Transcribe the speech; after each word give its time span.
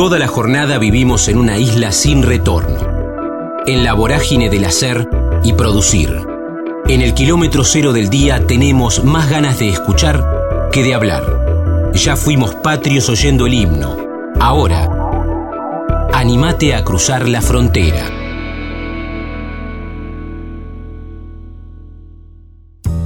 Toda 0.00 0.18
la 0.18 0.28
jornada 0.28 0.78
vivimos 0.78 1.28
en 1.28 1.36
una 1.36 1.58
isla 1.58 1.92
sin 1.92 2.22
retorno, 2.22 2.78
en 3.66 3.84
la 3.84 3.92
vorágine 3.92 4.48
del 4.48 4.64
hacer 4.64 5.06
y 5.44 5.52
producir. 5.52 6.22
En 6.88 7.02
el 7.02 7.12
kilómetro 7.12 7.64
cero 7.64 7.92
del 7.92 8.08
día 8.08 8.46
tenemos 8.46 9.04
más 9.04 9.28
ganas 9.28 9.58
de 9.58 9.68
escuchar 9.68 10.24
que 10.72 10.82
de 10.82 10.94
hablar. 10.94 11.90
Ya 11.92 12.16
fuimos 12.16 12.54
patrios 12.54 13.10
oyendo 13.10 13.44
el 13.44 13.52
himno. 13.52 13.94
Ahora, 14.40 14.88
animate 16.14 16.74
a 16.74 16.82
cruzar 16.82 17.28
la 17.28 17.42
frontera. 17.42 18.06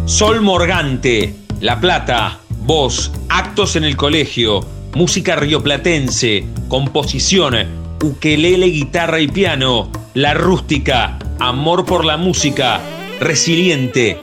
Sol 0.04 0.42
Morgante, 0.42 1.34
La 1.60 1.80
Plata, 1.80 2.38
voz, 2.60 3.10
actos 3.28 3.74
en 3.74 3.82
el 3.82 3.96
colegio, 3.96 4.73
música 4.94 5.36
rioplatense, 5.36 6.44
composición, 6.68 7.54
ukelele, 8.02 8.66
guitarra 8.66 9.20
y 9.20 9.26
piano, 9.26 9.90
la 10.14 10.34
rústica, 10.34 11.18
amor 11.40 11.84
por 11.84 12.04
la 12.04 12.16
música, 12.16 12.78
resiliente. 13.20 14.18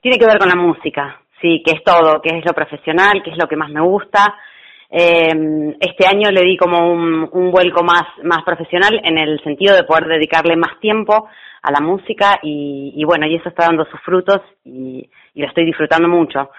Tiene 0.01 0.17
que 0.17 0.25
ver 0.25 0.39
con 0.39 0.49
la 0.49 0.55
música, 0.55 1.21
sí, 1.39 1.61
que 1.63 1.73
es 1.73 1.83
todo, 1.83 2.19
que 2.23 2.35
es 2.35 2.43
lo 2.43 2.53
profesional, 2.53 3.21
que 3.23 3.29
es 3.29 3.37
lo 3.37 3.47
que 3.47 3.55
más 3.55 3.69
me 3.69 3.81
gusta. 3.81 4.33
Eh, 4.89 5.75
este 5.79 6.07
año 6.07 6.31
le 6.31 6.41
di 6.41 6.57
como 6.57 6.91
un, 6.91 7.29
un 7.31 7.51
vuelco 7.51 7.83
más, 7.83 8.03
más 8.23 8.43
profesional 8.43 8.99
en 9.03 9.19
el 9.19 9.39
sentido 9.43 9.75
de 9.75 9.83
poder 9.83 10.07
dedicarle 10.07 10.55
más 10.55 10.79
tiempo 10.79 11.29
a 11.61 11.71
la 11.71 11.81
música 11.81 12.39
y, 12.41 12.93
y 12.95 13.05
bueno, 13.05 13.27
y 13.27 13.35
eso 13.35 13.49
está 13.49 13.67
dando 13.67 13.85
sus 13.85 14.01
frutos 14.01 14.41
y, 14.65 15.07
y 15.35 15.41
lo 15.41 15.47
estoy 15.47 15.65
disfrutando 15.65 16.07
mucho. 16.07 16.49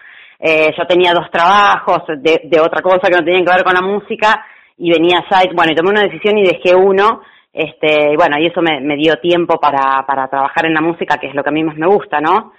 Eh, 0.44 0.74
yo 0.76 0.84
tenía 0.88 1.12
dos 1.12 1.30
trabajos 1.30 2.02
de, 2.18 2.40
de, 2.42 2.60
otra 2.60 2.82
cosa 2.82 3.08
que 3.08 3.16
no 3.16 3.24
tenían 3.24 3.44
que 3.44 3.52
ver 3.52 3.62
con 3.62 3.74
la 3.74 3.80
música 3.80 4.44
y 4.76 4.90
venía 4.90 5.18
allá, 5.18 5.48
bueno, 5.54 5.70
y 5.70 5.76
tomé 5.76 5.90
una 5.90 6.02
decisión 6.02 6.36
y 6.36 6.42
dejé 6.42 6.74
uno, 6.74 7.22
este, 7.52 8.12
y 8.12 8.16
bueno, 8.16 8.36
y 8.40 8.46
eso 8.46 8.60
me, 8.60 8.96
dio 8.96 9.20
tiempo 9.20 9.60
para, 9.60 10.04
para 10.04 10.26
trabajar 10.26 10.66
en 10.66 10.74
la 10.74 10.80
música, 10.80 11.18
que 11.18 11.28
es 11.28 11.34
lo 11.36 11.44
que 11.44 11.50
a 11.50 11.52
mí 11.52 11.62
más 11.62 11.76
me 11.76 11.86
gusta, 11.86 12.20
¿no? 12.20 12.54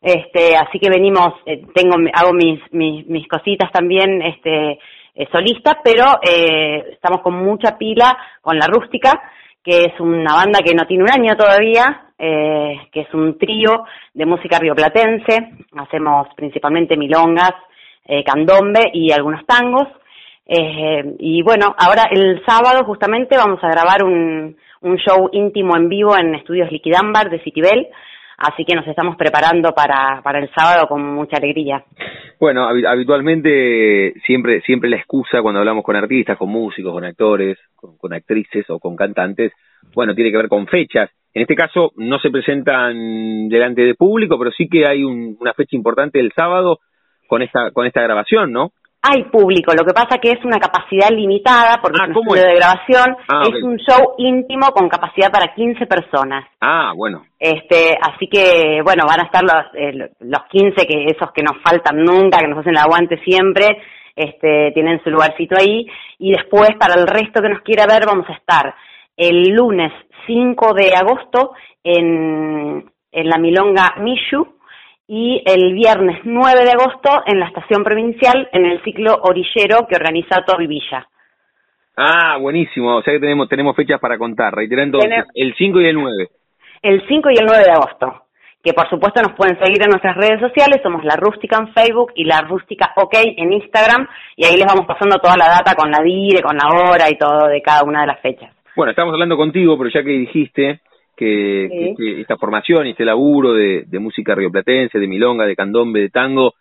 Este, 0.00 0.56
así 0.56 0.80
que 0.80 0.90
venimos, 0.90 1.34
eh, 1.46 1.62
tengo, 1.72 1.94
hago 2.12 2.32
mis, 2.32 2.60
mis, 2.72 3.06
mis 3.06 3.28
cositas 3.28 3.70
también, 3.70 4.20
este, 4.22 4.80
eh, 5.14 5.28
solista, 5.30 5.78
pero 5.84 6.18
eh, 6.22 6.92
estamos 6.92 7.20
con 7.20 7.34
mucha 7.34 7.78
pila 7.78 8.18
con 8.40 8.58
la 8.58 8.66
rústica, 8.66 9.22
que 9.62 9.84
es 9.84 10.00
una 10.00 10.34
banda 10.34 10.60
que 10.64 10.74
no 10.74 10.86
tiene 10.86 11.04
un 11.04 11.10
año 11.10 11.36
todavía, 11.36 12.06
eh, 12.18 12.88
que 12.92 13.00
es 13.02 13.14
un 13.14 13.38
trío 13.38 13.84
de 14.14 14.26
música 14.26 14.58
rioplatense. 14.58 15.52
Hacemos 15.76 16.28
principalmente 16.36 16.96
milongas, 16.96 17.52
eh, 18.04 18.24
candombe 18.24 18.90
y 18.92 19.12
algunos 19.12 19.46
tangos. 19.46 19.88
Eh, 20.46 21.14
y 21.20 21.42
bueno, 21.42 21.74
ahora 21.78 22.08
el 22.10 22.44
sábado 22.44 22.84
justamente 22.84 23.36
vamos 23.36 23.62
a 23.62 23.70
grabar 23.70 24.04
un, 24.04 24.56
un 24.80 24.96
show 24.96 25.28
íntimo 25.32 25.76
en 25.76 25.88
vivo 25.88 26.16
en 26.16 26.34
Estudios 26.34 26.70
Liquidambar 26.70 27.30
de 27.30 27.40
Citibel. 27.40 27.88
Así 28.42 28.64
que 28.64 28.74
nos 28.74 28.86
estamos 28.88 29.14
preparando 29.16 29.70
para, 29.72 30.20
el 30.36 30.50
sábado 30.50 30.88
con 30.88 31.00
mucha 31.14 31.36
alegría. 31.36 31.84
Bueno, 32.40 32.64
habitualmente 32.64 34.14
siempre, 34.26 34.60
siempre 34.62 34.90
la 34.90 34.96
excusa 34.96 35.40
cuando 35.42 35.60
hablamos 35.60 35.84
con 35.84 35.94
artistas, 35.94 36.36
con 36.36 36.48
músicos, 36.48 36.92
con 36.92 37.04
actores, 37.04 37.56
con, 37.76 37.96
con 37.96 38.12
actrices 38.12 38.68
o 38.68 38.80
con 38.80 38.96
cantantes, 38.96 39.52
bueno, 39.94 40.16
tiene 40.16 40.32
que 40.32 40.38
ver 40.38 40.48
con 40.48 40.66
fechas. 40.66 41.08
En 41.32 41.42
este 41.42 41.54
caso 41.54 41.92
no 41.96 42.18
se 42.18 42.30
presentan 42.30 43.48
delante 43.48 43.82
de 43.82 43.94
público, 43.94 44.36
pero 44.40 44.50
sí 44.50 44.68
que 44.68 44.86
hay 44.86 45.04
un, 45.04 45.36
una 45.38 45.54
fecha 45.54 45.76
importante 45.76 46.18
el 46.18 46.32
sábado 46.32 46.80
con 47.28 47.42
esta, 47.42 47.70
con 47.70 47.86
esta 47.86 48.02
grabación, 48.02 48.50
¿no? 48.50 48.72
Hay 49.04 49.24
público, 49.24 49.72
lo 49.74 49.84
que 49.84 49.92
pasa 49.92 50.18
que 50.18 50.30
es 50.30 50.44
una 50.44 50.60
capacidad 50.60 51.10
limitada 51.10 51.80
porque 51.82 51.98
ah, 52.00 52.06
es 52.08 52.16
un 52.16 52.22
estudio 52.22 52.46
de 52.46 52.54
grabación, 52.54 53.16
ah, 53.28 53.42
es 53.42 53.62
un 53.64 53.76
show 53.78 54.14
íntimo 54.16 54.68
con 54.68 54.88
capacidad 54.88 55.30
para 55.32 55.52
15 55.54 55.86
personas. 55.86 56.46
Ah, 56.60 56.92
bueno. 56.96 57.24
Este, 57.36 57.98
así 58.00 58.28
que, 58.28 58.80
bueno, 58.84 59.04
van 59.08 59.20
a 59.20 59.24
estar 59.24 59.42
los, 59.42 59.74
eh, 59.74 60.10
los 60.20 60.44
15 60.48 60.86
que 60.86 61.06
esos 61.06 61.32
que 61.32 61.42
nos 61.42 61.60
faltan 61.64 61.96
nunca, 61.96 62.38
que 62.38 62.46
nos 62.46 62.60
hacen 62.60 62.74
el 62.74 62.78
aguante 62.78 63.18
siempre, 63.24 63.82
este, 64.14 64.70
tienen 64.72 65.02
su 65.02 65.10
lugarcito 65.10 65.56
ahí, 65.58 65.84
y 66.18 66.30
después 66.30 66.70
para 66.78 66.94
el 66.94 67.08
resto 67.08 67.42
que 67.42 67.48
nos 67.48 67.62
quiera 67.62 67.86
ver 67.86 68.06
vamos 68.06 68.28
a 68.28 68.34
estar 68.34 68.72
el 69.16 69.48
lunes 69.48 69.92
5 70.26 70.74
de 70.74 70.94
agosto 70.94 71.54
en, 71.82 72.88
en 73.10 73.28
la 73.28 73.38
Milonga 73.38 73.94
Mishu, 73.98 74.46
y 75.14 75.42
el 75.44 75.74
viernes 75.74 76.20
9 76.24 76.64
de 76.64 76.70
agosto 76.70 77.10
en 77.26 77.38
la 77.38 77.48
estación 77.48 77.84
provincial 77.84 78.48
en 78.50 78.64
el 78.64 78.82
ciclo 78.82 79.20
orillero 79.20 79.86
que 79.86 79.96
organiza 79.96 80.42
Torri 80.46 80.66
Villa. 80.66 81.06
Ah, 81.98 82.38
buenísimo, 82.40 82.96
o 82.96 83.02
sea 83.02 83.12
que 83.12 83.20
tenemos, 83.20 83.46
tenemos 83.46 83.76
fechas 83.76 84.00
para 84.00 84.16
contar, 84.16 84.54
reiterando 84.54 85.00
el 85.34 85.54
5 85.54 85.80
y 85.82 85.86
el 85.86 85.96
9. 85.96 86.28
El 86.80 87.06
5 87.06 87.28
y 87.28 87.34
el 87.34 87.44
9 87.44 87.62
de 87.62 87.72
agosto, 87.72 88.24
que 88.64 88.72
por 88.72 88.88
supuesto 88.88 89.20
nos 89.20 89.36
pueden 89.36 89.58
seguir 89.62 89.82
en 89.82 89.90
nuestras 89.90 90.16
redes 90.16 90.40
sociales, 90.40 90.80
somos 90.82 91.04
La 91.04 91.16
Rústica 91.16 91.58
en 91.58 91.74
Facebook 91.74 92.12
y 92.14 92.24
La 92.24 92.40
Rústica 92.40 92.94
OK 92.96 93.12
en 93.36 93.52
Instagram, 93.52 94.08
y 94.36 94.46
ahí 94.46 94.56
les 94.56 94.66
vamos 94.66 94.86
pasando 94.86 95.18
toda 95.18 95.36
la 95.36 95.48
data 95.48 95.74
con 95.74 95.90
la 95.90 96.02
dire, 96.02 96.40
con 96.40 96.56
la 96.56 96.70
hora 96.72 97.10
y 97.10 97.18
todo 97.18 97.48
de 97.48 97.60
cada 97.60 97.84
una 97.84 98.00
de 98.00 98.06
las 98.06 98.20
fechas. 98.20 98.50
Bueno, 98.74 98.92
estamos 98.92 99.12
hablando 99.12 99.36
contigo, 99.36 99.76
pero 99.76 99.90
ya 99.90 100.02
que 100.02 100.12
dijiste, 100.12 100.80
que, 101.22 102.20
esta 102.20 102.36
formación 102.36 102.86
y 102.86 102.90
este 102.90 103.04
laburo 103.04 103.52
de, 103.52 103.84
de, 103.86 103.98
música 103.98 104.34
rioplatense, 104.34 104.98
de 104.98 105.06
milonga, 105.06 105.46
de 105.46 105.56
candombe, 105.56 106.00
de 106.00 106.10
tango, 106.10 106.54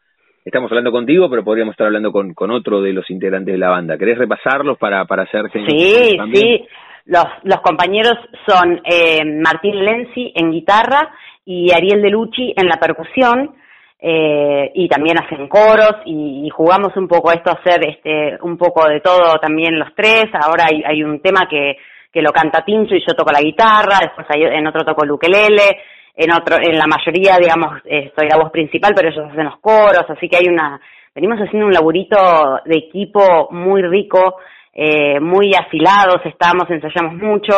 estamos 0.46 0.72
hablando 0.72 0.92
contigo, 0.92 1.30
pero 1.30 1.44
podríamos 1.44 1.74
estar 1.74 1.88
hablando 1.88 2.12
con, 2.12 2.34
con 2.34 2.52
otro 2.52 2.82
de 2.82 2.94
los 2.94 3.10
integrantes 3.10 3.54
de 3.54 3.60
la 3.60 3.70
banda. 3.70 3.98
¿Querés 3.98 4.18
repasarlos 4.18 4.78
para, 4.78 5.06
para 5.06 5.24
hacer 5.24 5.52
Sí, 5.54 6.18
sí. 6.34 6.68
Los, 7.06 7.26
los 7.44 7.62
compañeros 7.62 8.14
son 8.48 8.80
eh, 8.86 9.24
Martín 9.26 9.84
Lenzi 9.84 10.32
en 10.36 10.52
guitarra 10.52 11.12
y 11.46 11.72
Ariel 11.72 12.02
Delucci 12.02 12.54
en 12.56 12.68
la 12.68 12.78
percusión. 12.78 13.56
Eh, 14.04 14.72
y 14.74 14.88
también 14.88 15.20
hacen 15.20 15.48
coros 15.48 15.98
y, 16.06 16.48
y, 16.48 16.50
jugamos 16.50 16.98
un 16.98 17.08
poco 17.08 17.32
esto, 17.32 17.52
hacer 17.52 17.88
este, 17.88 18.36
un 18.42 18.58
poco 18.58 18.90
de 18.90 19.00
todo 19.00 19.38
también 19.40 19.78
los 19.78 19.94
tres. 19.96 20.26
Ahora 20.34 20.66
hay, 20.72 20.82
hay 20.84 21.04
un 21.04 21.22
tema 21.22 21.42
que 21.48 21.76
que 22.12 22.22
lo 22.22 22.32
canta 22.32 22.64
Tincho 22.66 22.96
y 22.96 23.04
yo 23.06 23.14
toco 23.16 23.32
la 23.32 23.42
guitarra, 23.42 24.00
después 24.02 24.28
en 24.32 24.68
otro 24.68 24.84
toco 24.84 25.04
el 25.04 25.12
ukelele, 25.12 25.82
en 26.16 26.32
otro, 26.34 26.58
en 26.58 26.78
la 26.78 26.86
mayoría, 26.86 27.38
digamos, 27.38 27.82
eh, 27.86 28.12
soy 28.16 28.28
la 28.28 28.38
voz 28.38 28.52
principal, 28.52 28.94
pero 28.96 29.10
ellos 29.10 29.30
hacen 29.32 29.46
los 29.46 29.60
coros, 29.60 30.06
así 30.10 30.28
que 30.28 30.38
hay 30.38 30.48
una, 30.48 30.80
venimos 31.16 31.40
haciendo 31.40 31.68
un 31.68 31.74
laburito 31.74 32.60
de 32.66 32.78
equipo 32.78 33.48
muy 33.52 33.82
rico, 33.82 34.38
eh, 34.74 35.20
muy 35.20 35.54
afilados, 35.54 36.22
estamos, 36.26 36.70
ensayamos 36.70 37.16
mucho, 37.16 37.54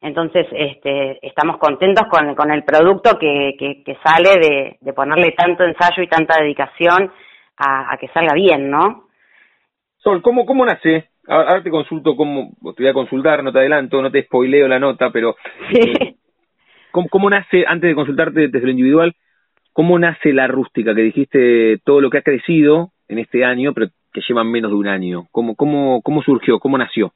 entonces 0.00 0.46
este, 0.52 1.18
estamos 1.26 1.58
contentos 1.58 2.06
con, 2.10 2.34
con 2.34 2.50
el 2.50 2.64
producto 2.64 3.18
que, 3.18 3.56
que, 3.58 3.82
que 3.84 3.98
sale 4.02 4.38
de, 4.40 4.76
de, 4.80 4.92
ponerle 4.92 5.32
tanto 5.32 5.64
ensayo 5.64 6.02
y 6.02 6.08
tanta 6.08 6.40
dedicación 6.40 7.12
a, 7.56 7.92
a 7.92 7.96
que 7.98 8.08
salga 8.08 8.34
bien, 8.34 8.70
¿no? 8.70 9.08
Sol, 9.98 10.22
¿cómo, 10.22 10.46
cómo 10.46 10.64
nace 10.64 11.08
Ahora 11.28 11.62
te 11.62 11.70
consulto 11.70 12.16
cómo, 12.16 12.52
te 12.74 12.82
voy 12.82 12.88
a 12.88 12.94
consultar, 12.94 13.44
no 13.44 13.52
te 13.52 13.58
adelanto, 13.58 14.00
no 14.00 14.10
te 14.10 14.22
spoileo 14.22 14.66
la 14.66 14.78
nota, 14.78 15.10
pero 15.10 15.36
eh, 15.74 16.14
¿cómo, 16.90 17.28
nace, 17.28 17.64
antes 17.66 17.88
de 17.88 17.94
consultarte 17.94 18.48
desde 18.48 18.66
lo 18.66 18.70
individual, 18.70 19.14
cómo 19.74 19.98
nace 19.98 20.32
la 20.32 20.46
rústica? 20.46 20.94
Que 20.94 21.02
dijiste 21.02 21.78
todo 21.84 22.00
lo 22.00 22.08
que 22.08 22.18
ha 22.18 22.22
crecido 22.22 22.92
en 23.08 23.18
este 23.18 23.44
año, 23.44 23.74
pero 23.74 23.88
que 24.12 24.22
llevan 24.26 24.50
menos 24.50 24.70
de 24.70 24.76
un 24.76 24.88
año. 24.88 25.26
¿Cómo, 25.30 25.54
cómo, 25.54 26.00
cómo 26.02 26.22
surgió? 26.22 26.58
¿Cómo 26.58 26.78
nació? 26.78 27.12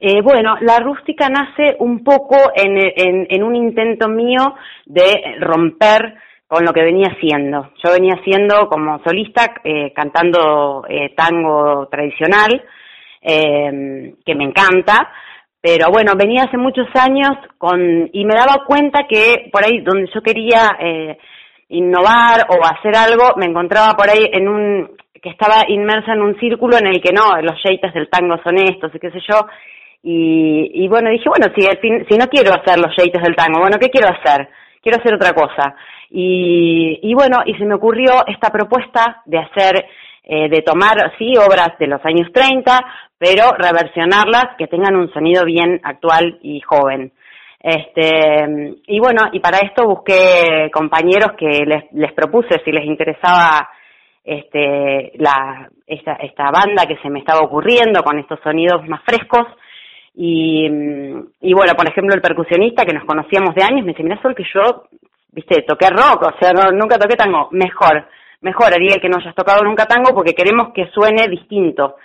Eh, 0.00 0.20
bueno, 0.20 0.56
la 0.60 0.80
rústica 0.80 1.28
nace 1.28 1.76
un 1.78 2.02
poco 2.02 2.36
en, 2.54 2.76
en, 2.76 3.26
en 3.30 3.42
un 3.42 3.54
intento 3.54 4.08
mío 4.08 4.54
de 4.84 5.36
romper 5.40 6.16
con 6.46 6.64
lo 6.64 6.72
que 6.72 6.82
venía 6.82 7.08
haciendo. 7.08 7.70
Yo 7.82 7.92
venía 7.92 8.14
haciendo 8.14 8.68
como 8.68 9.00
solista, 9.02 9.54
eh, 9.64 9.92
cantando 9.94 10.84
eh, 10.88 11.14
tango 11.16 11.88
tradicional, 11.90 12.62
eh, 13.26 14.14
que 14.24 14.34
me 14.34 14.44
encanta, 14.44 15.10
pero 15.60 15.90
bueno, 15.90 16.12
venía 16.16 16.44
hace 16.44 16.56
muchos 16.56 16.86
años 16.94 17.30
con, 17.58 18.08
y 18.12 18.24
me 18.24 18.34
daba 18.34 18.64
cuenta 18.64 19.06
que 19.08 19.48
por 19.50 19.64
ahí 19.64 19.80
donde 19.80 20.08
yo 20.14 20.22
quería 20.22 20.76
eh, 20.78 21.18
innovar 21.70 22.46
o 22.48 22.64
hacer 22.64 22.94
algo, 22.96 23.34
me 23.36 23.46
encontraba 23.46 23.94
por 23.96 24.08
ahí 24.08 24.30
en 24.32 24.48
un, 24.48 24.96
que 25.20 25.30
estaba 25.30 25.64
inmersa 25.66 26.12
en 26.12 26.22
un 26.22 26.38
círculo 26.38 26.78
en 26.78 26.86
el 26.86 27.02
que 27.02 27.12
no, 27.12 27.34
los 27.42 27.60
yates 27.64 27.92
del 27.92 28.08
tango 28.08 28.36
son 28.44 28.58
estos 28.58 28.94
y 28.94 28.98
qué 29.00 29.10
sé 29.10 29.18
yo, 29.28 29.40
y, 30.04 30.84
y 30.84 30.86
bueno, 30.86 31.10
dije, 31.10 31.28
bueno, 31.28 31.52
si, 31.56 31.62
si 32.08 32.16
no 32.16 32.26
quiero 32.28 32.52
hacer 32.54 32.78
los 32.78 32.94
yates 32.96 33.20
del 33.20 33.34
tango, 33.34 33.58
bueno, 33.58 33.76
¿qué 33.80 33.90
quiero 33.90 34.08
hacer? 34.08 34.48
Quiero 34.80 34.98
hacer 35.00 35.14
otra 35.14 35.32
cosa. 35.32 35.74
Y, 36.10 37.00
y 37.02 37.14
bueno, 37.14 37.38
y 37.44 37.54
se 37.54 37.64
me 37.64 37.74
ocurrió 37.74 38.24
esta 38.28 38.50
propuesta 38.50 39.22
de 39.24 39.38
hacer, 39.38 39.84
eh, 40.22 40.48
de 40.48 40.62
tomar, 40.62 41.12
sí, 41.18 41.32
obras 41.36 41.76
de 41.80 41.88
los 41.88 42.04
años 42.04 42.28
30, 42.32 42.78
pero 43.18 43.52
reversionarlas 43.56 44.56
que 44.58 44.66
tengan 44.66 44.96
un 44.96 45.12
sonido 45.12 45.44
bien 45.44 45.80
actual 45.82 46.38
y 46.42 46.60
joven. 46.60 47.12
Este, 47.58 48.76
y 48.86 49.00
bueno, 49.00 49.22
y 49.32 49.40
para 49.40 49.58
esto 49.58 49.86
busqué 49.86 50.70
compañeros 50.72 51.32
que 51.36 51.64
les, 51.66 51.84
les 51.92 52.12
propuse 52.12 52.60
si 52.64 52.70
les 52.70 52.84
interesaba 52.84 53.68
este, 54.22 55.12
la, 55.18 55.68
esta, 55.86 56.14
esta 56.14 56.50
banda 56.50 56.86
que 56.86 56.96
se 56.98 57.08
me 57.08 57.20
estaba 57.20 57.40
ocurriendo 57.40 58.02
con 58.02 58.18
estos 58.18 58.40
sonidos 58.40 58.86
más 58.88 59.02
frescos. 59.04 59.46
Y, 60.14 60.66
y 60.66 61.52
bueno, 61.54 61.74
por 61.76 61.88
ejemplo, 61.88 62.14
el 62.14 62.20
percusionista 62.20 62.84
que 62.84 62.94
nos 62.94 63.04
conocíamos 63.04 63.54
de 63.54 63.62
años 63.62 63.84
me 63.84 63.92
dice, 63.92 64.02
mira, 64.02 64.20
Sol, 64.20 64.34
que 64.34 64.44
yo, 64.52 64.84
viste, 65.30 65.62
toqué 65.62 65.90
rock, 65.90 66.22
o 66.22 66.38
sea, 66.40 66.52
no, 66.52 66.70
nunca 66.72 66.98
toqué 66.98 67.16
tango. 67.16 67.48
Mejor, 67.52 68.08
mejor 68.40 68.74
haría 68.74 68.96
que 69.00 69.08
no 69.08 69.18
hayas 69.18 69.34
tocado 69.34 69.62
nunca 69.62 69.86
tango 69.86 70.14
porque 70.14 70.34
queremos 70.34 70.72
que 70.74 70.90
suene 70.90 71.28
distinto. 71.28 71.96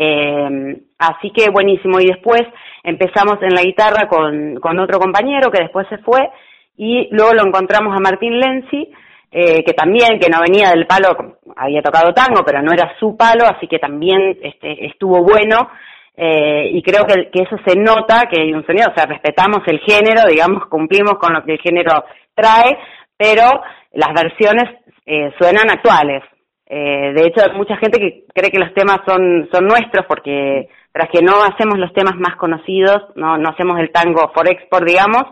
Eh, 0.00 0.80
así 0.98 1.30
que 1.30 1.50
buenísimo. 1.50 2.00
Y 2.00 2.06
después 2.06 2.42
empezamos 2.84 3.42
en 3.42 3.54
la 3.54 3.62
guitarra 3.62 4.08
con, 4.08 4.60
con 4.60 4.78
otro 4.78 5.00
compañero 5.00 5.50
que 5.50 5.62
después 5.62 5.86
se 5.88 5.98
fue 5.98 6.30
y 6.76 7.08
luego 7.10 7.34
lo 7.34 7.46
encontramos 7.46 7.94
a 7.94 8.00
Martín 8.00 8.38
Lenzi, 8.38 8.88
eh, 9.32 9.64
que 9.64 9.72
también, 9.72 10.20
que 10.20 10.30
no 10.30 10.40
venía 10.40 10.70
del 10.70 10.86
palo, 10.86 11.36
había 11.56 11.82
tocado 11.82 12.14
tango, 12.14 12.44
pero 12.46 12.62
no 12.62 12.72
era 12.72 12.96
su 13.00 13.16
palo, 13.16 13.44
así 13.44 13.66
que 13.66 13.80
también 13.80 14.38
este, 14.40 14.86
estuvo 14.86 15.22
bueno. 15.24 15.68
Eh, 16.16 16.70
y 16.72 16.82
creo 16.82 17.04
que, 17.04 17.30
que, 17.30 17.42
eso 17.42 17.56
se 17.66 17.76
nota, 17.78 18.26
que 18.30 18.40
hay 18.40 18.52
un 18.52 18.64
sonido, 18.64 18.88
o 18.90 18.94
sea, 18.94 19.06
respetamos 19.06 19.58
el 19.66 19.80
género, 19.80 20.26
digamos, 20.28 20.66
cumplimos 20.66 21.14
con 21.18 21.32
lo 21.32 21.44
que 21.44 21.52
el 21.52 21.60
género 21.60 22.04
trae, 22.34 22.78
pero 23.16 23.60
las 23.92 24.14
versiones 24.14 24.64
eh, 25.04 25.32
suenan 25.38 25.70
actuales. 25.70 26.22
Eh, 26.70 27.12
de 27.14 27.26
hecho, 27.26 27.42
hay 27.42 27.56
mucha 27.56 27.76
gente 27.78 27.98
que 27.98 28.24
cree 28.34 28.50
que 28.50 28.58
los 28.58 28.74
temas 28.74 28.98
son, 29.06 29.48
son 29.50 29.66
nuestros 29.66 30.04
porque 30.06 30.68
tras 30.92 31.08
que 31.10 31.22
no 31.22 31.42
hacemos 31.42 31.78
los 31.78 31.92
temas 31.94 32.16
más 32.16 32.36
conocidos, 32.36 33.04
no, 33.14 33.38
no 33.38 33.48
hacemos 33.48 33.78
el 33.78 33.90
tango 33.90 34.30
for 34.34 34.46
export, 34.48 34.86
digamos, 34.86 35.24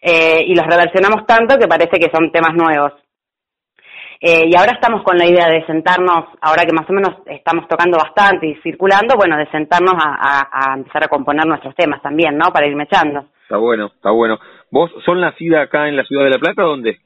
eh, 0.00 0.42
y 0.46 0.54
los 0.54 0.66
reversionamos 0.66 1.26
tanto 1.26 1.58
que 1.58 1.68
parece 1.68 1.98
que 1.98 2.10
son 2.10 2.32
temas 2.32 2.54
nuevos. 2.54 2.92
Eh, 4.22 4.48
y 4.50 4.56
ahora 4.56 4.72
estamos 4.72 5.02
con 5.02 5.16
la 5.16 5.26
idea 5.26 5.48
de 5.48 5.64
sentarnos, 5.64 6.26
ahora 6.42 6.64
que 6.66 6.74
más 6.74 6.88
o 6.88 6.92
menos 6.92 7.16
estamos 7.26 7.66
tocando 7.68 7.96
bastante 7.96 8.46
y 8.46 8.54
circulando, 8.56 9.16
bueno, 9.16 9.36
de 9.38 9.46
sentarnos 9.50 9.94
a, 9.96 10.74
empezar 10.76 11.04
a 11.04 11.08
componer 11.08 11.46
nuestros 11.46 11.74
temas 11.74 12.02
también, 12.02 12.36
¿no? 12.36 12.52
Para 12.52 12.66
irme 12.66 12.84
echando. 12.84 13.24
Está 13.42 13.56
bueno, 13.56 13.86
está 13.86 14.10
bueno. 14.10 14.38
¿Vos 14.70 14.90
son 15.06 15.20
nacida 15.20 15.62
acá 15.62 15.88
en 15.88 15.96
la 15.96 16.04
ciudad 16.04 16.24
de 16.24 16.30
La 16.30 16.38
Plata 16.38 16.64
o 16.64 16.68
dónde? 16.68 16.98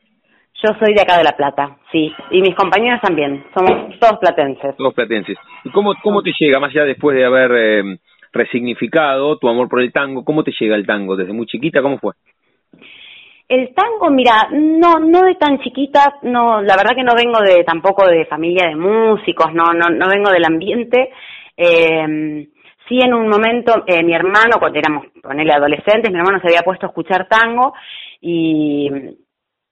Yo 0.64 0.70
soy 0.78 0.94
de 0.94 1.02
acá 1.02 1.18
de 1.18 1.24
La 1.24 1.36
Plata, 1.36 1.76
sí, 1.92 2.10
y 2.30 2.40
mis 2.40 2.54
compañeros 2.54 2.98
también, 3.02 3.44
somos 3.54 3.98
todos 3.98 4.18
platenses. 4.18 4.74
Todos 4.78 4.94
platenses. 4.94 5.36
¿Y 5.62 5.68
cómo, 5.68 5.92
cómo 6.02 6.22
te 6.22 6.32
llega, 6.38 6.58
más 6.58 6.70
allá 6.70 6.84
después 6.84 7.14
de 7.14 7.26
haber 7.26 7.50
eh, 7.54 7.98
resignificado 8.32 9.36
tu 9.36 9.46
amor 9.46 9.68
por 9.68 9.82
el 9.82 9.92
tango, 9.92 10.24
cómo 10.24 10.42
te 10.42 10.52
llega 10.58 10.74
el 10.74 10.86
tango? 10.86 11.16
¿Desde 11.16 11.34
muy 11.34 11.44
chiquita 11.44 11.82
cómo 11.82 11.98
fue? 11.98 12.14
El 13.46 13.74
tango, 13.74 14.08
mira, 14.10 14.48
no, 14.52 15.00
no 15.00 15.26
de 15.26 15.34
tan 15.34 15.58
chiquita, 15.58 16.14
no, 16.22 16.62
la 16.62 16.76
verdad 16.76 16.96
que 16.96 17.04
no 17.04 17.12
vengo 17.14 17.40
de 17.42 17.62
tampoco 17.64 18.06
de 18.06 18.24
familia 18.24 18.66
de 18.66 18.76
músicos, 18.76 19.52
no, 19.52 19.64
no, 19.74 19.90
no 19.90 20.08
vengo 20.08 20.30
del 20.30 20.46
ambiente. 20.46 21.10
Eh, 21.58 22.48
sí, 22.88 22.98
en 23.02 23.12
un 23.12 23.28
momento, 23.28 23.84
eh, 23.86 24.02
mi 24.02 24.14
hermano, 24.14 24.56
cuando 24.58 24.78
éramos, 24.78 25.08
ponele 25.22 25.52
adolescentes, 25.52 26.10
mi 26.10 26.18
hermano 26.18 26.40
se 26.40 26.46
había 26.48 26.62
puesto 26.62 26.86
a 26.86 26.88
escuchar 26.88 27.28
tango 27.28 27.74
y, 28.22 28.88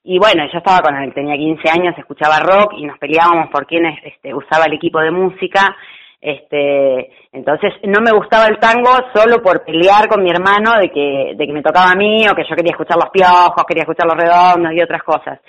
y 0.04 0.18
bueno, 0.18 0.44
yo 0.52 0.58
estaba 0.58 0.80
con 0.80 0.96
él, 0.96 1.12
tenía 1.14 1.36
15 1.36 1.70
años, 1.70 1.94
escuchaba 1.96 2.40
rock 2.40 2.74
y 2.76 2.86
nos 2.86 2.98
peleábamos 2.98 3.50
por 3.50 3.66
quién 3.66 3.86
este, 4.04 4.34
usaba 4.34 4.64
el 4.66 4.74
equipo 4.74 5.00
de 5.00 5.10
música 5.10 5.76
este, 6.22 7.10
entonces 7.32 7.74
no 7.82 8.00
me 8.00 8.12
gustaba 8.12 8.46
el 8.46 8.60
tango 8.60 8.90
solo 9.12 9.42
por 9.42 9.64
pelear 9.64 10.06
con 10.08 10.22
mi 10.22 10.30
hermano 10.30 10.78
de 10.78 10.88
que, 10.88 11.32
de 11.36 11.46
que 11.46 11.52
me 11.52 11.62
tocaba 11.62 11.90
a 11.90 11.96
mí 11.96 12.24
o 12.28 12.34
que 12.36 12.44
yo 12.48 12.54
quería 12.54 12.70
escuchar 12.70 12.96
los 12.96 13.10
piojos, 13.10 13.64
quería 13.66 13.82
escuchar 13.82 14.06
los 14.06 14.16
redondos 14.16 14.72
y 14.72 14.80
otras 14.80 15.02
cosas. 15.02 15.40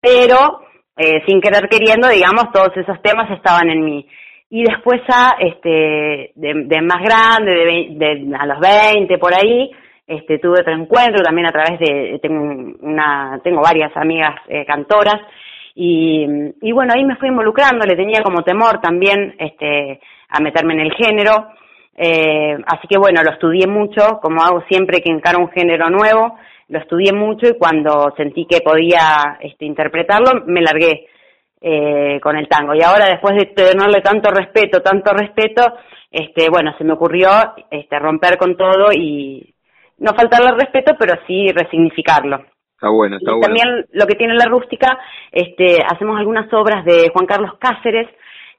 Pero, 0.00 0.60
eh, 0.96 1.20
sin 1.26 1.40
querer 1.40 1.68
queriendo, 1.68 2.06
digamos, 2.08 2.52
todos 2.52 2.76
esos 2.76 3.02
temas 3.02 3.28
estaban 3.32 3.68
en 3.68 3.84
mí. 3.84 4.06
Y 4.50 4.62
después 4.62 5.00
a, 5.08 5.34
este, 5.40 6.30
de, 6.36 6.52
de 6.64 6.80
más 6.80 7.02
grande, 7.02 7.50
de, 7.50 7.86
de, 7.98 8.36
a 8.38 8.46
los 8.46 8.60
20 8.60 9.18
por 9.18 9.34
ahí, 9.34 9.68
este, 10.06 10.38
tuve 10.38 10.60
otro 10.60 10.74
encuentro 10.74 11.22
también 11.22 11.46
a 11.46 11.52
través 11.52 11.78
de, 11.78 12.18
tengo 12.20 12.74
una, 12.80 13.40
tengo 13.42 13.62
varias 13.62 13.96
amigas 13.96 14.34
eh, 14.48 14.64
cantoras, 14.64 15.20
y, 15.74 16.26
y 16.62 16.72
bueno, 16.72 16.92
ahí 16.94 17.04
me 17.04 17.16
fui 17.16 17.28
involucrando, 17.28 17.84
le 17.84 17.96
tenía 17.96 18.22
como 18.22 18.42
temor 18.42 18.80
también 18.80 19.34
este, 19.38 20.00
a 20.28 20.40
meterme 20.40 20.74
en 20.74 20.80
el 20.80 20.92
género. 20.94 21.48
Eh, 21.96 22.56
así 22.66 22.88
que 22.88 22.98
bueno, 22.98 23.22
lo 23.22 23.32
estudié 23.32 23.66
mucho, 23.66 24.18
como 24.20 24.42
hago 24.42 24.62
siempre 24.68 25.00
que 25.00 25.10
encaro 25.10 25.38
un 25.38 25.50
género 25.50 25.90
nuevo, 25.90 26.36
lo 26.68 26.78
estudié 26.78 27.12
mucho 27.12 27.48
y 27.48 27.58
cuando 27.58 28.12
sentí 28.16 28.46
que 28.46 28.60
podía 28.60 29.38
este, 29.40 29.64
interpretarlo, 29.64 30.44
me 30.46 30.60
largué 30.60 31.06
eh, 31.60 32.20
con 32.20 32.36
el 32.36 32.48
tango. 32.48 32.74
Y 32.74 32.82
ahora 32.82 33.06
después 33.06 33.36
de 33.36 33.46
tenerle 33.46 34.00
tanto 34.00 34.30
respeto, 34.30 34.80
tanto 34.80 35.12
respeto, 35.12 35.62
este, 36.10 36.48
bueno, 36.50 36.74
se 36.78 36.84
me 36.84 36.94
ocurrió 36.94 37.28
este, 37.70 37.98
romper 37.98 38.38
con 38.38 38.56
todo 38.56 38.92
y 38.92 39.53
no 39.98 40.14
faltarle 40.14 40.52
respeto, 40.52 40.94
pero 40.98 41.14
sí 41.26 41.48
resignificarlo. 41.48 42.44
Está 42.74 42.88
bueno, 42.90 43.16
está 43.16 43.32
y 43.36 43.40
También 43.40 43.86
lo 43.92 44.06
que 44.06 44.16
tiene 44.16 44.34
la 44.34 44.46
rústica, 44.46 44.98
este, 45.32 45.78
hacemos 45.82 46.18
algunas 46.18 46.52
obras 46.52 46.84
de 46.84 47.10
Juan 47.12 47.26
Carlos 47.26 47.52
Cáceres 47.58 48.08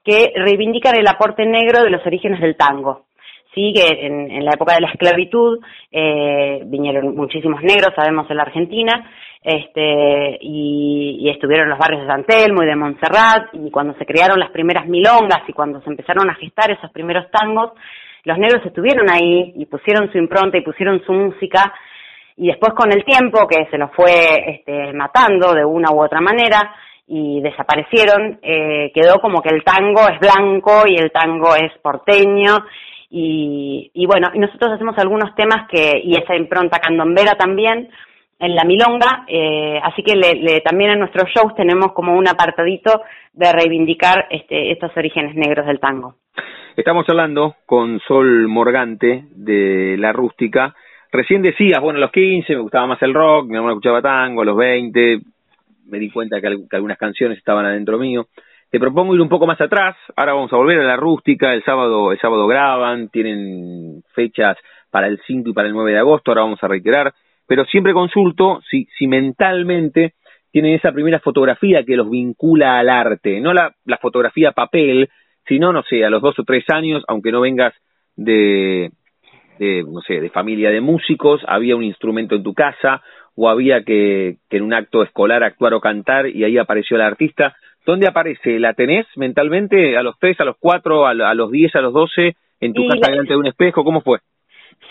que 0.03 0.33
reivindican 0.35 0.95
el 0.95 1.07
aporte 1.07 1.45
negro 1.45 1.83
de 1.83 1.89
los 1.89 2.05
orígenes 2.05 2.39
del 2.39 2.55
tango. 2.55 3.05
Sí, 3.53 3.73
que 3.73 4.05
en, 4.05 4.31
en 4.31 4.43
la 4.43 4.51
época 4.53 4.75
de 4.75 4.81
la 4.81 4.89
esclavitud 4.89 5.59
eh, 5.91 6.61
vinieron 6.65 7.15
muchísimos 7.15 7.61
negros, 7.61 7.93
sabemos, 7.95 8.29
en 8.29 8.37
la 8.37 8.43
Argentina, 8.43 9.09
este, 9.47 10.39
y, 10.41 11.19
y, 11.21 11.29
estuvieron 11.29 11.69
los 11.69 11.77
barrios 11.77 12.01
de 12.01 12.07
San 12.07 12.23
Telmo 12.23 12.63
y 12.63 12.65
de 12.65 12.75
Montserrat, 12.75 13.53
y 13.53 13.69
cuando 13.69 13.93
se 13.93 14.05
crearon 14.05 14.39
las 14.39 14.49
primeras 14.49 14.87
milongas 14.87 15.47
y 15.47 15.53
cuando 15.53 15.79
se 15.81 15.89
empezaron 15.91 16.27
a 16.31 16.33
gestar 16.33 16.71
esos 16.71 16.89
primeros 16.91 17.29
tangos, 17.29 17.73
los 18.23 18.39
negros 18.39 18.65
estuvieron 18.65 19.07
ahí 19.07 19.53
y 19.55 19.67
pusieron 19.67 20.11
su 20.11 20.17
impronta 20.17 20.57
y 20.57 20.61
pusieron 20.61 20.99
su 21.05 21.13
música, 21.13 21.71
y 22.37 22.47
después 22.47 22.73
con 22.73 22.91
el 22.91 23.05
tiempo 23.05 23.47
que 23.47 23.67
se 23.69 23.77
los 23.77 23.91
fue 23.91 24.33
este, 24.47 24.91
matando 24.93 25.53
de 25.53 25.63
una 25.63 25.91
u 25.91 26.03
otra 26.03 26.21
manera 26.21 26.75
y 27.07 27.39
desaparecieron, 27.41 28.39
eh, 28.41 28.91
quedó 28.95 29.19
como 29.19 29.43
que 29.43 29.53
el 29.53 29.63
tango 29.63 30.09
es 30.09 30.19
blanco 30.19 30.87
y 30.87 30.95
el 30.95 31.11
tango 31.11 31.55
es 31.55 31.71
porteño 31.83 32.65
y, 33.11 33.91
y 33.93 34.07
bueno, 34.07 34.29
y 34.33 34.39
nosotros 34.39 34.73
hacemos 34.73 34.97
algunos 34.97 35.35
temas 35.35 35.67
que, 35.69 36.01
y 36.03 36.17
esa 36.17 36.35
impronta 36.35 36.79
candombera 36.79 37.35
también, 37.35 37.89
en 38.39 38.55
la 38.55 38.63
milonga, 38.63 39.25
eh, 39.27 39.79
así 39.83 40.03
que 40.03 40.15
le, 40.15 40.35
le, 40.35 40.61
también 40.61 40.91
en 40.91 40.99
nuestros 40.99 41.29
shows 41.29 41.55
tenemos 41.55 41.93
como 41.93 42.15
un 42.15 42.27
apartadito 42.27 43.01
de 43.33 43.51
reivindicar 43.51 44.27
este, 44.29 44.71
estos 44.71 44.91
orígenes 44.95 45.35
negros 45.35 45.65
del 45.65 45.79
tango. 45.79 46.15
Estamos 46.75 47.07
hablando 47.07 47.55
con 47.65 47.99
Sol 48.01 48.47
Morgante 48.47 49.25
de 49.31 49.95
La 49.97 50.11
Rústica, 50.11 50.75
Recién 51.15 51.41
decías, 51.41 51.79
bueno, 51.79 51.97
a 51.97 52.01
los 52.01 52.11
15 52.11 52.55
me 52.55 52.61
gustaba 52.61 52.87
más 52.87 53.01
el 53.01 53.13
rock, 53.13 53.47
mi 53.47 53.55
hermano 53.55 53.75
escuchaba 53.75 54.01
tango, 54.01 54.41
a 54.41 54.45
los 54.45 54.57
20 54.57 55.21
me 55.85 55.97
di 55.97 56.11
cuenta 56.11 56.41
que, 56.41 56.47
algunas 56.71 56.97
canciones 56.97 57.37
estaban 57.37 57.65
adentro 57.65 57.97
mío. 57.97 58.27
Te 58.69 58.81
propongo 58.81 59.15
ir 59.15 59.21
un 59.21 59.29
poco 59.29 59.47
más 59.47 59.61
atrás, 59.61 59.95
ahora 60.17 60.33
vamos 60.33 60.51
a 60.51 60.57
volver 60.57 60.77
a 60.81 60.83
la 60.83 60.97
rústica, 60.97 61.53
el 61.53 61.63
sábado, 61.63 62.11
el 62.11 62.19
sábado 62.19 62.47
graban, 62.47 63.07
tienen 63.07 64.03
fechas 64.13 64.57
para 64.91 65.07
el 65.07 65.21
5 65.25 65.51
y 65.51 65.53
para 65.53 65.69
el 65.69 65.73
9 65.73 65.93
de 65.93 65.99
agosto, 65.99 66.31
ahora 66.31 66.41
vamos 66.41 66.61
a 66.61 66.67
reiterar, 66.67 67.13
pero 67.47 67.65
siempre 67.65 67.93
consulto 67.93 68.61
si, 68.69 68.87
si 68.97 69.07
mentalmente 69.07 70.13
tienen 70.51 70.73
esa 70.73 70.91
primera 70.91 71.19
fotografía 71.19 71.83
que 71.83 71.97
los 71.97 72.09
vincula 72.09 72.79
al 72.79 72.89
arte, 72.89 73.41
no 73.41 73.53
la, 73.53 73.75
la 73.85 73.97
fotografía 73.97 74.51
papel, 74.51 75.09
sino, 75.47 75.73
no 75.73 75.83
sé, 75.83 76.05
a 76.05 76.09
los 76.09 76.21
dos 76.21 76.39
o 76.39 76.43
tres 76.43 76.63
años, 76.69 77.03
aunque 77.07 77.31
no 77.31 77.41
vengas 77.41 77.73
de, 78.15 78.91
de, 79.59 79.83
no 79.83 80.01
sé, 80.01 80.21
de 80.21 80.29
familia 80.29 80.69
de 80.69 80.81
músicos, 80.81 81.41
había 81.47 81.75
un 81.75 81.83
instrumento 81.83 82.35
en 82.35 82.43
tu 82.43 82.53
casa, 82.53 83.01
o 83.35 83.49
había 83.49 83.83
que, 83.83 84.37
que 84.49 84.57
en 84.57 84.63
un 84.63 84.73
acto 84.73 85.03
escolar 85.03 85.43
actuar 85.43 85.73
o 85.73 85.81
cantar 85.81 86.27
y 86.27 86.43
ahí 86.43 86.57
apareció 86.57 86.95
el 86.95 87.03
artista. 87.03 87.55
¿Dónde 87.85 88.07
aparece? 88.07 88.59
¿La 88.59 88.73
tenés 88.73 89.05
mentalmente 89.15 89.97
a 89.97 90.03
los 90.03 90.17
tres, 90.19 90.39
a 90.39 90.45
los 90.45 90.55
cuatro, 90.57 91.05
a, 91.05 91.13
los 91.13 91.51
diez, 91.51 91.75
a 91.75 91.81
los 91.81 91.93
doce, 91.93 92.35
en 92.59 92.73
tu 92.73 92.87
casa 92.87 93.11
delante 93.11 93.33
de 93.33 93.39
un 93.39 93.45
espejo? 93.45 93.83
¿Cómo 93.83 94.01
fue? 94.01 94.19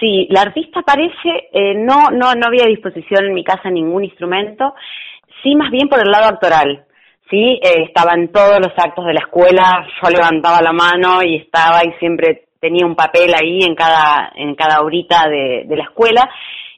Sí, 0.01 0.27
la 0.31 0.43
artista 0.43 0.81
aparece, 0.81 1.49
eh, 1.53 1.75
no, 1.75 2.11
no, 2.11 2.35
no 2.35 2.47
había 2.47 2.67
disposición 2.67 3.27
en 3.27 3.35
mi 3.35 3.45
casa 3.45 3.71
ningún 3.71 4.05
instrumento, 4.05 4.75
sí 5.43 5.55
más 5.55 5.71
bien 5.71 5.89
por 5.89 6.01
el 6.01 6.11
lado 6.11 6.27
actoral. 6.27 6.85
Sí, 7.31 7.59
eh, 7.63 7.85
estaba 7.87 8.13
en 8.15 8.31
todos 8.31 8.59
los 8.61 8.73
actos 8.77 9.07
de 9.07 9.15
la 9.15 9.21
escuela, 9.21 9.87
yo 10.03 10.11
levantaba 10.11 10.61
la 10.61 10.73
mano 10.73 11.23
y 11.23 11.37
estaba 11.37 11.85
y 11.85 11.93
siempre 11.99 12.49
tenía 12.61 12.87
un 12.87 12.97
papel 12.97 13.33
ahí 13.35 13.61
en 13.63 13.75
cada, 13.75 14.33
en 14.35 14.55
cada 14.55 14.81
horita 14.83 15.29
de, 15.29 15.65
de 15.67 15.77
la 15.77 15.85
escuela 15.85 16.29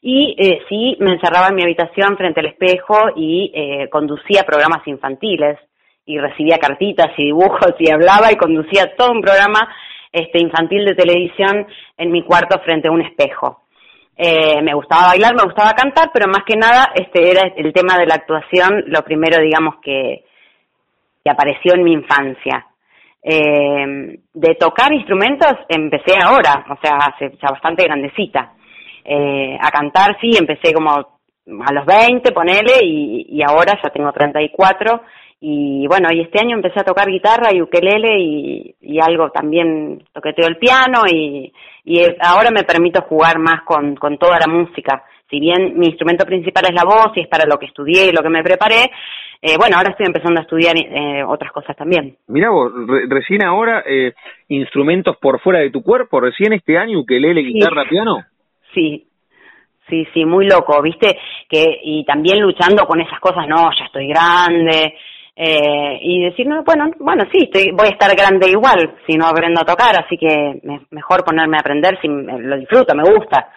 y 0.08 0.36
eh, 0.38 0.60
sí 0.68 0.96
me 1.00 1.14
encerraba 1.14 1.48
en 1.48 1.56
mi 1.56 1.64
habitación 1.64 2.16
frente 2.16 2.38
al 2.38 2.46
espejo 2.46 2.96
y 3.16 3.50
eh, 3.52 3.88
conducía 3.90 4.44
programas 4.44 4.86
infantiles 4.86 5.58
y 6.04 6.18
recibía 6.18 6.58
cartitas 6.58 7.08
y 7.16 7.24
dibujos 7.24 7.74
y 7.80 7.90
hablaba 7.90 8.30
y 8.30 8.36
conducía 8.36 8.94
todo 8.96 9.10
un 9.10 9.20
programa 9.20 9.68
este 10.12 10.40
infantil 10.40 10.84
de 10.84 10.94
televisión 10.94 11.66
en 11.96 12.10
mi 12.10 12.22
cuarto 12.22 12.60
frente 12.60 12.88
a 12.88 12.92
un 12.92 13.02
espejo. 13.02 13.62
Eh, 14.16 14.62
me 14.62 14.72
gustaba 14.74 15.08
bailar, 15.08 15.34
me 15.34 15.44
gustaba 15.44 15.74
cantar, 15.74 16.10
pero 16.12 16.26
más 16.26 16.42
que 16.46 16.56
nada 16.56 16.92
este 16.94 17.30
era 17.30 17.52
el 17.54 17.72
tema 17.72 17.98
de 17.98 18.06
la 18.06 18.14
actuación, 18.14 18.84
lo 18.86 19.02
primero, 19.02 19.42
digamos, 19.42 19.76
que, 19.82 20.24
que 21.22 21.30
apareció 21.30 21.74
en 21.74 21.84
mi 21.84 21.92
infancia. 21.92 22.66
Eh, 23.22 24.18
de 24.32 24.54
tocar 24.54 24.92
instrumentos 24.92 25.52
empecé 25.68 26.14
ahora, 26.18 26.64
o 26.70 26.78
sea, 26.80 26.96
hace 26.96 27.36
ya 27.42 27.50
bastante 27.50 27.84
grandecita. 27.84 28.52
Eh, 29.04 29.58
a 29.60 29.70
cantar 29.70 30.16
sí, 30.20 30.30
empecé 30.38 30.72
como 30.72 30.90
a 30.90 31.72
los 31.72 31.84
20, 31.84 32.32
ponele, 32.32 32.80
y, 32.82 33.26
y 33.28 33.42
ahora 33.42 33.78
ya 33.82 33.90
tengo 33.90 34.12
34 34.12 35.02
y 35.48 35.86
bueno, 35.86 36.08
y 36.12 36.22
este 36.22 36.40
año 36.40 36.56
empecé 36.56 36.80
a 36.80 36.84
tocar 36.84 37.06
guitarra 37.06 37.54
y 37.54 37.62
ukelele 37.62 38.18
y, 38.18 38.74
y 38.80 38.98
algo 38.98 39.30
también 39.30 40.02
toqueteo 40.12 40.48
el 40.48 40.56
piano 40.56 41.02
y, 41.08 41.52
y 41.84 42.00
ahora 42.18 42.50
me 42.50 42.64
permito 42.64 43.02
jugar 43.02 43.38
más 43.38 43.62
con, 43.62 43.94
con 43.94 44.18
toda 44.18 44.40
la 44.40 44.52
música. 44.52 45.04
Si 45.30 45.38
bien 45.38 45.78
mi 45.78 45.86
instrumento 45.86 46.26
principal 46.26 46.64
es 46.66 46.74
la 46.74 46.82
voz 46.82 47.12
y 47.14 47.20
es 47.20 47.28
para 47.28 47.44
lo 47.48 47.58
que 47.60 47.66
estudié 47.66 48.08
y 48.08 48.12
lo 48.12 48.24
que 48.24 48.28
me 48.28 48.42
preparé, 48.42 48.90
eh, 49.40 49.54
bueno, 49.56 49.76
ahora 49.76 49.90
estoy 49.90 50.06
empezando 50.06 50.40
a 50.40 50.42
estudiar 50.42 50.74
eh, 50.76 51.22
otras 51.22 51.52
cosas 51.52 51.76
también. 51.76 52.16
Mira 52.26 52.50
vos, 52.50 52.72
recién 53.08 53.44
ahora 53.44 53.84
eh, 53.86 54.14
instrumentos 54.48 55.16
por 55.18 55.40
fuera 55.40 55.60
de 55.60 55.70
tu 55.70 55.80
cuerpo, 55.84 56.18
recién 56.18 56.54
este 56.54 56.76
año 56.76 56.98
ukelele, 56.98 57.42
guitarra, 57.42 57.84
piano. 57.88 58.24
Sí, 58.74 59.06
sí, 59.88 60.08
sí, 60.12 60.24
muy 60.24 60.48
loco, 60.48 60.82
viste, 60.82 61.16
que 61.48 61.62
y 61.84 62.04
también 62.04 62.40
luchando 62.40 62.84
con 62.84 63.00
esas 63.00 63.20
cosas, 63.20 63.46
no, 63.46 63.70
ya 63.78 63.84
estoy 63.84 64.08
grande, 64.08 64.96
eh, 65.38 65.98
y 66.00 66.24
decir, 66.24 66.46
no, 66.46 66.64
bueno, 66.64 66.90
bueno, 66.98 67.24
sí, 67.30 67.40
estoy, 67.42 67.70
voy 67.70 67.88
a 67.88 67.90
estar 67.90 68.10
grande 68.16 68.48
igual 68.48 68.96
si 69.06 69.18
no 69.18 69.26
aprendo 69.26 69.60
a 69.60 69.66
tocar, 69.66 69.94
así 69.94 70.16
que 70.16 70.60
mejor 70.90 71.24
ponerme 71.24 71.58
a 71.58 71.60
aprender 71.60 71.98
si 72.00 72.08
lo 72.08 72.56
disfruto, 72.56 72.94
me 72.94 73.02
gusta. 73.02 73.50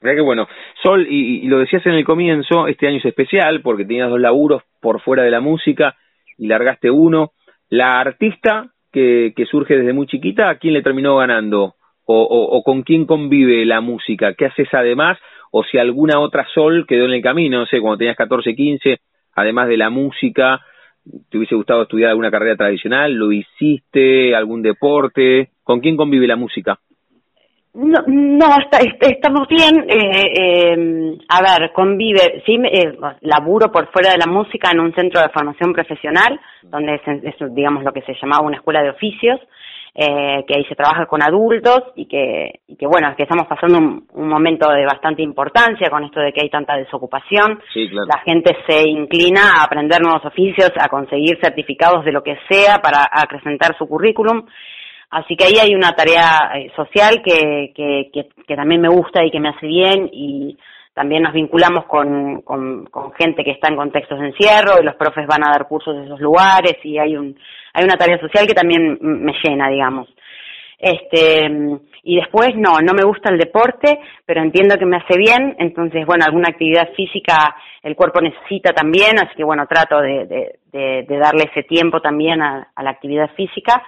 Mira 0.00 0.16
que 0.16 0.20
bueno. 0.20 0.48
Sol, 0.82 1.06
y, 1.08 1.46
lo 1.46 1.60
decías 1.60 1.86
en 1.86 1.94
el 1.94 2.04
comienzo, 2.04 2.66
este 2.66 2.88
año 2.88 2.98
es 2.98 3.04
especial 3.04 3.62
porque 3.62 3.84
tenías 3.84 4.10
dos 4.10 4.20
laburos 4.20 4.62
por 4.80 5.00
fuera 5.00 5.22
de 5.22 5.30
la 5.30 5.40
música 5.40 5.94
y 6.36 6.48
largaste 6.48 6.90
uno. 6.90 7.30
La 7.70 8.00
artista 8.00 8.68
que, 8.92 9.32
surge 9.48 9.78
desde 9.78 9.92
muy 9.92 10.06
chiquita, 10.06 10.50
¿a 10.50 10.56
quién 10.56 10.74
le 10.74 10.82
terminó 10.82 11.16
ganando? 11.16 11.76
O, 12.04 12.20
o, 12.20 12.56
o, 12.56 12.62
con 12.62 12.82
quién 12.82 13.06
convive 13.06 13.64
la 13.64 13.80
música? 13.80 14.34
¿Qué 14.34 14.46
haces 14.46 14.68
además? 14.72 15.18
O 15.52 15.64
si 15.64 15.78
alguna 15.78 16.18
otra 16.20 16.46
Sol 16.52 16.84
quedó 16.86 17.06
en 17.06 17.12
el 17.12 17.22
camino, 17.22 17.60
no 17.60 17.66
sé, 17.66 17.80
cuando 17.80 17.98
tenías 17.98 18.16
14, 18.16 18.54
15, 18.54 18.98
además 19.34 19.68
de 19.68 19.76
la 19.76 19.90
música, 19.90 20.60
¿te 21.30 21.38
hubiese 21.38 21.54
gustado 21.54 21.82
estudiar 21.82 22.10
alguna 22.10 22.30
carrera 22.30 22.56
tradicional? 22.56 23.12
¿Lo 23.12 23.32
hiciste? 23.32 24.34
¿Algún 24.34 24.62
deporte? 24.62 25.50
¿Con 25.62 25.80
quién 25.80 25.96
convive 25.96 26.26
la 26.26 26.36
música? 26.36 26.78
No, 27.74 28.04
no 28.06 28.46
estamos 29.00 29.48
bien. 29.48 29.84
Eh, 29.88 30.22
eh, 30.38 31.18
a 31.28 31.40
ver, 31.42 31.72
convive, 31.72 32.42
sí, 32.46 32.56
eh, 32.62 32.96
laburo 33.22 33.72
por 33.72 33.90
fuera 33.90 34.12
de 34.12 34.18
la 34.18 34.30
música 34.30 34.70
en 34.70 34.78
un 34.78 34.94
centro 34.94 35.20
de 35.20 35.28
formación 35.30 35.72
profesional, 35.72 36.38
donde 36.62 36.94
es, 36.94 37.34
digamos, 37.52 37.82
lo 37.82 37.92
que 37.92 38.02
se 38.02 38.14
llamaba 38.14 38.46
una 38.46 38.58
escuela 38.58 38.80
de 38.80 38.90
oficios 38.90 39.40
eh, 39.96 40.44
que 40.46 40.54
ahí 40.56 40.64
se 40.64 40.74
trabaja 40.74 41.06
con 41.06 41.22
adultos 41.22 41.92
y 41.94 42.06
que, 42.06 42.60
y 42.66 42.74
que 42.74 42.86
bueno, 42.86 43.14
que 43.16 43.22
estamos 43.22 43.46
pasando 43.46 43.78
un, 43.78 44.06
un, 44.12 44.28
momento 44.28 44.68
de 44.72 44.84
bastante 44.84 45.22
importancia 45.22 45.88
con 45.88 46.02
esto 46.02 46.18
de 46.18 46.32
que 46.32 46.40
hay 46.42 46.50
tanta 46.50 46.76
desocupación. 46.76 47.60
La 48.08 48.18
gente 48.24 48.56
se 48.66 48.88
inclina 48.88 49.52
a 49.54 49.64
aprender 49.64 50.02
nuevos 50.02 50.24
oficios, 50.24 50.72
a 50.80 50.88
conseguir 50.88 51.38
certificados 51.40 52.04
de 52.04 52.10
lo 52.10 52.24
que 52.24 52.36
sea 52.50 52.80
para 52.82 53.08
acrecentar 53.08 53.78
su 53.78 53.86
currículum. 53.86 54.44
Así 55.10 55.36
que 55.36 55.44
ahí 55.44 55.58
hay 55.62 55.76
una 55.76 55.92
tarea 55.92 56.50
eh, 56.56 56.72
social 56.74 57.22
que, 57.24 57.72
que, 57.72 58.10
que, 58.12 58.28
que 58.48 58.56
también 58.56 58.80
me 58.80 58.88
gusta 58.88 59.24
y 59.24 59.30
que 59.30 59.38
me 59.38 59.50
hace 59.50 59.66
bien 59.68 60.10
y 60.12 60.58
también 60.92 61.22
nos 61.22 61.32
vinculamos 61.32 61.84
con, 61.86 62.42
con, 62.42 62.86
con, 62.86 63.12
gente 63.12 63.44
que 63.44 63.52
está 63.52 63.68
en 63.68 63.76
contextos 63.76 64.18
de 64.18 64.26
encierro 64.28 64.80
y 64.80 64.84
los 64.84 64.96
profes 64.96 65.26
van 65.28 65.44
a 65.44 65.52
dar 65.52 65.68
cursos 65.68 65.94
en 65.96 66.04
esos 66.04 66.20
lugares 66.20 66.78
y 66.82 66.98
hay 66.98 67.16
un 67.16 67.36
hay 67.74 67.84
una 67.84 67.96
tarea 67.96 68.18
social 68.18 68.46
que 68.46 68.54
también 68.54 68.98
me 69.00 69.32
llena 69.42 69.68
digamos. 69.68 70.08
Este 70.78 71.46
y 72.02 72.16
después 72.16 72.54
no 72.56 72.78
no 72.80 72.92
me 72.94 73.04
gusta 73.04 73.30
el 73.30 73.38
deporte 73.38 73.98
pero 74.24 74.42
entiendo 74.42 74.76
que 74.76 74.86
me 74.86 74.96
hace 74.96 75.16
bien 75.16 75.56
entonces 75.58 76.04
bueno 76.06 76.24
alguna 76.24 76.48
actividad 76.48 76.92
física 76.94 77.54
el 77.82 77.96
cuerpo 77.96 78.20
necesita 78.20 78.72
también 78.72 79.18
así 79.18 79.34
que 79.36 79.44
bueno 79.44 79.66
trato 79.66 80.00
de, 80.00 80.26
de, 80.26 81.04
de, 81.08 81.18
darle 81.18 81.50
ese 81.50 81.62
tiempo 81.62 82.00
también 82.00 82.42
a, 82.42 82.70
a 82.74 82.82
la 82.82 82.90
actividad 82.90 83.30
física. 83.34 83.82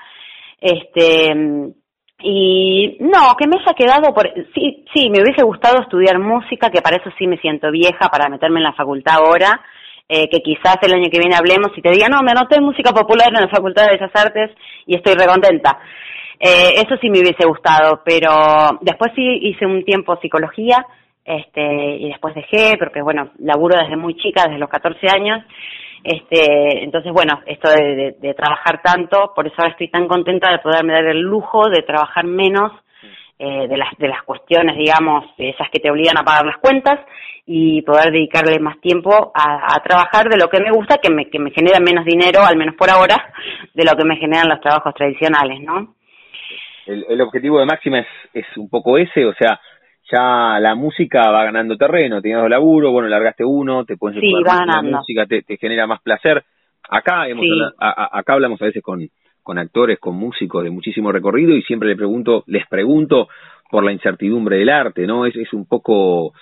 Este 0.60 1.74
y 2.18 2.96
no, 3.00 3.36
que 3.38 3.46
me 3.46 3.56
haya 3.60 3.74
quedado 3.74 4.14
por... 4.14 4.32
Sí, 4.54 4.84
sí, 4.94 5.10
me 5.10 5.22
hubiese 5.22 5.44
gustado 5.44 5.82
estudiar 5.82 6.18
música, 6.18 6.70
que 6.70 6.80
para 6.80 6.96
eso 6.96 7.10
sí 7.18 7.26
me 7.26 7.38
siento 7.38 7.70
vieja, 7.70 8.08
para 8.10 8.28
meterme 8.28 8.60
en 8.60 8.64
la 8.64 8.72
facultad 8.72 9.16
ahora, 9.16 9.60
eh, 10.08 10.28
que 10.28 10.40
quizás 10.40 10.76
el 10.82 10.94
año 10.94 11.10
que 11.10 11.18
viene 11.18 11.36
hablemos 11.36 11.76
y 11.76 11.82
te 11.82 11.90
diga, 11.90 12.08
no, 12.08 12.22
me 12.22 12.30
anoté 12.30 12.56
en 12.56 12.64
música 12.64 12.92
popular 12.92 13.28
en 13.28 13.42
la 13.42 13.48
Facultad 13.48 13.86
de 13.86 13.96
Bellas 13.96 14.12
Artes 14.14 14.50
y 14.86 14.96
estoy 14.96 15.14
recontenta. 15.14 15.78
Eh, 16.38 16.74
eso 16.76 16.96
sí 17.00 17.08
me 17.08 17.20
hubiese 17.20 17.46
gustado, 17.46 18.02
pero 18.04 18.78
después 18.80 19.12
sí 19.14 19.38
hice 19.42 19.66
un 19.66 19.84
tiempo 19.84 20.18
psicología, 20.20 20.86
este, 21.24 21.96
y 21.96 22.08
después 22.08 22.34
dejé, 22.34 22.76
porque 22.78 23.02
bueno, 23.02 23.32
laburo 23.38 23.80
desde 23.80 23.96
muy 23.96 24.16
chica, 24.16 24.44
desde 24.44 24.58
los 24.58 24.68
14 24.68 25.08
años, 25.08 25.44
este, 26.04 26.84
entonces, 26.84 27.12
bueno, 27.12 27.40
esto 27.46 27.68
de, 27.68 28.34
trabajar 28.36 28.80
tanto, 28.80 29.32
por 29.34 29.44
eso 29.46 29.56
ahora 29.58 29.72
estoy 29.72 29.90
tan 29.90 30.06
contenta 30.06 30.52
de 30.52 30.60
poderme 30.60 30.92
dar 30.92 31.06
el 31.06 31.20
lujo 31.20 31.68
de 31.68 31.82
trabajar 31.82 32.24
menos 32.24 32.70
eh, 33.38 33.68
de, 33.68 33.76
las, 33.76 33.90
de 33.98 34.08
las 34.08 34.22
cuestiones, 34.22 34.76
digamos, 34.76 35.24
esas 35.36 35.68
que 35.70 35.78
te 35.78 35.90
obligan 35.90 36.16
a 36.16 36.24
pagar 36.24 36.46
las 36.46 36.58
cuentas 36.58 37.00
y 37.44 37.82
poder 37.82 38.10
dedicarle 38.10 38.58
más 38.58 38.80
tiempo 38.80 39.30
a, 39.34 39.78
trabajar 39.84 40.28
de 40.28 40.38
lo 40.38 40.48
que 40.48 40.60
me 40.60 40.72
gusta, 40.72 40.96
que 40.98 41.10
me, 41.10 41.28
que 41.28 41.38
me 41.38 41.50
genera 41.50 41.78
menos 41.78 42.04
dinero, 42.04 42.40
al 42.42 42.56
menos 42.56 42.74
por 42.74 42.90
ahora, 42.90 43.32
de 43.74 43.84
lo 43.84 43.92
que 43.96 44.04
me 44.04 44.16
generan 44.16 44.48
los 44.48 44.60
trabajos 44.60 44.94
tradicionales, 44.94 45.60
¿no? 45.60 45.94
El, 46.86 47.04
el 47.08 47.20
objetivo 47.20 47.60
de 47.60 47.66
Máxima 47.66 48.00
es, 48.00 48.06
es 48.32 48.46
un 48.56 48.68
poco 48.68 48.96
ese, 48.98 49.24
o 49.26 49.34
sea, 49.34 49.60
ya 50.10 50.58
la 50.60 50.74
música 50.74 51.30
va 51.30 51.44
ganando 51.44 51.76
terreno, 51.76 52.22
tenías 52.22 52.40
dos 52.40 52.50
laburos, 52.50 52.92
bueno, 52.92 53.08
largaste 53.08 53.44
uno, 53.44 53.84
te 53.84 53.96
puedes 53.96 54.18
sí, 54.20 54.32
la 54.32 54.82
música, 54.82 55.26
te, 55.26 55.42
te, 55.42 55.56
genera 55.56 55.86
más 55.86 56.00
placer. 56.00 56.44
Acá 56.88 57.28
hemos 57.28 57.44
acá 57.78 58.34
hablamos 58.34 58.62
a 58.62 58.66
veces 58.66 58.82
con, 58.82 59.08
con 59.46 59.58
actores, 59.58 60.00
con 60.00 60.16
músicos 60.16 60.64
de 60.64 60.70
muchísimo 60.70 61.12
recorrido 61.12 61.54
y 61.54 61.62
siempre 61.62 61.88
le 61.88 61.94
pregunto, 61.96 62.42
les 62.48 62.66
pregunto 62.66 63.28
por 63.70 63.84
la 63.84 63.92
incertidumbre 63.92 64.58
del 64.58 64.68
arte, 64.68 65.06
¿no? 65.06 65.24
Es, 65.24 65.36
es 65.36 65.52
un 65.52 65.66
poco 65.66 66.32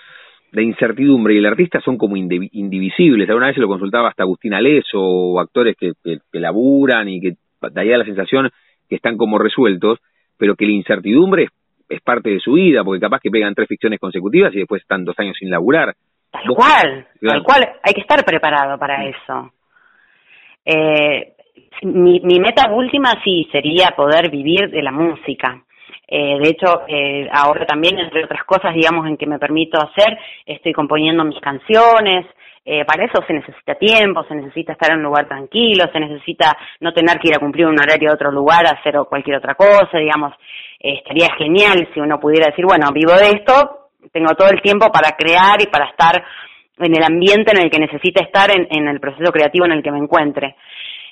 de 0.51 0.63
incertidumbre 0.63 1.35
y 1.35 1.37
el 1.37 1.45
artista 1.45 1.79
son 1.81 1.97
como 1.97 2.17
indivisibles. 2.17 3.29
Alguna 3.29 3.47
vez 3.47 3.55
se 3.55 3.61
lo 3.61 3.67
consultaba 3.67 4.09
hasta 4.09 4.23
Agustín 4.23 4.55
Aleso 4.55 4.99
o 4.99 5.39
actores 5.39 5.75
que, 5.79 5.91
que, 6.03 6.17
que 6.31 6.39
laburan 6.39 7.07
y 7.07 7.21
que 7.21 7.35
daría 7.71 7.97
la 7.97 8.05
sensación 8.05 8.49
que 8.89 8.95
están 8.95 9.17
como 9.17 9.37
resueltos, 9.37 9.99
pero 10.37 10.55
que 10.55 10.65
la 10.65 10.71
incertidumbre 10.71 11.43
es 11.43 11.49
es 11.89 12.01
parte 12.01 12.31
de 12.31 12.39
su 12.39 12.53
vida, 12.53 12.83
porque 12.83 13.01
capaz 13.01 13.19
que 13.19 13.29
pegan 13.29 13.53
tres 13.53 13.67
ficciones 13.67 13.99
consecutivas 13.99 14.53
y 14.53 14.59
después 14.59 14.81
están 14.81 15.05
dos 15.05 15.17
años 15.19 15.37
sin 15.39 15.49
laburar. 15.49 15.93
Tal 16.31 16.47
cual, 16.55 17.07
tal 17.21 17.43
cual, 17.43 17.69
hay 17.83 17.93
que 17.93 18.01
estar 18.01 18.25
preparado 18.25 18.77
para 18.77 19.05
eso. 19.05 19.53
Eh, 20.65 21.34
mi, 21.83 22.19
mi 22.21 22.39
meta 22.39 22.71
última 22.71 23.13
sí 23.23 23.47
sería 23.51 23.93
poder 23.95 24.29
vivir 24.29 24.69
de 24.69 24.81
la 24.81 24.91
música. 24.91 25.61
Eh, 26.07 26.37
de 26.39 26.49
hecho, 26.49 26.83
eh, 26.87 27.27
ahora 27.31 27.65
también, 27.65 27.97
entre 27.99 28.23
otras 28.23 28.43
cosas, 28.45 28.73
digamos, 28.73 29.07
en 29.07 29.17
que 29.17 29.25
me 29.25 29.39
permito 29.39 29.79
hacer, 29.79 30.17
estoy 30.45 30.71
componiendo 30.71 31.23
mis 31.23 31.39
canciones, 31.41 32.25
eh, 32.67 32.83
para 32.83 33.05
eso 33.05 33.23
se 33.27 33.33
necesita 33.33 33.75
tiempo, 33.75 34.23
se 34.23 34.33
necesita 34.33 34.73
estar 34.73 34.91
en 34.91 34.97
un 34.97 35.03
lugar 35.03 35.27
tranquilo, 35.27 35.85
se 35.93 35.99
necesita 35.99 36.57
no 36.79 36.93
tener 36.93 37.19
que 37.19 37.27
ir 37.29 37.35
a 37.35 37.39
cumplir 37.39 37.67
un 37.67 37.79
horario 37.79 38.09
de 38.09 38.15
otro 38.15 38.31
lugar 38.31 38.65
a 38.65 38.79
hacer 38.79 38.95
cualquier 39.07 39.37
otra 39.37 39.53
cosa, 39.53 39.99
digamos, 39.99 40.33
eh, 40.79 40.95
estaría 40.97 41.27
genial 41.37 41.87
si 41.93 41.99
uno 41.99 42.19
pudiera 42.19 42.47
decir, 42.47 42.65
bueno, 42.65 42.91
vivo 42.91 43.13
de 43.13 43.37
esto, 43.37 43.89
tengo 44.11 44.33
todo 44.33 44.49
el 44.49 44.63
tiempo 44.63 44.91
para 44.91 45.11
crear 45.11 45.61
y 45.61 45.67
para 45.67 45.89
estar 45.89 46.23
en 46.79 46.95
el 46.95 47.03
ambiente 47.03 47.51
en 47.55 47.63
el 47.63 47.69
que 47.69 47.79
necesite 47.79 48.23
estar 48.23 48.49
en, 48.51 48.87
el 48.87 48.99
proceso 48.99 49.31
creativo 49.31 49.65
en 49.65 49.73
el 49.73 49.83
que 49.83 49.91
me 49.91 49.99
encuentre. 49.99 50.55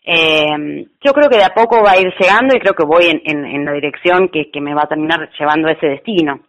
Eh, 0.05 0.85
yo 1.01 1.13
creo 1.13 1.29
que 1.29 1.37
de 1.37 1.45
a 1.45 1.53
poco 1.53 1.81
va 1.81 1.91
a 1.91 1.99
ir 1.99 2.13
llegando 2.19 2.55
y 2.55 2.59
creo 2.59 2.73
que 2.73 2.85
voy 2.85 3.05
en, 3.05 3.65
la 3.65 3.71
dirección 3.71 4.27
que, 4.27 4.49
me 4.59 4.73
va 4.73 4.81
a 4.83 4.87
terminar 4.87 5.29
llevando 5.39 5.69
a 5.69 5.71
ese 5.71 5.87
destino. 5.87 6.41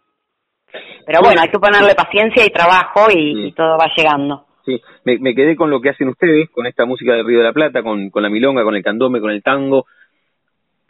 Pero 1.05 1.19
bueno, 1.21 1.41
hay 1.41 1.47
que 1.47 1.59
ponerle 1.59 1.95
paciencia 1.95 2.45
y 2.45 2.49
trabajo 2.49 3.07
y, 3.09 3.53
todo 3.53 3.77
va 3.77 3.89
llegando. 3.95 4.45
Sí, 4.65 4.81
me, 5.05 5.35
quedé 5.35 5.55
con 5.55 5.69
lo 5.69 5.79
que 5.79 5.89
hacen 5.89 6.09
ustedes, 6.09 6.49
con 6.49 6.65
esta 6.65 6.85
música 6.85 7.13
del 7.13 7.25
Río 7.25 7.37
de 7.37 7.45
la 7.45 7.53
Plata, 7.53 7.81
con, 7.81 8.09
con 8.09 8.23
la 8.23 8.29
milonga, 8.29 8.63
con 8.63 8.75
el 8.75 8.83
candome, 8.83 9.21
con 9.21 9.31
el 9.31 9.43
tango. 9.43 9.85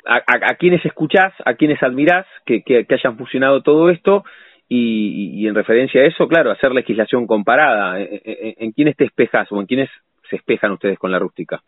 A, 0.07 0.15
a, 0.15 0.51
a 0.51 0.55
quienes 0.55 0.83
escuchás, 0.85 1.33
a 1.45 1.55
quienes 1.55 1.81
admirás 1.83 2.25
que, 2.45 2.61
que, 2.61 2.85
hayan 2.89 3.17
fusionado 3.17 3.61
todo 3.61 3.89
esto 3.89 4.23
y, 4.69 5.41
y, 5.41 5.47
en 5.47 5.55
referencia 5.55 6.01
a 6.01 6.05
eso, 6.05 6.27
claro, 6.27 6.51
hacer 6.51 6.71
legislación 6.71 7.27
comparada. 7.27 7.99
¿En, 7.99 8.21
en, 8.23 8.55
en 8.57 8.71
quiénes 8.71 8.95
te 8.95 9.05
espejas 9.05 9.51
o 9.51 9.59
en 9.59 9.67
quiénes 9.67 9.89
se 10.29 10.37
espejan 10.37 10.71
ustedes 10.71 10.97
con 10.97 11.11
la 11.11 11.19
rústica? 11.19 11.61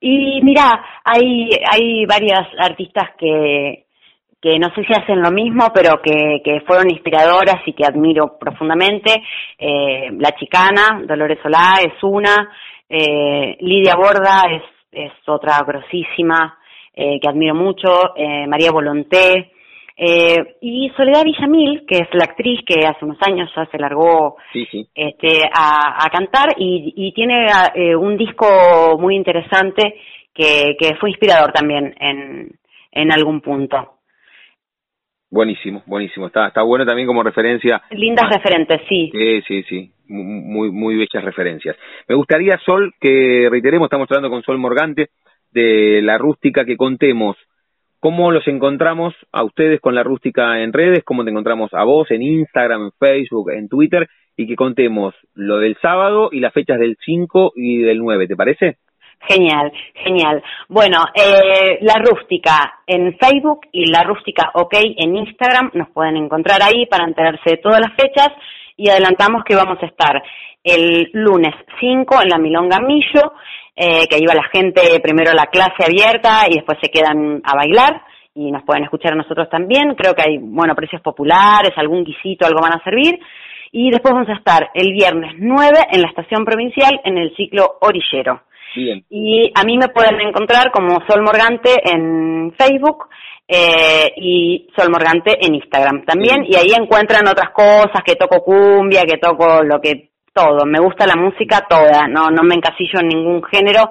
Y 0.00 0.40
mira, 0.42 0.84
hay, 1.04 1.50
hay 1.70 2.06
varias 2.06 2.46
artistas 2.58 3.10
que, 3.18 3.86
que 4.40 4.58
no 4.58 4.68
sé 4.74 4.84
si 4.84 4.92
hacen 4.92 5.20
lo 5.20 5.30
mismo, 5.30 5.68
pero 5.74 6.00
que, 6.00 6.40
que 6.44 6.60
fueron 6.60 6.90
inspiradoras 6.90 7.60
y 7.66 7.72
que 7.72 7.84
admiro 7.84 8.38
profundamente. 8.38 9.22
Eh, 9.58 10.10
la 10.12 10.32
Chicana, 10.32 11.02
Dolores 11.04 11.38
Solá, 11.42 11.80
es 11.82 12.02
una. 12.02 12.50
Eh, 12.88 13.56
Lidia 13.60 13.96
Borda 13.96 14.44
es, 14.50 14.62
es 14.92 15.12
otra 15.26 15.60
grosísima 15.66 16.56
eh, 16.94 17.18
que 17.20 17.28
admiro 17.28 17.54
mucho. 17.54 18.14
Eh, 18.16 18.46
María 18.46 18.70
Volonté. 18.70 19.52
Eh, 20.00 20.56
y 20.60 20.90
Soledad 20.96 21.24
Villamil, 21.24 21.84
que 21.84 21.96
es 21.96 22.08
la 22.12 22.26
actriz 22.26 22.60
que 22.64 22.86
hace 22.86 23.04
unos 23.04 23.18
años 23.20 23.50
ya 23.56 23.66
se 23.66 23.78
largó 23.78 24.36
Este, 24.54 25.42
a, 25.52 26.04
a, 26.04 26.08
cantar 26.10 26.54
y, 26.56 26.94
y 26.96 27.12
tiene 27.12 27.46
eh, 27.74 27.96
un 27.96 28.16
disco 28.16 28.96
muy 29.00 29.16
interesante 29.16 29.96
que, 30.32 30.76
que 30.78 30.94
fue 31.00 31.10
inspirador 31.10 31.50
también 31.52 31.96
en, 31.98 32.48
en 32.92 33.12
algún 33.12 33.40
punto. 33.40 33.94
Buenísimo, 35.30 35.82
buenísimo. 35.84 36.28
Está, 36.28 36.46
está 36.46 36.62
bueno 36.62 36.86
también 36.86 37.08
como 37.08 37.24
referencia. 37.24 37.82
Lindas 37.90 38.30
referentes, 38.32 38.80
sí. 38.88 39.10
Sí, 39.12 39.42
sí, 39.48 39.62
sí. 39.64 39.92
Muy, 40.06 40.70
muy 40.70 40.96
bellas 40.96 41.24
referencias. 41.24 41.76
Me 42.06 42.14
gustaría, 42.14 42.56
Sol, 42.64 42.94
que 43.00 43.48
reiteremos, 43.50 43.86
estamos 43.86 44.08
hablando 44.10 44.30
con 44.30 44.42
Sol 44.42 44.58
Morgante, 44.58 45.08
de 45.50 46.00
la 46.02 46.18
rústica, 46.18 46.64
que 46.64 46.76
contemos 46.76 47.36
¿Cómo 48.00 48.30
los 48.30 48.46
encontramos 48.46 49.12
a 49.32 49.42
ustedes 49.42 49.80
con 49.80 49.96
la 49.96 50.04
rústica 50.04 50.62
en 50.62 50.72
redes? 50.72 51.02
¿Cómo 51.04 51.24
te 51.24 51.30
encontramos 51.30 51.74
a 51.74 51.82
vos 51.82 52.08
en 52.12 52.22
Instagram, 52.22 52.84
en 52.84 52.92
Facebook, 52.92 53.50
en 53.50 53.68
Twitter? 53.68 54.08
Y 54.36 54.46
que 54.46 54.54
contemos 54.54 55.14
lo 55.34 55.58
del 55.58 55.76
sábado 55.82 56.28
y 56.30 56.38
las 56.38 56.52
fechas 56.52 56.78
del 56.78 56.96
5 57.04 57.54
y 57.56 57.78
del 57.78 57.98
9, 57.98 58.28
¿te 58.28 58.36
parece? 58.36 58.76
Genial, 59.26 59.72
genial. 59.94 60.42
Bueno, 60.68 60.98
eh, 61.12 61.78
la 61.80 61.96
rústica 61.96 62.82
en 62.86 63.16
Facebook 63.18 63.62
y 63.72 63.90
la 63.90 64.04
rústica 64.04 64.52
OK 64.54 64.74
en 64.74 65.16
Instagram 65.16 65.72
nos 65.74 65.90
pueden 65.90 66.16
encontrar 66.16 66.62
ahí 66.62 66.86
para 66.86 67.04
enterarse 67.04 67.50
de 67.50 67.56
todas 67.56 67.80
las 67.80 67.94
fechas 68.00 68.28
y 68.76 68.88
adelantamos 68.88 69.42
que 69.44 69.56
vamos 69.56 69.78
a 69.82 69.86
estar 69.86 70.22
el 70.62 71.10
lunes 71.12 71.54
5 71.80 72.22
en 72.22 72.28
la 72.28 72.38
Milonga 72.38 72.78
Millo, 72.80 73.32
eh, 73.78 74.08
que 74.08 74.18
iba 74.18 74.34
la 74.34 74.48
gente 74.52 74.98
primero 75.00 75.30
a 75.30 75.34
la 75.34 75.46
clase 75.46 75.84
abierta 75.86 76.46
y 76.48 76.54
después 76.54 76.78
se 76.82 76.90
quedan 76.90 77.40
a 77.44 77.54
bailar 77.54 78.02
y 78.34 78.50
nos 78.50 78.64
pueden 78.64 78.84
escuchar 78.84 79.12
a 79.12 79.16
nosotros 79.16 79.48
también. 79.48 79.94
Creo 79.94 80.14
que 80.14 80.22
hay, 80.22 80.38
bueno, 80.38 80.74
precios 80.74 81.00
populares, 81.00 81.70
algún 81.76 82.04
guisito, 82.04 82.46
algo 82.46 82.60
van 82.60 82.74
a 82.74 82.84
servir. 82.84 83.18
Y 83.70 83.90
después 83.90 84.14
vamos 84.14 84.28
a 84.30 84.34
estar 84.34 84.70
el 84.74 84.92
viernes 84.92 85.34
9 85.38 85.78
en 85.92 86.02
la 86.02 86.08
estación 86.08 86.44
provincial 86.44 87.00
en 87.04 87.18
el 87.18 87.34
ciclo 87.36 87.78
Orillero. 87.80 88.42
Y 88.74 89.50
a 89.54 89.64
mí 89.64 89.76
me 89.76 89.88
pueden 89.88 90.20
encontrar 90.20 90.70
como 90.70 91.00
Sol 91.08 91.22
Morgante 91.22 91.70
en 91.84 92.54
Facebook 92.56 93.08
eh, 93.48 94.12
y 94.16 94.68
Sol 94.76 94.90
Morgante 94.90 95.38
en 95.40 95.54
Instagram 95.54 96.04
también. 96.04 96.44
Y 96.44 96.54
ahí 96.54 96.72
encuentran 96.76 97.26
otras 97.26 97.50
cosas, 97.50 98.02
que 98.04 98.14
toco 98.14 98.42
cumbia, 98.42 99.02
que 99.02 99.18
toco 99.18 99.62
lo 99.62 99.80
que 99.80 100.10
todo. 100.32 100.64
Me 100.66 100.80
gusta 100.80 101.06
la 101.06 101.16
música 101.16 101.66
toda, 101.68 102.06
no, 102.08 102.30
no 102.30 102.42
me 102.42 102.54
encasillo 102.54 103.00
en 103.00 103.08
ningún 103.08 103.42
género. 103.44 103.90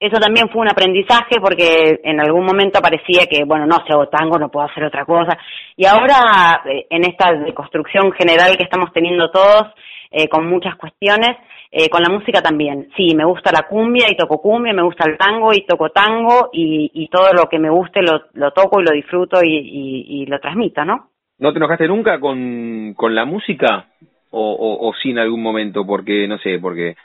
Eso 0.00 0.20
también 0.20 0.48
fue 0.48 0.62
un 0.62 0.70
aprendizaje 0.70 1.40
porque 1.42 2.00
en 2.04 2.20
algún 2.20 2.44
momento 2.44 2.80
parecía 2.80 3.26
que, 3.26 3.44
bueno, 3.44 3.66
no, 3.66 3.78
si 3.84 3.92
hago 3.92 4.08
tango 4.08 4.38
no 4.38 4.48
puedo 4.48 4.66
hacer 4.66 4.84
otra 4.84 5.04
cosa. 5.04 5.36
Y 5.76 5.86
ahora, 5.86 6.62
eh, 6.66 6.86
en 6.90 7.04
esta 7.04 7.32
deconstrucción 7.32 8.12
general 8.12 8.56
que 8.56 8.62
estamos 8.62 8.92
teniendo 8.92 9.30
todos, 9.30 9.66
eh, 10.10 10.28
con 10.28 10.48
muchas 10.48 10.76
cuestiones, 10.76 11.36
eh, 11.70 11.90
con 11.90 12.02
la 12.02 12.08
música 12.08 12.40
también. 12.40 12.88
Sí, 12.96 13.14
me 13.14 13.24
gusta 13.24 13.50
la 13.52 13.66
cumbia 13.68 14.06
y 14.08 14.16
toco 14.16 14.40
cumbia, 14.40 14.72
me 14.72 14.82
gusta 14.82 15.04
el 15.06 15.18
tango 15.18 15.52
y 15.52 15.66
toco 15.66 15.90
tango 15.90 16.48
y, 16.52 17.08
todo 17.10 17.32
lo 17.32 17.48
que 17.48 17.58
me 17.58 17.70
guste 17.70 18.00
lo, 18.02 18.22
lo 18.34 18.52
toco 18.52 18.80
y 18.80 18.84
lo 18.84 18.92
disfruto 18.92 19.42
y, 19.42 19.56
y, 19.56 20.22
y, 20.22 20.26
lo 20.26 20.38
transmito, 20.38 20.84
¿no? 20.84 21.10
¿No 21.38 21.52
te 21.52 21.58
enojaste 21.58 21.86
nunca 21.86 22.20
con, 22.20 22.94
con 22.94 23.14
la 23.14 23.24
música 23.24 23.86
o, 24.30 24.52
o, 24.52 24.90
o 24.90 25.20
algún 25.20 25.42
momento? 25.42 25.86
Porque, 25.86 26.26
no 26.28 26.38
sé, 26.38 26.58
porque 26.58 26.96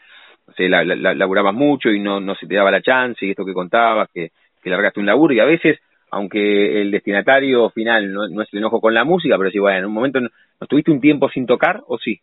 no 0.47 0.53
sé, 0.53 0.67
la, 0.69 0.83
la, 0.83 1.13
laburabas 1.13 1.53
mucho 1.53 1.89
y 1.89 1.99
no, 1.99 2.19
no 2.19 2.35
se 2.35 2.47
te 2.47 2.55
daba 2.55 2.71
la 2.71 2.81
chance 2.81 3.25
y 3.25 3.31
esto 3.31 3.45
que 3.45 3.53
contabas, 3.53 4.09
que, 4.13 4.31
que 4.61 4.69
largaste 4.69 4.99
un 4.99 5.05
laburo 5.05 5.33
y 5.33 5.39
a 5.39 5.45
veces 5.45 5.79
aunque 6.11 6.81
el 6.81 6.91
destinatario 6.91 7.71
final 7.71 8.13
no, 8.13 8.27
no 8.27 8.43
es 8.43 8.49
el 8.53 8.59
enojo 8.59 8.79
con 8.79 8.93
la 8.93 9.03
música, 9.03 9.35
pero 9.35 9.49
sí, 9.49 9.57
bueno, 9.57 9.79
en 9.79 9.85
un 9.85 9.93
momento 9.93 10.21
no, 10.21 10.29
¿no 10.29 10.65
estuviste 10.65 10.91
un 10.91 11.01
tiempo 11.01 11.27
sin 11.29 11.47
tocar 11.47 11.81
o 11.87 11.97
sí? 11.97 12.21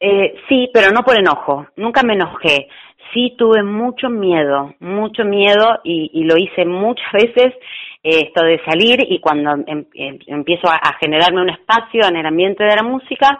Eh, 0.00 0.34
sí, 0.48 0.68
pero 0.72 0.90
no 0.90 1.02
por 1.02 1.18
enojo. 1.18 1.66
Nunca 1.76 2.02
me 2.02 2.14
enojé. 2.14 2.68
Sí 3.14 3.34
tuve 3.38 3.62
mucho 3.62 4.10
miedo, 4.10 4.74
mucho 4.80 5.24
miedo 5.24 5.80
y, 5.84 6.24
lo 6.24 6.36
hice 6.36 6.64
muchas 6.64 7.06
veces 7.12 7.54
esto 8.02 8.44
de 8.44 8.60
salir 8.64 8.98
y 9.08 9.20
cuando 9.20 9.52
em, 9.66 9.84
em, 9.94 10.18
empiezo 10.26 10.68
a, 10.68 10.96
generarme 11.00 11.42
un 11.42 11.50
espacio 11.50 12.06
en 12.06 12.16
el 12.16 12.26
ambiente 12.26 12.64
de 12.64 12.76
la 12.76 12.82
música, 12.82 13.38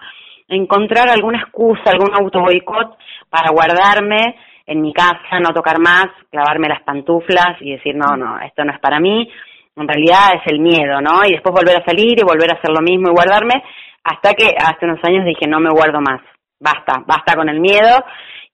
encontrar 0.49 1.09
alguna 1.09 1.41
excusa, 1.41 1.91
algún 1.91 2.15
auto 2.15 2.41
boicot 2.41 2.97
para 3.29 3.51
guardarme 3.51 4.37
en 4.67 4.81
mi 4.81 4.93
casa, 4.93 5.41
no 5.41 5.53
tocar 5.53 5.79
más, 5.79 6.07
clavarme 6.31 6.69
las 6.69 6.83
pantuflas 6.83 7.61
y 7.61 7.73
decir, 7.73 7.95
no, 7.95 8.17
no, 8.17 8.41
esto 8.41 8.65
no 8.65 8.73
es 8.73 8.81
para 8.81 9.01
mí. 9.01 9.31
En 9.77 9.87
realidad 9.87 10.35
es 10.35 10.53
el 10.53 10.61
miedo, 10.61 11.01
¿no? 11.01 11.25
Y 11.25 11.33
después 11.33 11.55
volver 11.55 11.81
a 11.81 11.85
salir 11.85 12.19
y 12.19 12.25
volver 12.25 12.51
a 12.51 12.59
hacer 12.59 12.71
lo 12.71 12.81
mismo 12.81 13.11
y 13.11 13.15
guardarme, 13.15 13.63
hasta 14.03 14.33
que 14.35 14.55
hace 14.57 14.87
unos 14.87 15.01
años 15.05 15.25
dije, 15.25 15.47
no 15.47 15.61
me 15.61 15.71
guardo 15.71 16.01
más 16.01 16.21
basta, 16.59 17.03
basta 17.07 17.35
con 17.37 17.49
el 17.49 17.61
miedo 17.61 18.05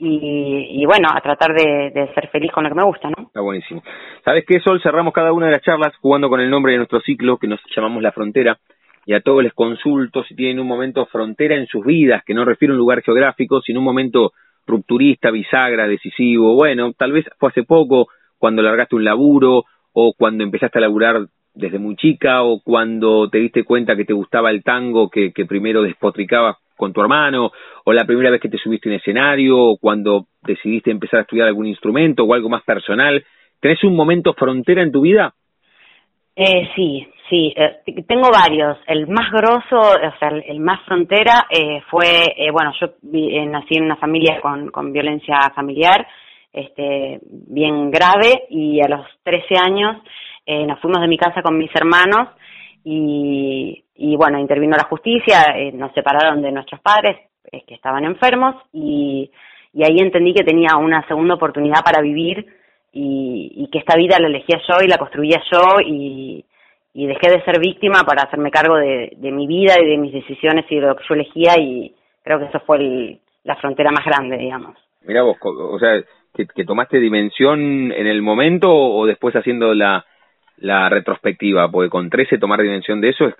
y, 0.04 0.84
bueno, 0.84 1.08
a 1.14 1.20
tratar 1.20 1.54
de, 1.54 2.10
ser 2.12 2.28
feliz 2.30 2.50
con 2.50 2.64
lo 2.64 2.70
que 2.70 2.74
me 2.74 2.82
gusta, 2.82 3.08
¿no? 3.08 3.26
Está 3.26 3.40
buenísimo. 3.40 3.84
¿Sabes 4.24 4.44
qué, 4.48 4.58
Sol? 4.58 4.80
Cerramos 4.82 5.12
cada 5.12 5.32
una 5.32 5.46
de 5.46 5.52
las 5.52 5.62
charlas 5.62 5.94
jugando 6.00 6.28
con 6.28 6.40
el 6.40 6.50
nombre 6.50 6.72
de 6.72 6.78
nuestro 6.78 7.00
ciclo 7.00 7.38
que 7.38 7.46
nos 7.46 7.60
llamamos 7.74 8.02
La 8.02 8.10
Frontera 8.10 8.58
y 9.04 9.14
a 9.14 9.20
todos 9.20 9.42
les 9.42 9.52
consulto 9.52 10.22
si 10.24 10.34
tienen 10.34 10.60
un 10.60 10.66
momento 10.66 11.06
frontera 11.06 11.56
en 11.56 11.66
sus 11.66 11.84
vidas, 11.84 12.22
que 12.24 12.34
no 12.34 12.44
refiere 12.44 12.72
a 12.72 12.74
un 12.74 12.78
lugar 12.78 13.02
geográfico, 13.02 13.60
sino 13.60 13.80
un 13.80 13.84
momento 13.84 14.32
rupturista, 14.66 15.30
bisagra, 15.30 15.88
decisivo. 15.88 16.54
Bueno, 16.54 16.92
tal 16.96 17.12
vez 17.12 17.26
fue 17.38 17.50
hace 17.50 17.64
poco, 17.64 18.08
cuando 18.38 18.62
largaste 18.62 18.96
un 18.96 19.04
laburo, 19.04 19.64
o 19.92 20.14
cuando 20.16 20.44
empezaste 20.44 20.78
a 20.78 20.82
laburar 20.82 21.26
desde 21.54 21.78
muy 21.78 21.96
chica, 21.96 22.42
o 22.42 22.60
cuando 22.62 23.28
te 23.28 23.38
diste 23.38 23.64
cuenta 23.64 23.96
que 23.96 24.04
te 24.04 24.12
gustaba 24.12 24.50
el 24.50 24.62
tango 24.62 25.10
que, 25.10 25.32
que 25.32 25.46
primero 25.46 25.82
despotricabas 25.82 26.56
con 26.76 26.92
tu 26.92 27.00
hermano, 27.00 27.50
o 27.84 27.92
la 27.92 28.04
primera 28.04 28.30
vez 28.30 28.40
que 28.40 28.48
te 28.48 28.58
subiste 28.58 28.88
en 28.88 28.96
escenario, 28.96 29.58
o 29.58 29.78
cuando 29.78 30.26
decidiste 30.42 30.90
empezar 30.90 31.20
a 31.20 31.22
estudiar 31.22 31.48
algún 31.48 31.66
instrumento 31.66 32.24
o 32.24 32.34
algo 32.34 32.48
más 32.48 32.62
personal. 32.62 33.24
¿Tenés 33.60 33.84
un 33.84 33.94
momento 33.94 34.32
frontera 34.34 34.82
en 34.82 34.90
tu 34.90 35.02
vida? 35.02 35.34
Eh, 36.34 36.70
sí, 36.74 37.06
sí, 37.28 37.52
eh, 37.54 37.82
tengo 38.06 38.30
varios. 38.30 38.78
El 38.86 39.06
más 39.08 39.30
grosso, 39.30 39.78
o 39.78 40.18
sea, 40.18 40.28
el, 40.28 40.60
más 40.60 40.80
frontera 40.84 41.46
eh, 41.50 41.82
fue, 41.90 42.24
eh, 42.36 42.50
bueno, 42.50 42.72
yo 42.80 42.86
eh, 43.12 43.46
nací 43.46 43.76
en 43.76 43.84
una 43.84 43.96
familia 43.96 44.40
con, 44.40 44.70
con 44.70 44.92
violencia 44.92 45.36
familiar, 45.54 46.06
este, 46.52 47.20
bien 47.22 47.90
grave, 47.90 48.44
y 48.48 48.80
a 48.80 48.88
los 48.88 49.06
13 49.22 49.56
años 49.58 49.96
eh, 50.46 50.66
nos 50.66 50.80
fuimos 50.80 51.02
de 51.02 51.08
mi 51.08 51.18
casa 51.18 51.42
con 51.42 51.58
mis 51.58 51.74
hermanos 51.74 52.28
y, 52.84 53.84
y 53.94 54.16
bueno, 54.16 54.38
intervino 54.38 54.76
la 54.76 54.88
justicia, 54.88 55.54
nos 55.74 55.92
separaron 55.92 56.42
de 56.42 56.50
nuestros 56.50 56.80
padres 56.80 57.16
que 57.66 57.74
estaban 57.74 58.04
enfermos 58.04 58.56
y, 58.72 59.30
y 59.72 59.84
ahí 59.84 59.98
entendí 59.98 60.32
que 60.34 60.44
tenía 60.44 60.76
una 60.76 61.06
segunda 61.06 61.34
oportunidad 61.34 61.84
para 61.84 62.02
vivir 62.02 62.44
y, 62.92 63.52
y 63.56 63.70
que 63.70 63.78
esta 63.78 63.96
vida 63.96 64.18
la 64.18 64.28
elegía 64.28 64.60
yo 64.68 64.84
y 64.84 64.88
la 64.88 64.98
construía 64.98 65.42
yo 65.50 65.80
y, 65.84 66.44
y 66.94 67.06
dejé 67.06 67.30
de 67.30 67.44
ser 67.44 67.58
víctima 67.58 68.04
para 68.04 68.22
hacerme 68.22 68.50
cargo 68.50 68.76
de, 68.76 69.12
de, 69.16 69.32
mi 69.32 69.46
vida 69.46 69.74
y 69.80 69.86
de 69.86 69.96
mis 69.96 70.12
decisiones 70.12 70.66
y 70.68 70.76
de 70.76 70.86
lo 70.86 70.96
que 70.96 71.04
yo 71.08 71.14
elegía 71.14 71.58
y 71.58 71.94
creo 72.22 72.38
que 72.38 72.46
eso 72.46 72.60
fue 72.60 72.78
el, 72.78 73.20
la 73.44 73.56
frontera 73.56 73.90
más 73.90 74.04
grande, 74.04 74.36
digamos. 74.36 74.76
Mira 75.04 75.22
vos, 75.22 75.36
o 75.42 75.78
sea, 75.78 76.02
que, 76.34 76.46
que 76.46 76.64
tomaste 76.64 76.98
dimensión 76.98 77.92
en 77.92 78.06
el 78.06 78.22
momento 78.22 78.70
o 78.70 79.06
después 79.06 79.34
haciendo 79.34 79.74
la 79.74 80.04
la 80.58 80.88
retrospectiva, 80.88 81.68
porque 81.72 81.90
con 81.90 82.08
13 82.08 82.38
tomar 82.38 82.62
dimensión 82.62 83.00
de 83.00 83.08
eso 83.08 83.26
es, 83.26 83.34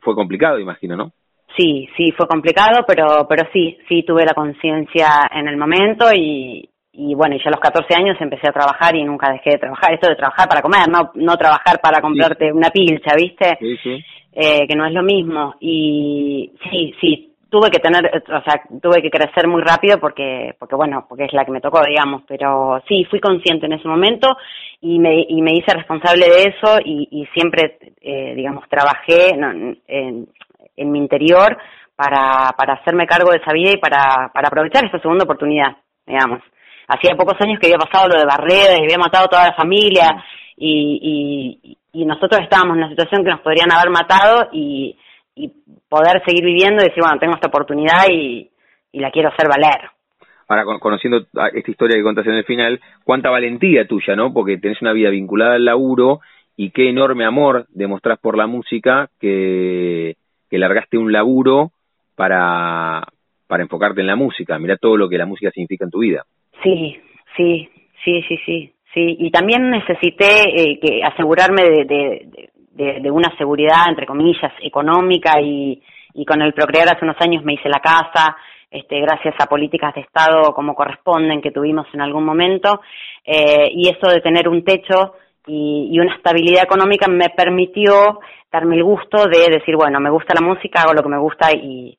fue 0.00 0.14
complicado, 0.16 0.58
imagino, 0.58 0.96
¿no? 0.96 1.12
sí, 1.58 1.88
sí, 1.96 2.12
fue 2.12 2.26
complicado, 2.26 2.84
pero, 2.86 3.26
pero 3.28 3.48
sí, 3.52 3.76
sí 3.88 4.04
tuve 4.04 4.24
la 4.24 4.34
conciencia 4.34 5.28
en 5.32 5.48
el 5.48 5.56
momento 5.56 6.06
y, 6.14 6.68
y 6.98 7.14
bueno, 7.14 7.36
y 7.36 7.38
ya 7.38 7.44
a 7.46 7.52
los 7.52 7.60
14 7.60 7.94
años 7.96 8.16
empecé 8.18 8.48
a 8.48 8.52
trabajar 8.52 8.96
y 8.96 9.04
nunca 9.04 9.30
dejé 9.30 9.50
de 9.50 9.58
trabajar. 9.58 9.94
Esto 9.94 10.08
de 10.08 10.16
trabajar 10.16 10.48
para 10.48 10.62
comer, 10.62 10.88
no, 10.88 11.12
no 11.14 11.36
trabajar 11.36 11.80
para 11.80 12.00
comprarte 12.00 12.52
una 12.52 12.70
pilcha, 12.70 13.14
¿viste? 13.16 13.56
Sí, 13.60 13.76
sí. 13.84 14.04
Eh, 14.32 14.66
que 14.66 14.74
no 14.74 14.84
es 14.84 14.92
lo 14.92 15.04
mismo. 15.04 15.54
Y 15.60 16.50
sí, 16.68 16.92
sí, 17.00 17.36
tuve 17.48 17.70
que 17.70 17.78
tener, 17.78 18.04
o 18.04 18.42
sea, 18.42 18.62
tuve 18.82 19.00
que 19.00 19.10
crecer 19.10 19.46
muy 19.46 19.62
rápido 19.62 20.00
porque, 20.00 20.56
porque 20.58 20.74
bueno, 20.74 21.06
porque 21.08 21.26
es 21.26 21.32
la 21.32 21.44
que 21.44 21.52
me 21.52 21.60
tocó, 21.60 21.80
digamos. 21.86 22.24
Pero 22.26 22.82
sí, 22.88 23.04
fui 23.04 23.20
consciente 23.20 23.66
en 23.66 23.74
ese 23.74 23.86
momento 23.86 24.36
y 24.80 24.98
me, 24.98 25.24
y 25.28 25.40
me 25.40 25.52
hice 25.52 25.72
responsable 25.74 26.26
de 26.26 26.50
eso 26.50 26.80
y, 26.84 27.06
y 27.12 27.26
siempre, 27.26 27.78
eh, 28.00 28.34
digamos, 28.34 28.68
trabajé 28.68 29.36
en, 29.36 29.78
en, 29.86 30.90
mi 30.90 30.98
interior 30.98 31.56
para, 31.94 32.52
para 32.56 32.74
hacerme 32.74 33.06
cargo 33.06 33.30
de 33.30 33.38
esa 33.38 33.52
vida 33.52 33.70
y 33.72 33.76
para, 33.76 34.32
para 34.34 34.48
aprovechar 34.48 34.84
esta 34.84 34.98
segunda 34.98 35.22
oportunidad, 35.22 35.76
digamos 36.04 36.40
hacía 36.88 37.14
pocos 37.16 37.36
años 37.40 37.58
que 37.60 37.66
había 37.66 37.78
pasado 37.78 38.08
lo 38.08 38.18
de 38.18 38.26
Barredas 38.26 38.78
y 38.80 38.84
había 38.84 38.98
matado 38.98 39.28
toda 39.28 39.48
la 39.48 39.54
familia 39.54 40.24
y, 40.56 41.60
y, 41.62 41.78
y, 41.92 42.04
nosotros 42.04 42.40
estábamos 42.40 42.76
en 42.76 42.82
una 42.82 42.88
situación 42.88 43.22
que 43.22 43.30
nos 43.30 43.40
podrían 43.40 43.70
haber 43.70 43.90
matado 43.90 44.48
y, 44.52 44.96
y 45.36 45.52
poder 45.88 46.22
seguir 46.26 46.44
viviendo 46.44 46.82
y 46.82 46.88
decir, 46.88 47.02
bueno, 47.02 47.18
tengo 47.20 47.34
esta 47.34 47.48
oportunidad 47.48 48.06
y, 48.10 48.50
y 48.90 49.00
la 49.00 49.10
quiero 49.10 49.28
hacer 49.28 49.48
valer. 49.48 49.90
Ahora, 50.48 50.64
conociendo 50.80 51.26
esta 51.52 51.70
historia 51.70 51.96
que 51.96 52.02
contaste 52.02 52.30
en 52.30 52.38
el 52.38 52.44
final, 52.44 52.80
cuánta 53.04 53.28
valentía 53.28 53.86
tuya, 53.86 54.16
¿no? 54.16 54.32
Porque 54.32 54.56
tenés 54.56 54.80
una 54.80 54.94
vida 54.94 55.10
vinculada 55.10 55.54
al 55.54 55.64
laburo 55.64 56.20
y 56.56 56.70
qué 56.70 56.88
enorme 56.88 57.26
amor 57.26 57.66
demostrás 57.68 58.18
por 58.18 58.36
la 58.36 58.46
música 58.46 59.10
que, 59.20 60.16
que 60.48 60.58
largaste 60.58 60.96
un 60.96 61.12
laburo 61.12 61.70
para, 62.16 63.06
para 63.46 63.62
enfocarte 63.62 64.00
en 64.00 64.06
la 64.06 64.16
música. 64.16 64.58
Mirá 64.58 64.78
todo 64.78 64.96
lo 64.96 65.08
que 65.08 65.18
la 65.18 65.26
música 65.26 65.50
significa 65.50 65.84
en 65.84 65.90
tu 65.90 65.98
vida. 65.98 66.24
Sí, 66.62 67.00
sí, 67.36 67.68
sí, 68.04 68.22
sí, 68.22 68.38
sí, 68.44 68.72
sí. 68.94 69.16
Y 69.20 69.30
también 69.30 69.70
necesité 69.70 70.42
eh, 70.48 70.78
que 70.80 71.02
asegurarme 71.04 71.62
de, 71.62 73.10
una 73.10 73.36
seguridad, 73.36 73.88
entre 73.88 74.06
comillas, 74.06 74.52
económica 74.60 75.40
y, 75.40 75.82
con 76.26 76.42
el 76.42 76.52
Procrear 76.52 76.88
hace 76.88 77.04
unos 77.04 77.20
años 77.20 77.44
me 77.44 77.54
hice 77.54 77.68
la 77.68 77.78
casa, 77.78 78.36
este, 78.70 79.00
gracias 79.00 79.36
a 79.38 79.46
políticas 79.46 79.94
de 79.94 80.00
Estado 80.00 80.52
como 80.52 80.74
corresponden 80.74 81.40
que 81.40 81.52
tuvimos 81.52 81.86
en 81.94 82.00
algún 82.00 82.24
momento, 82.24 82.80
eh, 83.24 83.70
y 83.72 83.88
eso 83.88 84.08
de 84.08 84.20
tener 84.20 84.48
un 84.48 84.64
techo 84.64 85.14
y, 85.46 85.98
una 85.98 86.16
estabilidad 86.16 86.64
económica 86.64 87.06
me 87.08 87.30
permitió 87.30 88.18
darme 88.50 88.76
el 88.76 88.82
gusto 88.82 89.26
de 89.26 89.48
decir, 89.48 89.76
bueno, 89.76 90.00
me 90.00 90.10
gusta 90.10 90.34
la 90.34 90.46
música, 90.46 90.82
hago 90.82 90.92
lo 90.92 91.02
que 91.02 91.08
me 91.08 91.18
gusta 91.18 91.52
y 91.52 91.96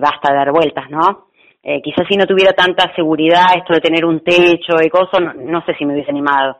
basta 0.00 0.30
de 0.30 0.38
dar 0.38 0.52
vueltas, 0.52 0.90
¿no? 0.90 1.28
Eh, 1.66 1.80
quizás 1.82 2.06
si 2.06 2.16
no 2.16 2.26
tuviera 2.26 2.52
tanta 2.52 2.94
seguridad, 2.94 3.56
esto 3.56 3.72
de 3.72 3.80
tener 3.80 4.04
un 4.04 4.20
techo 4.20 4.76
y 4.84 4.90
cosas, 4.90 5.34
no, 5.34 5.64
sé 5.64 5.74
si 5.78 5.86
me 5.86 5.94
hubiese 5.94 6.10
animado, 6.10 6.58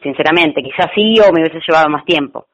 sinceramente. 0.00 0.62
Quizás 0.62 0.86
sí 0.94 1.16
o 1.18 1.32
me 1.32 1.40
hubiese 1.40 1.58
llevado 1.66 1.88
más 1.88 2.04
tiempo. 2.04 2.46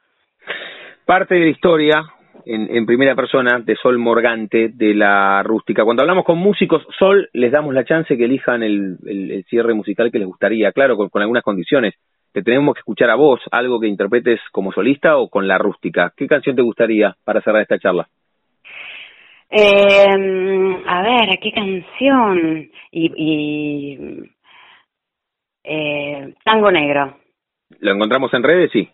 Parte 1.05 1.35
de 1.35 1.41
la 1.45 1.51
historia, 1.51 2.03
en, 2.47 2.75
en, 2.75 2.87
primera 2.87 3.15
persona, 3.15 3.61
de 3.61 3.77
Sol 3.77 3.99
Morgante, 3.99 4.71
de 4.73 4.95
la 4.95 5.43
rústica. 5.43 5.85
Cuando 5.85 6.03
hablamos 6.03 6.25
con 6.25 6.39
músicos, 6.39 6.83
Sol, 6.99 7.29
les 7.35 7.53
damos 7.53 7.75
la 7.75 7.85
chance 7.85 8.17
que 8.17 8.25
elijan 8.25 8.63
el, 8.63 9.45
cierre 9.51 9.75
musical 9.75 10.11
que 10.11 10.19
les 10.19 10.27
gustaría, 10.27 10.73
claro, 10.73 10.97
con, 10.97 11.11
con 11.11 11.21
algunas 11.21 11.43
condiciones. 11.43 11.95
Te 12.33 12.43
tenemos 12.43 12.75
que 12.75 12.81
escuchar 12.81 13.11
a 13.11 13.15
vos, 13.15 13.41
algo 13.51 13.79
que 13.79 13.89
interpretes 13.89 14.41
como 14.53 14.73
solista 14.73 15.19
o 15.19 15.29
con 15.29 15.47
la 15.47 15.59
rústica. 15.59 16.15
¿Qué 16.17 16.27
canción 16.27 16.57
te 16.57 16.63
gustaría 16.63 17.15
para 17.25 17.43
cerrar 17.43 17.61
esta 17.61 17.79
charla? 17.79 18.09
Eh, 19.57 20.83
a 20.87 21.03
ver, 21.03 21.39
¿qué 21.41 21.53
canción? 21.53 22.69
Y, 22.91 23.13
y 23.17 23.99
eh, 25.63 26.35
Tango 26.45 26.73
Negro. 26.73 27.19
¿Lo 27.79 27.93
encontramos 27.93 28.35
en 28.35 28.43
redes? 28.43 28.71
Sí. 28.73 28.89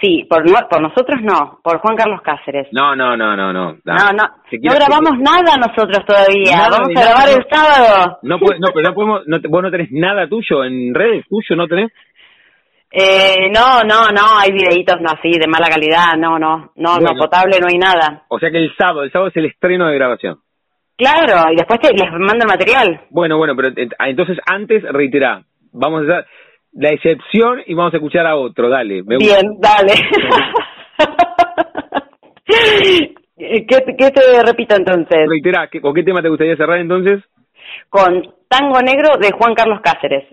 Sí, 0.00 0.26
por, 0.28 0.42
por 0.68 0.82
nosotros 0.82 1.20
no, 1.22 1.60
por 1.62 1.78
Juan 1.78 1.96
Carlos 1.96 2.20
Cáceres. 2.22 2.66
No, 2.72 2.96
no, 2.96 3.16
no, 3.16 3.36
no, 3.36 3.52
no. 3.52 3.72
No, 3.84 3.94
no, 3.94 4.12
no 4.12 4.74
grabamos 4.74 5.20
nada 5.20 5.56
nosotros 5.56 6.04
todavía. 6.04 6.68
Vamos 6.68 6.88
a 6.96 7.00
grabar 7.00 7.28
el 7.28 7.46
sábado. 7.48 8.18
No, 8.22 8.38
no, 8.38 8.68
pero 8.74 8.88
no 8.88 8.94
podemos, 8.94 9.22
no, 9.26 9.38
vos 9.48 9.62
no 9.62 9.70
tenés 9.70 9.92
nada 9.92 10.26
tuyo 10.26 10.64
en 10.64 10.92
redes, 10.92 11.24
tuyo, 11.28 11.54
¿no 11.54 11.68
tenés? 11.68 11.92
Eh, 12.94 13.48
no, 13.50 13.82
no, 13.84 14.10
no, 14.10 14.38
hay 14.38 14.50
videitos 14.52 15.00
no 15.00 15.08
así 15.10 15.30
de 15.38 15.46
mala 15.48 15.70
calidad, 15.70 16.14
no, 16.18 16.38
no, 16.38 16.72
no, 16.76 16.98
no 16.98 17.14
potable 17.16 17.58
no 17.58 17.68
hay 17.68 17.78
nada. 17.78 18.24
O 18.28 18.38
sea 18.38 18.50
que 18.50 18.58
el 18.58 18.76
sábado, 18.76 19.02
el 19.02 19.10
sábado 19.10 19.30
es 19.30 19.36
el 19.36 19.46
estreno 19.46 19.86
de 19.86 19.94
grabación. 19.94 20.40
Claro, 20.98 21.50
y 21.50 21.56
después 21.56 21.80
te, 21.80 21.90
les 21.90 22.10
mando 22.10 22.44
el 22.44 22.48
material. 22.48 23.00
Bueno, 23.08 23.38
bueno, 23.38 23.56
pero 23.56 23.70
ah, 23.98 24.10
entonces 24.10 24.36
antes 24.44 24.82
reitera, 24.82 25.42
vamos 25.72 26.02
a 26.02 26.04
hacer 26.04 26.26
la 26.74 26.90
excepción 26.90 27.62
y 27.66 27.72
vamos 27.72 27.94
a 27.94 27.96
escuchar 27.96 28.26
a 28.26 28.36
otro, 28.36 28.68
dale. 28.68 29.02
Me 29.04 29.16
Bien, 29.16 29.56
dale. 29.58 29.94
¿Qué, 33.36 33.66
¿Qué 33.66 34.10
te 34.10 34.42
repito 34.44 34.76
entonces? 34.76 35.28
Reitera, 35.28 35.68
¿con 35.80 35.94
qué 35.94 36.02
tema 36.02 36.20
te 36.20 36.28
gustaría 36.28 36.56
cerrar 36.56 36.78
entonces? 36.78 37.22
Con 37.88 38.34
Tango 38.48 38.80
Negro 38.80 39.16
de 39.20 39.30
Juan 39.32 39.54
Carlos 39.54 39.80
Cáceres. 39.82 40.24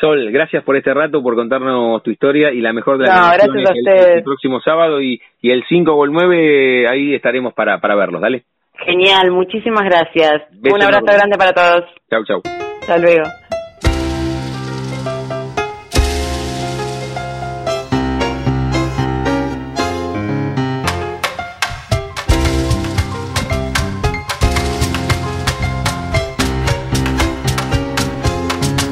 Sol, 0.00 0.30
gracias 0.30 0.64
por 0.64 0.76
este 0.76 0.94
rato, 0.94 1.22
por 1.22 1.34
contarnos 1.34 2.02
tu 2.02 2.10
historia 2.10 2.50
y 2.52 2.60
la 2.60 2.72
mejor 2.72 2.98
de 2.98 3.06
las 3.06 3.46
no, 3.46 3.54
el, 3.54 4.22
próximo 4.22 4.60
sábado 4.60 5.02
y, 5.02 5.20
y 5.42 5.50
el 5.50 5.64
5 5.68 5.92
o 5.92 6.04
el 6.04 6.12
9 6.12 6.88
ahí 6.88 7.14
estaremos 7.14 7.52
para, 7.52 7.78
para 7.80 7.94
verlos, 7.94 8.22
dale. 8.22 8.44
Genial, 8.86 9.30
muchísimas 9.30 9.84
gracias. 9.84 10.42
Un 10.62 10.82
abrazo 10.82 11.04
grande 11.04 11.36
para 11.36 11.52
todos. 11.52 11.84
Chau, 12.08 12.24
chau. 12.24 12.40
Hasta 12.80 12.96
luego. 12.96 13.24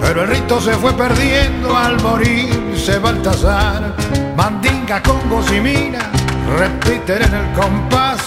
pero 0.00 0.22
el 0.22 0.28
rito 0.28 0.60
se 0.60 0.72
fue 0.72 0.92
perdiendo 0.92 1.76
al 1.76 2.00
morirse 2.02 2.98
Baltasar. 2.98 3.94
Mandinga, 4.36 5.02
con 5.02 5.20
y 5.54 5.60
mina 5.60 6.10
repiten 6.58 7.22
en 7.22 7.34
el 7.34 7.52
compás 7.52 8.18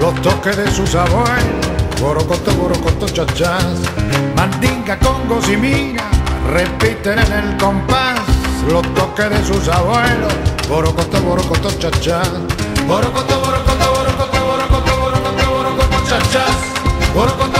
los 0.00 0.14
toques 0.22 0.56
de 0.56 0.70
sus 0.70 0.94
abuelos. 0.94 1.66
Borocoto, 2.00 2.52
borocoto, 2.54 3.06
chachás. 3.08 3.78
Mandinga, 4.36 4.98
con 4.98 5.20
y 5.50 5.56
mina 5.56 6.04
repiten 6.50 7.18
en 7.18 7.32
el 7.32 7.56
compás 7.56 8.20
los 8.68 8.82
toques 8.94 9.30
de 9.30 9.44
sus 9.44 9.68
abuelos. 9.68 10.32
Borocoto, 10.68 11.20
borocoto, 11.20 11.70
chachás. 11.78 12.30
Borocoto, 12.86 13.40
borocoto, 13.40 13.92
borocoto, 13.94 14.46
borocoto, 14.46 15.00
borocoto, 15.00 15.50
borocoto. 15.50 15.90
Borocoto, 17.14 17.59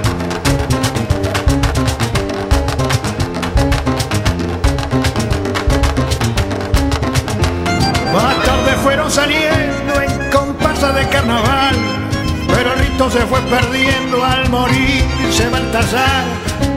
Se 13.11 13.19
fue 13.25 13.41
perdiendo 13.41 14.23
al 14.23 14.47
morir 14.49 15.03
se 15.31 15.49
Baltasar. 15.49 16.23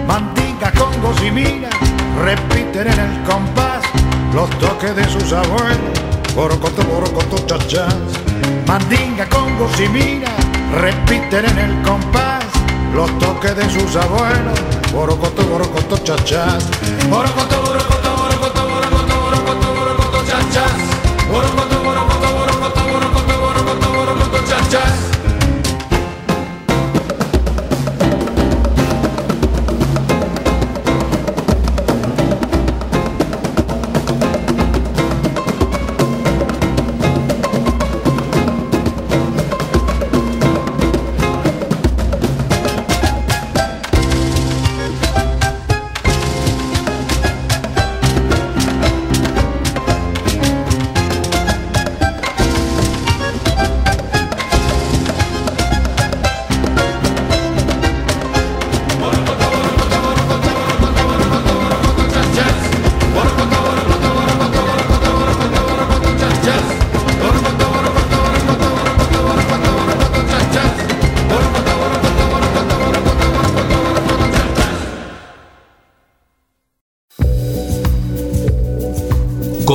Mandinga, 0.07 0.73
congos 0.73 1.23
y 1.23 1.31
mira, 1.31 1.71
repiten 2.23 2.89
en 2.89 2.99
el 2.99 3.23
compás 3.23 3.83
los 4.35 4.51
toques 4.59 4.97
de 4.97 5.05
sus 5.09 5.33
abuelos. 5.33 5.79
Borocoto, 6.35 6.83
borocoto, 6.83 7.37
chachas. 7.47 7.95
Mandinga, 8.67 9.29
congos 9.29 9.79
y 9.81 9.89
repiten 10.73 11.45
en 11.45 11.59
el 11.59 11.83
compás 11.83 12.45
los 12.95 13.17
toques 13.21 13.55
de 13.57 13.71
sus 13.71 13.95
abuelos. 13.95 14.59
Borocoto, 14.93 15.43
borocoto, 15.45 15.99
chachas. 15.99 16.65
Borocoto, 17.09 17.63
borocoto, 17.63 18.17
borocoto, 18.17 18.69
borocoto, 18.69 19.75
borocoto, 19.75 20.25
chachas. 20.27 20.94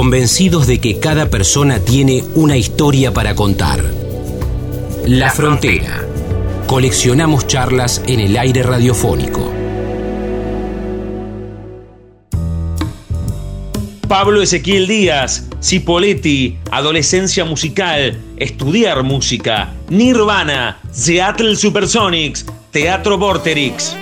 Convencidos 0.09 0.65
de 0.65 0.79
que 0.79 0.99
cada 0.99 1.29
persona 1.29 1.85
tiene 1.85 2.23
una 2.33 2.57
historia 2.57 3.13
para 3.13 3.35
contar. 3.35 3.85
La 5.05 5.29
Frontera. 5.29 6.03
Coleccionamos 6.65 7.45
charlas 7.45 8.01
en 8.07 8.19
el 8.19 8.35
aire 8.35 8.63
radiofónico. 8.63 9.53
Pablo 14.07 14.41
Ezequiel 14.41 14.87
Díaz, 14.87 15.47
Cipoletti, 15.61 16.57
Adolescencia 16.71 17.45
Musical, 17.45 18.19
Estudiar 18.37 19.03
Música, 19.03 19.75
Nirvana, 19.89 20.79
Seattle 20.91 21.55
Supersonics, 21.55 22.47
Teatro 22.71 23.19
Vorterix. 23.19 23.95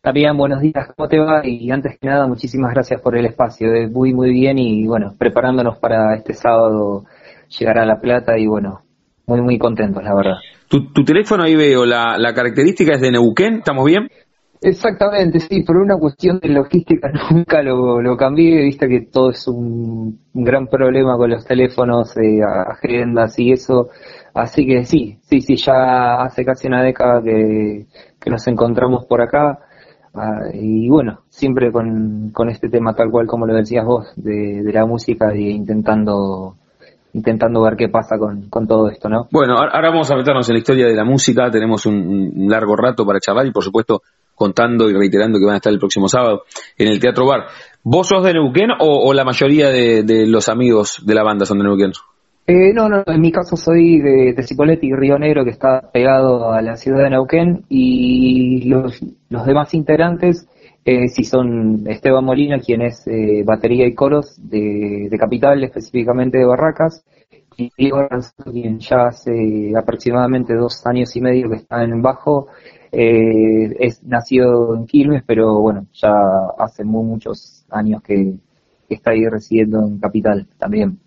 Damián, 0.02 0.36
buenos 0.36 0.62
días, 0.62 0.88
¿cómo 0.96 1.08
te 1.08 1.18
va? 1.18 1.46
Y 1.46 1.70
antes 1.70 1.98
que 2.00 2.08
nada, 2.08 2.26
muchísimas 2.26 2.72
gracias 2.72 3.00
por 3.00 3.16
el 3.16 3.26
espacio, 3.26 3.68
muy, 3.90 4.14
muy 4.14 4.32
bien 4.32 4.58
y 4.58 4.86
bueno, 4.86 5.14
preparándonos 5.16 5.78
para 5.78 6.16
este 6.16 6.32
sábado 6.32 7.04
llegar 7.56 7.78
a 7.78 7.86
La 7.86 8.00
Plata 8.00 8.36
y 8.38 8.46
bueno, 8.46 8.80
muy, 9.26 9.40
muy 9.40 9.58
contentos, 9.58 10.02
la 10.02 10.14
verdad. 10.14 10.36
Tu, 10.72 11.04
teléfono 11.04 11.42
ahí 11.42 11.54
veo, 11.54 11.84
la, 11.84 12.16
la 12.16 12.32
característica 12.32 12.94
es 12.94 13.02
de 13.02 13.10
Neuquén, 13.10 13.56
¿estamos 13.56 13.84
bien? 13.84 14.08
Exactamente, 14.62 15.38
sí, 15.40 15.62
por 15.64 15.76
una 15.76 15.98
cuestión 15.98 16.38
de 16.40 16.48
logística 16.48 17.10
nunca 17.30 17.62
lo, 17.62 18.00
lo 18.00 18.16
cambié, 18.16 18.62
viste 18.62 18.88
que 18.88 19.02
todo 19.02 19.32
es 19.32 19.46
un, 19.46 20.18
gran 20.32 20.68
problema 20.68 21.18
con 21.18 21.28
los 21.28 21.44
teléfonos, 21.44 22.16
eh, 22.16 22.40
agendas 22.42 23.38
y 23.38 23.52
eso, 23.52 23.90
así 24.32 24.66
que 24.66 24.84
sí, 24.84 25.18
sí, 25.20 25.42
sí, 25.42 25.56
ya 25.56 26.22
hace 26.22 26.42
casi 26.42 26.68
una 26.68 26.82
década 26.82 27.20
que, 27.22 27.86
nos 28.30 28.46
encontramos 28.46 29.04
por 29.04 29.20
acá, 29.20 29.58
ah, 30.14 30.40
y 30.54 30.88
bueno, 30.88 31.20
siempre 31.28 31.70
con, 31.70 32.30
con 32.32 32.48
este 32.48 32.70
tema 32.70 32.94
tal 32.94 33.10
cual 33.10 33.26
como 33.26 33.46
lo 33.46 33.54
decías 33.54 33.84
vos, 33.84 34.10
de 34.16 34.72
la 34.72 34.86
música 34.86 35.36
y 35.36 35.50
intentando 35.50 36.56
intentando 37.14 37.62
ver 37.62 37.76
qué 37.76 37.88
pasa 37.88 38.18
con, 38.18 38.48
con, 38.48 38.66
todo 38.66 38.88
esto, 38.88 39.08
¿no? 39.08 39.28
Bueno, 39.30 39.56
ahora 39.56 39.90
vamos 39.90 40.10
a 40.10 40.16
meternos 40.16 40.48
en 40.48 40.54
la 40.54 40.58
historia 40.60 40.86
de 40.86 40.94
la 40.94 41.04
música, 41.04 41.50
tenemos 41.50 41.84
un 41.86 42.46
largo 42.48 42.74
rato 42.76 43.04
para 43.04 43.20
charlar 43.20 43.46
y 43.46 43.52
por 43.52 43.62
supuesto 43.62 44.02
contando 44.34 44.90
y 44.90 44.94
reiterando 44.94 45.38
que 45.38 45.44
van 45.44 45.54
a 45.54 45.56
estar 45.58 45.72
el 45.72 45.78
próximo 45.78 46.08
sábado 46.08 46.42
en 46.76 46.88
el 46.88 46.98
Teatro 46.98 47.26
Bar. 47.26 47.46
¿Vos 47.84 48.08
sos 48.08 48.24
de 48.24 48.32
Neuquén 48.32 48.70
o, 48.78 49.12
la 49.12 49.24
mayoría 49.24 49.68
de, 49.68 50.26
los 50.26 50.48
amigos 50.48 51.02
de 51.04 51.14
la 51.14 51.22
banda 51.22 51.46
son 51.46 51.58
de 51.58 51.64
Neuquén? 51.64 51.92
Eh, 52.46 52.72
no, 52.72 52.88
no, 52.88 53.04
en 53.06 53.20
mi 53.20 53.30
caso 53.30 53.56
soy 53.56 54.00
de, 54.00 54.34
de 54.36 54.42
Cipoletti, 54.42 54.92
Río 54.92 55.16
Negro, 55.18 55.44
que 55.44 55.50
está 55.50 55.90
pegado 55.92 56.52
a 56.52 56.60
la 56.60 56.76
ciudad 56.76 57.04
de 57.04 57.10
Neuquén, 57.10 57.64
y 57.68 58.68
los, 58.68 59.00
los 59.28 59.46
demás 59.46 59.74
integrantes, 59.74 60.48
eh, 60.84 61.08
si 61.08 61.24
son 61.24 61.84
Esteban 61.86 62.24
Molina, 62.24 62.58
quien 62.58 62.82
es 62.82 63.06
eh, 63.06 63.42
batería 63.44 63.86
y 63.86 63.94
coros 63.94 64.36
de, 64.38 65.08
de 65.10 65.18
Capital, 65.18 65.62
específicamente 65.62 66.38
de 66.38 66.44
Barracas, 66.44 67.04
y 67.56 67.70
Diego 67.76 68.08
quien 68.50 68.78
ya 68.78 69.06
hace 69.08 69.72
aproximadamente 69.76 70.54
dos 70.54 70.84
años 70.86 71.14
y 71.16 71.20
medio 71.20 71.50
que 71.50 71.56
está 71.56 71.84
en 71.84 72.02
bajo, 72.02 72.48
eh, 72.90 73.74
es 73.78 74.02
nacido 74.02 74.74
en 74.74 74.86
Quilmes, 74.86 75.22
pero 75.26 75.60
bueno, 75.60 75.86
ya 75.92 76.12
hace 76.58 76.84
muy, 76.84 77.04
muchos 77.04 77.64
años 77.70 78.02
que, 78.02 78.34
está 78.88 79.12
ahí 79.12 79.24
residiendo 79.24 79.86
en 79.86 79.98
Capital 79.98 80.46
también. 80.58 80.98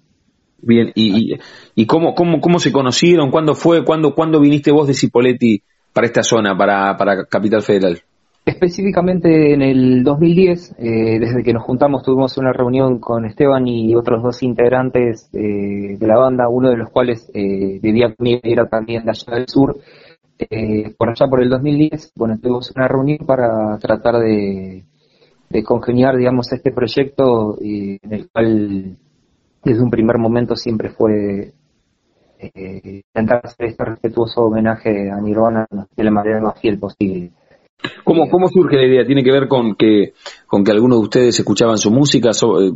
Bien, 0.57 0.91
¿y, 0.95 1.37
y, 1.75 1.85
cómo, 1.85 2.15
cómo, 2.15 2.41
cómo 2.41 2.57
se 2.57 2.71
conocieron? 2.71 3.29
¿Cuándo 3.29 3.53
fue? 3.53 3.85
¿Cuándo, 3.85 4.15
cuándo 4.15 4.39
viniste 4.39 4.71
vos 4.71 4.87
de 4.87 4.95
Cipoletti 4.95 5.61
para 5.93 6.07
esta 6.07 6.23
zona, 6.23 6.57
para, 6.57 6.97
para 6.97 7.25
Capital 7.25 7.61
Federal? 7.61 8.01
Específicamente 8.45 9.53
en 9.53 9.63
el 9.63 10.03
2010, 10.03 10.75
eh, 10.77 11.19
desde 11.19 11.43
que 11.43 11.51
nos 11.51 11.63
juntamos, 11.63 12.03
tuvimos 12.03 12.37
una 12.37 12.53
reunión 12.53 12.99
con 12.99 13.25
Esteban 13.25 13.67
y 13.67 13.95
otros 13.95 14.21
dos 14.21 14.43
integrantes 14.43 15.29
eh, 15.33 15.97
de 15.97 16.07
la 16.07 16.17
banda, 16.17 16.47
uno 16.47 16.69
de 16.69 16.77
los 16.77 16.91
cuales 16.91 17.27
eh, 17.33 17.79
vivía 17.81 18.13
conmigo 18.13 18.67
también 18.69 19.03
de 19.03 19.11
allá 19.11 19.33
del 19.33 19.47
sur, 19.47 19.77
eh, 20.37 20.93
por 20.95 21.09
allá 21.09 21.27
por 21.27 21.41
el 21.41 21.49
2010, 21.49 22.11
bueno, 22.15 22.37
tuvimos 22.37 22.71
una 22.75 22.87
reunión 22.87 23.25
para 23.25 23.77
tratar 23.79 24.19
de, 24.19 24.83
congeniar, 25.63 26.15
digamos, 26.17 26.51
este 26.51 26.71
proyecto 26.71 27.57
en 27.61 28.11
el 28.11 28.29
cual 28.29 28.97
desde 29.63 29.81
un 29.81 29.89
primer 29.89 30.17
momento 30.17 30.55
siempre 30.55 30.89
fue 30.89 31.53
eh, 32.37 33.01
intentar 33.07 33.41
hacer 33.43 33.67
este 33.67 33.85
respetuoso 33.85 34.41
homenaje 34.41 35.09
a 35.09 35.19
Nirvana 35.19 35.65
de 35.69 36.03
la 36.03 36.11
manera 36.11 36.41
más 36.41 36.59
fiel 36.59 36.77
posible. 36.77 37.31
¿Cómo, 38.03 38.29
¿Cómo 38.29 38.47
surge 38.47 38.77
la 38.77 38.85
idea? 38.85 39.05
¿Tiene 39.05 39.23
que 39.23 39.31
ver 39.31 39.47
con 39.47 39.75
que, 39.75 40.13
con 40.47 40.63
que 40.63 40.71
algunos 40.71 40.99
de 40.99 41.03
ustedes 41.03 41.39
escuchaban 41.39 41.77
su 41.77 41.91
música? 41.91 42.33
¿Sos, 42.33 42.63
eh, 42.63 42.71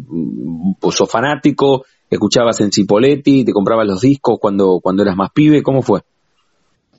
sos 0.91 1.11
fanático? 1.11 1.83
¿Escuchabas 2.09 2.61
en 2.61 2.71
Cipoletti? 2.71 3.45
¿Te 3.45 3.51
comprabas 3.51 3.87
los 3.87 4.01
discos 4.01 4.37
cuando, 4.39 4.79
cuando 4.81 5.03
eras 5.03 5.15
más 5.15 5.29
pibe? 5.31 5.63
¿Cómo 5.63 5.81
fue? 5.81 6.01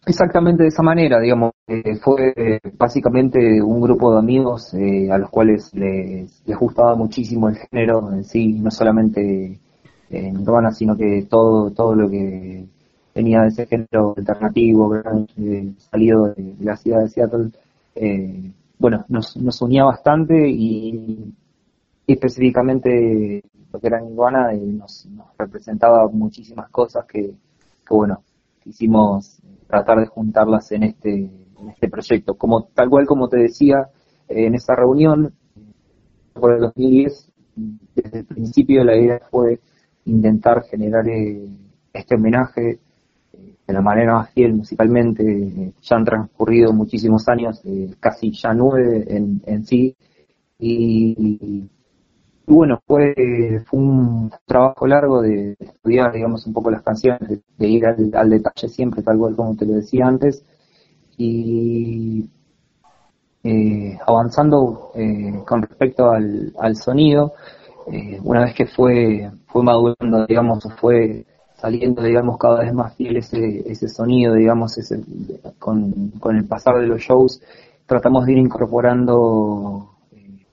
Exactamente 0.07 0.63
de 0.63 0.69
esa 0.69 0.83
manera, 0.83 1.21
digamos. 1.21 1.53
Eh, 1.67 1.97
fue 1.97 2.61
básicamente 2.79 3.61
un 3.63 3.81
grupo 3.81 4.13
de 4.13 4.19
amigos 4.19 4.75
a 4.75 5.19
los 5.19 5.31
cuales 5.31 5.71
les, 5.75 6.43
les, 6.47 6.57
gustaba 6.59 6.95
muchísimo 6.97 7.49
el 7.49 7.57
género 7.57 8.13
en 8.13 8.25
sí, 8.25 8.55
no 8.55 8.71
solamente 8.71 9.61
en 10.11 10.35
Nirvana, 10.35 10.73
sino 10.73 10.97
que 10.97 11.27
todo, 11.29 11.71
todo 11.71 11.95
lo 11.95 12.11
que 12.11 12.65
tenía 13.13 13.43
de 13.43 13.49
ese 13.49 13.67
género 13.67 14.15
alternativo, 14.17 14.97
eh, 14.97 15.73
salido 15.91 16.35
de, 16.35 16.55
la 16.61 16.77
ciudad 16.77 17.03
de 17.03 17.09
Seattle, 17.09 17.51
eh, 17.95 18.53
bueno, 18.79 19.05
nos, 19.09 19.37
nos 19.37 19.61
unía 19.63 19.85
bastante 19.85 20.49
y, 20.49 21.35
específicamente 22.07 23.43
lo 23.73 23.79
que 23.79 23.87
era 23.87 24.01
Nirvana 24.01 24.53
eh, 24.53 24.59
nos, 24.59 25.09
representaba 25.39 26.09
muchísimas 26.09 26.69
cosas 26.71 27.05
que, 27.07 27.33
bueno, 27.89 28.23
quisimos 28.63 29.41
tratar 29.67 30.01
de 30.01 30.07
juntarlas 30.07 30.73
en 30.73 30.83
este, 30.85 31.13
en 31.13 31.69
este 31.69 31.89
proyecto. 31.89 32.35
Como, 32.35 32.65
tal 32.75 32.89
cual 32.91 33.07
como 33.07 33.29
te 33.29 33.39
decía 33.39 33.89
en 34.29 34.55
esa 34.55 34.75
reunión, 34.75 35.35
por 36.35 36.55
el 36.55 36.61
2010, 36.61 37.33
desde 37.95 38.19
el 38.21 38.25
principio 38.25 38.85
la 38.85 38.97
idea 38.97 39.21
fue 39.31 39.61
intentar 40.05 40.63
generar 40.65 41.07
eh, 41.09 41.49
este 41.93 42.15
homenaje 42.15 42.71
eh, 42.71 42.79
de 43.33 43.73
la 43.73 43.81
manera 43.81 44.15
más 44.15 44.31
fiel 44.31 44.55
musicalmente. 44.55 45.73
ya 45.81 45.97
han 45.97 46.05
transcurrido 46.05 46.73
muchísimos 46.73 47.29
años, 47.29 47.61
eh, 47.65 47.95
casi 48.01 48.33
ya 48.33 48.53
nueve 48.55 49.05
en, 49.09 49.43
en 49.47 49.65
sí, 49.65 49.97
y, 50.59 51.69
bueno, 52.47 52.81
fue, 52.87 53.15
fue 53.67 53.81
un 53.81 54.31
trabajo 54.45 54.87
largo 54.87 55.23
de, 55.23 55.57
estudiar, 55.59 56.13
digamos, 56.13 56.47
un 56.47 56.53
poco 56.53 56.71
las 56.71 56.83
canciones, 56.83 57.41
de, 57.57 57.69
ir 57.69 57.87
al, 57.87 58.31
detalle 58.31 58.69
siempre, 58.69 59.03
tal 59.03 59.19
cual 59.19 59.37
como 59.37 59.57
te 59.57 59.67
lo 59.67 59.75
decía 59.75 60.07
antes, 60.07 60.45
y 61.17 62.29
avanzando 64.07 64.93
con 65.47 65.63
respecto 65.63 66.11
al, 66.11 66.53
al 66.59 66.77
sonido, 66.77 67.33
una 68.23 68.45
vez 68.45 68.55
que 68.55 68.67
fue 68.67 69.31
fue 69.53 69.63
madurando, 69.63 70.27
digamos, 70.27 70.67
fue 70.81 71.27
saliendo, 71.61 72.03
digamos, 72.03 72.39
cada 72.39 72.61
vez 72.61 72.73
más 72.73 72.95
fiel 72.97 73.19
ese, 73.19 73.71
ese 73.71 73.89
sonido, 73.89 74.35
digamos, 74.35 74.79
ese, 74.79 75.03
con, 75.59 76.11
con 76.19 76.37
el 76.37 76.47
pasar 76.47 76.81
de 76.81 76.87
los 76.87 77.01
shows, 77.01 77.43
tratamos 77.87 78.25
de 78.25 78.33
ir 78.33 78.39
incorporando 78.39 79.91
eh, 80.13 80.47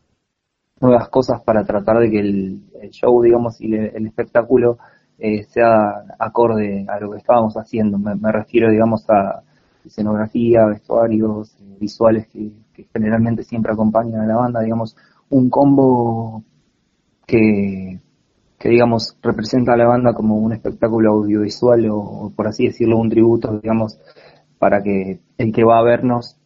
nuevas 0.81 1.07
cosas 1.09 1.41
para 1.41 1.63
tratar 1.63 1.99
de 1.99 2.09
que 2.09 2.19
el, 2.19 2.61
show, 2.91 3.21
digamos, 3.21 3.59
y 3.59 3.73
el, 3.73 4.05
espectáculo 4.05 4.77
eh, 5.17 5.43
sea 5.43 6.03
acorde 6.19 6.85
a 6.87 6.99
lo 6.99 7.11
que 7.11 7.17
estábamos 7.17 7.55
haciendo. 7.55 7.97
Me, 7.97 8.31
refiero, 8.31 8.69
digamos, 8.69 9.09
a 9.09 9.43
escenografía, 9.85 10.65
vestuarios, 10.65 11.55
eh, 11.61 11.77
visuales 11.79 12.27
que, 12.27 12.51
que 12.73 12.87
generalmente 12.93 13.43
siempre 13.43 13.71
acompañan 13.71 14.21
a 14.21 14.25
la 14.25 14.35
banda, 14.35 14.61
digamos, 14.61 14.95
un 15.29 15.49
combo 15.49 16.43
que 17.25 17.99
que 18.57 18.69
digamos 18.69 19.15
representa 19.21 19.73
a 19.73 19.77
la 19.77 19.87
banda 19.87 20.13
como 20.13 20.35
un 20.37 20.53
espectáculo 20.53 21.11
audiovisual 21.11 21.87
o, 21.91 22.31
por 22.35 22.47
así 22.47 22.65
decirlo 22.65 22.97
un 22.97 23.09
tributo 23.09 23.59
digamos 23.61 23.99
para 24.57 24.81
que 24.81 25.19
el 25.37 25.53
que 25.53 25.63
va 25.63 25.77
a 25.77 25.83
vernos 25.83 26.37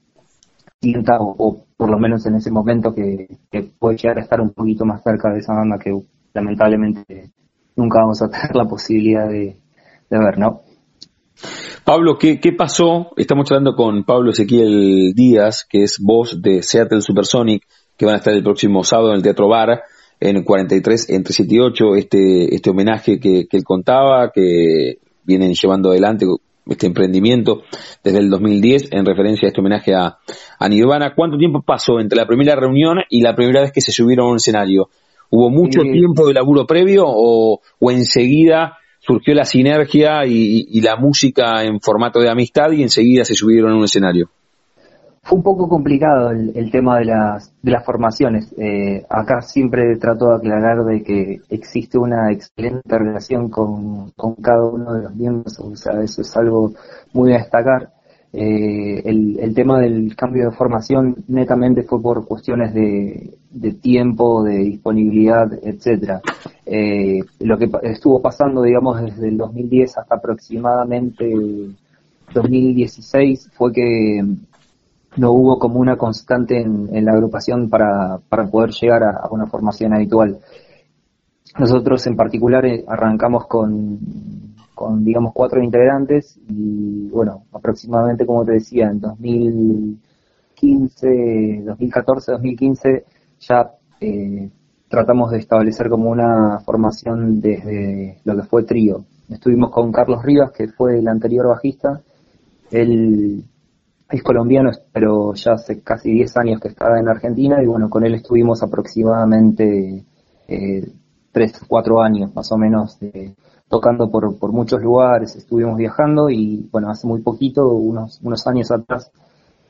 sienta 0.82 1.18
o, 1.20 1.66
por 1.78 1.90
lo 1.90 1.98
menos 1.98 2.26
en 2.26 2.36
ese 2.36 2.52
momento 2.52 2.94
que, 2.94 3.28
puede 3.80 3.98
llegar 3.98 4.18
a 4.18 4.22
estar 4.22 4.42
un 4.42 4.52
poquito 4.52 4.86
más 4.86 5.02
cerca 5.04 5.32
de 5.32 5.40
esa 5.40 5.54
banda 5.54 5.78
que 5.80 5.92
lamentablemente 6.34 7.32
nunca 7.76 8.00
vamos 8.02 8.22
a 8.22 8.30
tener 8.30 8.56
la 8.56 8.66
posibilidad 8.66 9.28
de, 9.28 9.58
ver, 10.10 10.38
¿no? 10.38 10.62
Pablo, 11.86 12.18
¿qué, 12.20 12.40
¿qué, 12.40 12.52
pasó? 12.52 13.12
Estamos 13.16 13.50
hablando 13.52 13.76
con 13.76 14.04
Pablo 14.04 14.32
Ezequiel 14.32 15.14
Díaz, 15.16 15.66
que 15.68 15.84
es 15.84 15.98
voz 16.00 16.42
de 16.42 16.62
Seattle 16.62 17.02
Supersonic, 17.02 17.66
que 17.98 18.06
van 18.06 18.16
a 18.16 18.18
estar 18.18 18.34
el 18.34 18.44
próximo 18.44 18.84
sábado 18.84 19.10
en 19.10 19.16
el 19.16 19.24
Teatro 19.24 19.48
Bar 19.48 19.82
en 20.22 20.44
43 20.44 21.10
entre 21.10 21.34
7 21.34 21.56
y 21.56 21.60
8 21.60 21.96
este, 21.96 22.56
este 22.56 22.70
homenaje 22.70 23.20
que, 23.20 23.48
él 23.52 23.64
contaba, 23.64 24.32
que 24.32 25.00
vienen 25.24 25.54
llevando 25.54 25.90
adelante 25.90 26.28
este 26.68 26.86
emprendimiento 26.86 27.64
desde 28.04 28.20
el 28.20 28.30
2010 28.30 28.90
en 28.92 29.06
referencia 29.06 29.48
a 29.48 29.50
este 29.50 29.60
homenaje 29.60 29.96
a, 29.96 30.20
a 30.60 30.70
Nirvana. 30.70 31.14
¿Cuánto 31.16 31.38
tiempo 31.38 31.64
pasó 31.64 32.00
entre 32.00 32.18
la 32.18 32.28
primera 32.28 32.56
reunión 32.56 33.00
y 33.10 33.22
la 33.22 33.36
primera 33.36 33.62
vez 33.62 33.72
que 33.72 33.82
se 33.82 33.92
subieron 33.92 34.28
a 34.28 34.30
un 34.30 34.38
escenario? 34.38 34.90
¿Hubo 35.32 35.50
mucho 35.50 35.82
tiempo 35.82 36.28
de 36.28 36.34
laburo 36.34 36.68
previo 36.68 37.06
o, 37.08 37.62
o 37.80 37.92
enseguida 37.92 38.78
surgió 39.00 39.34
la 39.34 39.46
sinergia 39.46 40.26
y, 40.28 40.68
y, 40.70 40.82
la 40.82 40.98
música 40.98 41.64
en 41.64 41.80
formato 41.80 42.20
de 42.20 42.30
amistad 42.30 42.72
y 42.72 42.84
enseguida 42.84 43.26
se 43.26 43.34
subieron 43.34 43.72
a 43.72 43.78
un 43.78 43.86
escenario? 43.86 44.30
Fue 45.24 45.38
un 45.38 45.44
poco 45.44 45.70
complicado 45.70 46.32
el, 46.32 46.72
tema 46.72 46.98
de 46.98 47.06
las, 47.06 47.54
de 47.62 47.72
las 47.72 47.86
formaciones. 47.86 48.54
Eh, 48.58 49.06
acá 49.08 49.42
siempre 49.42 49.96
trato 49.98 50.30
de 50.30 50.36
aclarar 50.36 50.84
de 50.84 51.04
que 51.04 51.42
existe 51.50 52.00
una 52.00 52.32
excelente 52.32 52.98
relación 52.98 53.50
con, 53.50 54.12
cada 54.42 54.64
uno 54.66 54.94
de 54.94 55.04
los 55.04 55.16
miembros, 55.16 55.60
o 55.60 55.76
sea, 55.76 56.02
eso 56.02 56.22
es 56.22 56.36
algo 56.36 56.74
muy 57.14 57.34
a 57.34 57.38
destacar. 57.38 57.92
Eh, 58.34 59.02
el, 59.06 59.54
tema 59.54 59.80
del 59.80 60.16
cambio 60.16 60.50
de 60.50 60.56
formación 60.56 61.16
netamente 61.28 61.84
fue 61.84 62.02
por 62.02 62.26
cuestiones 62.26 62.74
de, 62.74 63.38
tiempo, 63.82 64.44
de 64.44 64.58
disponibilidad, 64.58 65.52
etcétera. 65.62 66.22
Eh, 66.66 67.20
lo 67.42 67.58
que 67.58 67.70
estuvo 67.84 68.22
pasando, 68.22 68.64
digamos, 68.64 69.02
desde 69.02 69.28
el 69.28 69.38
2010 69.38 69.98
hasta 69.98 70.16
aproximadamente 70.16 71.32
2016 72.34 73.52
fue 73.54 73.72
que 73.74 74.24
no 75.18 75.32
hubo 75.32 75.60
como 75.60 75.80
una 75.80 75.98
constante 75.98 76.62
en, 76.62 77.06
la 77.06 77.12
agrupación 77.12 77.70
para, 77.70 78.20
para 78.30 78.48
poder 78.48 78.72
llegar 78.72 79.04
a, 79.04 79.28
una 79.30 79.46
formación 79.48 79.94
habitual. 79.94 80.40
Nosotros 81.60 82.08
en 82.08 82.16
particular 82.16 82.66
eh, 82.66 82.86
arrancamos 82.88 83.46
con, 83.48 84.00
con, 84.74 85.04
digamos, 85.04 85.34
cuatro 85.34 85.62
integrantes 85.62 86.40
y, 86.48 87.10
bueno, 87.10 87.44
aproximadamente, 87.52 88.26
como 88.26 88.46
te 88.46 88.54
decía, 88.54 88.90
en 88.90 89.02
2015, 89.02 91.64
2014, 91.66 92.32
2015 92.32 93.04
ya 93.42 93.70
eh, 94.00 94.50
tratamos 94.88 95.32
de 95.32 95.40
establecer 95.40 95.90
como 95.90 96.10
una 96.10 96.60
formación 96.60 97.42
desde 97.42 98.20
lo 98.24 98.38
que 98.38 98.44
fue 98.44 98.64
trío. 98.64 99.04
Estuvimos 99.30 99.72
con 99.72 99.92
Carlos 99.92 100.24
Rivas, 100.24 100.52
que 100.52 100.70
fue 100.70 101.00
el 101.00 101.08
anterior 101.08 101.48
bajista. 101.48 102.02
Él 102.70 103.44
es 104.12 104.24
colombiano, 104.24 104.72
pero 104.92 105.34
ya 105.34 105.54
hace 105.54 105.82
casi 105.82 106.12
10 106.12 106.38
años 106.38 106.60
que 106.60 106.68
está 106.68 107.00
en 107.00 107.08
Argentina 107.08 107.62
y 107.64 107.66
bueno, 107.66 107.90
con 107.90 108.06
él 108.06 108.16
estuvimos 108.16 108.62
aproximadamente 108.62 110.04
eh, 110.48 110.88
3, 111.32 111.62
4 111.68 112.02
años 112.02 112.36
más 112.36 112.52
o 112.52 112.58
menos 112.58 112.98
eh, 113.02 113.34
tocando 113.70 114.12
por, 114.12 114.38
por 114.38 114.52
muchos 114.52 114.82
lugares, 114.82 115.36
estuvimos 115.36 115.78
viajando 115.78 116.30
y 116.30 116.68
bueno, 116.72 116.90
hace 116.90 117.08
muy 117.08 117.22
poquito, 117.22 117.70
unos, 117.70 118.20
unos 118.22 118.46
años 118.48 118.70
atrás, 118.70 119.10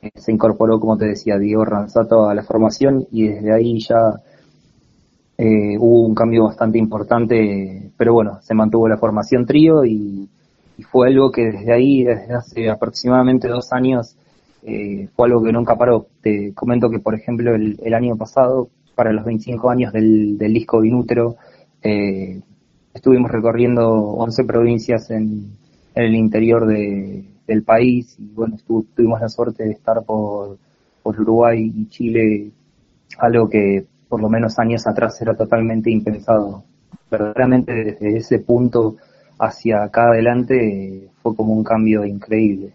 eh, 0.01 0.09
se 0.15 0.31
incorporó, 0.31 0.79
como 0.79 0.97
te 0.97 1.05
decía, 1.05 1.37
Diego 1.37 1.63
Ranzato 1.63 2.27
a 2.27 2.33
la 2.33 2.41
formación 2.41 3.05
y 3.11 3.27
desde 3.27 3.53
ahí 3.53 3.79
ya 3.79 4.19
eh, 5.37 5.77
hubo 5.77 6.07
un 6.07 6.15
cambio 6.15 6.45
bastante 6.45 6.79
importante, 6.79 7.91
pero 7.95 8.13
bueno, 8.13 8.39
se 8.41 8.55
mantuvo 8.55 8.87
la 8.87 8.97
formación 8.97 9.45
trío 9.45 9.85
y 9.85 10.27
fue 10.91 11.09
algo 11.09 11.31
que 11.31 11.43
desde 11.43 11.71
ahí, 11.71 12.03
desde 12.03 12.33
hace 12.33 12.69
aproximadamente 12.71 13.47
dos 13.47 13.71
años, 13.71 14.15
eh, 14.63 15.07
fue 15.15 15.27
algo 15.27 15.43
que 15.43 15.51
nunca 15.51 15.77
paró. 15.77 16.07
Te 16.21 16.53
comento 16.53 16.89
que, 16.89 16.99
por 16.99 17.15
ejemplo, 17.15 17.55
el, 17.55 17.93
año 17.93 18.15
pasado, 18.17 18.69
para 18.95 19.11
los 19.11 19.25
25 19.25 19.69
años 19.69 19.93
del, 19.93 20.37
disco 20.37 20.81
Vinútero, 20.81 21.35
eh, 21.81 22.41
estuvimos 22.93 23.31
recorriendo 23.31 23.89
11 23.89 24.43
provincias 24.43 25.09
en, 25.11 25.59
el 25.93 26.15
interior 26.15 26.67
del 26.67 27.63
país 27.65 28.15
y 28.17 28.29
bueno, 28.33 28.55
tuvimos 28.95 29.19
la 29.19 29.27
suerte 29.27 29.65
de 29.65 29.71
estar 29.71 30.03
por, 30.05 30.57
por 31.03 31.19
Uruguay 31.19 31.69
y 31.75 31.89
Chile, 31.89 32.51
algo 33.17 33.49
que 33.49 33.85
por 34.07 34.21
lo 34.21 34.29
menos 34.29 34.57
años 34.57 34.87
atrás 34.87 35.21
era 35.21 35.35
totalmente 35.35 35.91
impensado. 35.91 36.63
Verdaderamente 37.09 37.73
desde 37.73 38.17
ese 38.17 38.39
punto 38.39 38.95
hacia 39.37 39.83
acá 39.83 40.09
adelante 40.09 41.09
fue 41.21 41.35
como 41.35 41.53
un 41.53 41.63
cambio 41.63 42.05
increíble. 42.05 42.73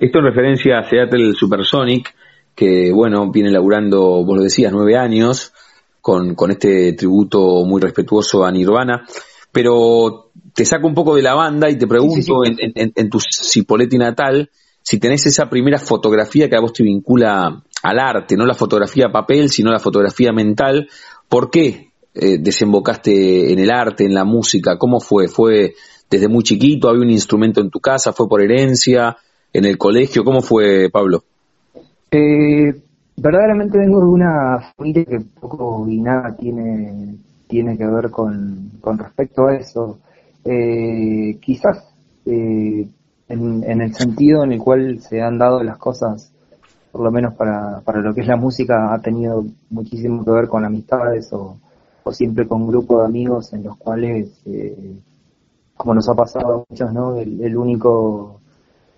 Esto 0.00 0.18
en 0.18 0.24
referencia 0.24 0.78
a 0.78 0.88
Seattle 0.88 1.34
Supersonic, 1.34 2.14
que 2.54 2.92
bueno, 2.92 3.30
viene 3.30 3.50
laburando, 3.50 4.24
vos 4.24 4.36
lo 4.36 4.42
decías, 4.42 4.72
nueve 4.72 4.96
años, 4.96 5.52
con, 6.00 6.34
con 6.34 6.50
este 6.50 6.92
tributo 6.92 7.64
muy 7.64 7.80
respetuoso 7.80 8.44
a 8.44 8.52
Nirvana, 8.52 9.04
pero 9.50 10.30
te 10.54 10.64
saco 10.64 10.86
un 10.86 10.94
poco 10.94 11.16
de 11.16 11.22
la 11.22 11.34
banda 11.34 11.68
y 11.70 11.76
te 11.76 11.86
pregunto 11.86 12.44
En, 12.44 12.92
en, 12.94 13.10
tu 13.10 13.18
Cipolletti 13.20 13.98
natal, 13.98 14.50
si 14.82 14.98
tenés 14.98 15.26
esa 15.26 15.50
primera 15.50 15.78
fotografía 15.78 16.48
que 16.48 16.56
a 16.56 16.60
vos 16.60 16.72
te 16.72 16.84
vincula 16.84 17.62
al 17.82 17.98
arte, 17.98 18.36
no 18.36 18.46
la 18.46 18.54
fotografía 18.54 19.08
papel, 19.10 19.50
sino 19.50 19.72
la 19.72 19.78
fotografía 19.78 20.32
mental, 20.32 20.88
¿por 21.28 21.50
qué 21.50 21.90
eh, 22.14 22.38
desembocaste 22.38 23.52
en 23.52 23.58
el 23.58 23.70
arte, 23.70 24.04
en 24.04 24.14
la 24.14 24.24
música? 24.24 24.78
¿Cómo 24.78 25.00
fue? 25.00 25.28
¿Fue 25.28 25.74
desde 26.08 26.28
muy 26.28 26.44
chiquito? 26.44 26.88
¿Había 26.88 27.02
un 27.02 27.10
instrumento 27.10 27.60
en 27.60 27.70
tu 27.70 27.80
casa? 27.80 28.12
¿Fue 28.12 28.28
por 28.28 28.42
herencia? 28.42 29.16
¿En 29.56 29.64
el 29.64 29.78
colegio? 29.78 30.22
¿Cómo 30.22 30.42
fue, 30.42 30.90
Pablo? 30.92 31.22
Eh, 32.10 32.74
verdaderamente 33.16 33.78
vengo 33.78 34.00
de 34.00 34.06
una 34.06 34.60
familia 34.76 35.06
que 35.06 35.20
poco 35.40 35.88
y 35.88 35.98
nada 35.98 36.36
tiene, 36.36 37.16
tiene 37.46 37.78
que 37.78 37.86
ver 37.86 38.10
con, 38.10 38.72
con 38.82 38.98
respecto 38.98 39.46
a 39.46 39.56
eso. 39.56 39.98
Eh, 40.44 41.38
quizás 41.40 41.88
eh, 42.26 42.86
en, 43.30 43.80
el 43.80 43.94
sentido 43.94 44.44
en 44.44 44.52
el 44.52 44.58
cual 44.58 45.00
se 45.00 45.22
han 45.22 45.38
dado 45.38 45.62
las 45.62 45.78
cosas, 45.78 46.30
por 46.92 47.00
lo 47.00 47.10
menos 47.10 47.32
para, 47.32 47.80
para 47.80 48.02
lo 48.02 48.12
que 48.12 48.20
es 48.20 48.26
la 48.26 48.36
música, 48.36 48.92
ha 48.92 49.00
tenido 49.00 49.42
muchísimo 49.70 50.22
que 50.22 50.32
ver 50.32 50.48
con 50.48 50.66
amistades 50.66 51.32
o, 51.32 51.56
o 52.04 52.12
siempre 52.12 52.46
con 52.46 52.66
grupos 52.66 52.98
de 52.98 53.06
amigos 53.06 53.54
en 53.54 53.64
los 53.64 53.78
cuales, 53.78 54.38
eh, 54.44 54.98
como 55.78 55.94
nos 55.94 56.06
ha 56.10 56.14
pasado 56.14 56.52
a 56.52 56.64
muchos, 56.68 56.92
¿no? 56.92 57.16
el 57.16 57.56
único 57.56 58.42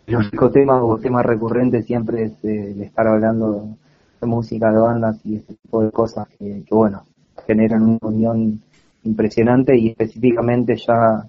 el 0.09 0.17
único 0.17 0.51
tema 0.51 0.83
o 0.83 0.99
tema 0.99 1.23
recurrente 1.23 1.83
siempre 1.83 2.25
es 2.25 2.45
eh, 2.45 2.73
el 2.73 2.83
estar 2.83 3.07
hablando 3.07 3.77
de 4.21 4.27
música, 4.27 4.73
de 4.73 4.79
bandas 4.79 5.21
y 5.25 5.37
ese 5.37 5.55
tipo 5.55 5.83
de 5.83 5.91
cosas 5.91 6.27
que, 6.29 6.65
bueno, 6.71 7.05
generan 7.47 7.83
una 7.83 7.99
unión 8.03 8.61
impresionante 9.05 9.77
y 9.77 9.89
específicamente 9.91 10.77
ya 10.77 11.25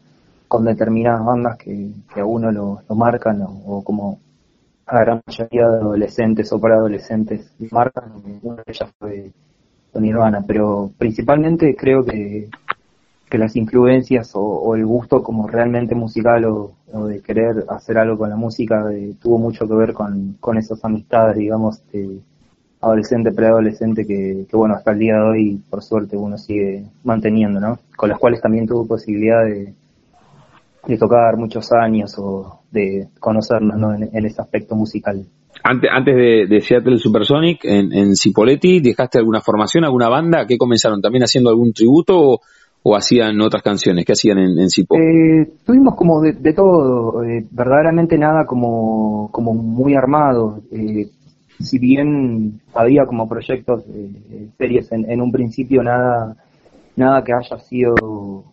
con 0.48 0.66
determinadas 0.66 1.26
bandas 1.26 1.58
que, 1.58 1.92
a 2.16 2.26
uno 2.26 2.52
lo, 2.52 2.82
marcan 2.96 3.42
o, 3.44 3.84
como 3.84 4.20
a 4.86 4.96
la 4.96 5.02
gran 5.02 5.22
mayoría 5.28 5.68
de 5.68 5.78
adolescentes 5.78 6.52
o 6.52 6.60
para 6.60 6.76
adolescentes 6.76 7.54
marcan, 7.72 8.14
una 8.42 8.56
de 8.56 8.64
ellas 8.66 8.90
fue 8.98 9.32
Nirvana, 9.94 10.44
pero 10.48 10.92
principalmente 10.98 11.76
creo 11.76 12.04
que 12.04 12.50
que 13.30 13.38
las 13.38 13.56
influencias 13.56 14.32
o, 14.34 14.76
el 14.76 14.86
gusto 14.86 15.22
como 15.22 15.48
realmente 15.48 15.96
musical 15.96 16.46
o, 16.46 16.76
de 17.08 17.22
querer 17.22 17.66
hacer 17.70 17.98
algo 18.00 18.18
con 18.18 18.30
la 18.30 18.36
música 18.36 18.84
tuvo 19.22 19.38
mucho 19.38 19.68
que 19.68 19.76
ver 19.76 19.94
con, 19.94 20.38
con 20.40 20.58
esas 20.58 20.84
amistades, 20.84 21.38
digamos, 21.38 21.84
de 21.92 22.20
adolescente, 22.82 23.32
preadolescente, 23.32 24.06
que, 24.08 24.46
que, 24.50 24.58
bueno, 24.58 24.76
hasta 24.76 24.94
el 24.94 25.00
día 25.00 25.16
de 25.16 25.22
hoy, 25.22 25.62
por 25.70 25.84
suerte, 25.84 26.18
uno 26.18 26.38
sigue 26.38 26.86
manteniendo, 27.04 27.60
¿no? 27.60 27.78
Con 27.96 28.10
las 28.10 28.18
cuales 28.18 28.42
también 28.42 28.66
tuvo 28.66 28.88
posibilidad 28.88 29.44
de, 29.44 29.74
de 30.88 30.98
tocar 30.98 31.38
muchos 31.38 31.72
años 31.72 32.16
o 32.18 32.62
de 32.72 33.10
conocernos, 33.20 33.78
¿no? 33.78 33.94
En, 33.94 34.26
ese 34.26 34.42
aspecto 34.42 34.76
musical. 34.76 35.26
Antes, 35.64 35.90
antes 35.94 36.16
de, 36.16 36.48
de 36.48 36.62
Seattle 36.62 36.98
Supersonic, 36.98 37.66
en, 37.66 37.92
en 37.92 38.16
Cipoletti, 38.16 38.80
¿dejaste 38.80 39.20
alguna 39.20 39.42
formación, 39.42 39.84
alguna 39.84 40.08
banda? 40.08 40.48
¿Qué 40.48 40.58
comenzaron? 40.58 41.02
¿También 41.02 41.24
haciendo 41.24 41.50
algún 41.50 41.74
tributo 41.74 42.18
o, 42.18 42.40
o 42.84 42.96
hacían 42.96 43.40
otras 43.42 43.64
canciones? 43.64 44.06
¿Qué 44.06 44.14
hacían 44.14 44.40
en, 44.40 44.60
en 44.60 44.70
Cipo? 44.70 44.96
Eh, 44.96 45.52
tuvimos 45.66 45.96
como 45.96 46.22
de, 46.22 46.54
todo, 46.54 47.24
eh, 47.24 47.46
verdaderamente 47.52 48.18
nada 48.18 48.46
como, 48.46 49.30
como 49.32 49.54
muy 49.54 49.96
armado. 49.96 50.62
Eh, 50.72 51.10
si 51.60 51.78
bien 51.78 52.62
había 52.74 53.06
como 53.06 53.28
proyectos, 53.28 53.84
series 54.58 54.92
en, 54.94 55.22
un 55.22 55.32
principio, 55.32 55.84
nada, 55.84 56.38
nada 56.96 57.24
que 57.24 57.34
haya 57.34 57.60
sido 57.60 57.96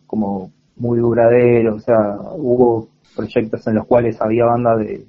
como 0.06 0.50
muy 0.76 0.98
duradero, 0.98 1.76
o 1.76 1.80
sea, 1.80 2.18
hubo 2.36 2.88
proyectos 3.14 3.64
en 3.68 3.76
los 3.76 3.86
cuales 3.86 4.20
había 4.20 4.44
bandas 4.44 4.80
de, 4.80 5.06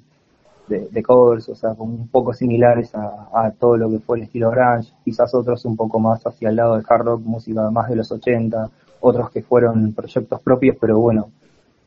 de, 0.68 1.02
covers, 1.02 1.48
o 1.48 1.56
sea, 1.56 1.70
un 1.78 2.06
poco 2.08 2.32
similares 2.32 2.94
a, 2.94 3.28
a, 3.32 3.50
todo 3.50 3.76
lo 3.76 3.90
que 3.90 3.98
fue 3.98 4.18
el 4.18 4.24
estilo 4.24 4.50
grunge, 4.50 4.92
quizás 5.04 5.34
otros 5.34 5.64
un 5.64 5.76
poco 5.76 5.98
más 5.98 6.24
hacia 6.24 6.50
el 6.50 6.56
lado 6.56 6.76
del 6.76 6.84
hard 6.88 7.04
rock, 7.04 7.22
música 7.24 7.68
más 7.70 7.88
de 7.88 7.96
los 7.96 8.12
80, 8.12 8.70
otros 9.00 9.30
que 9.30 9.42
fueron 9.42 9.92
proyectos 9.92 10.40
propios, 10.40 10.76
pero 10.80 10.98
bueno, 10.98 11.30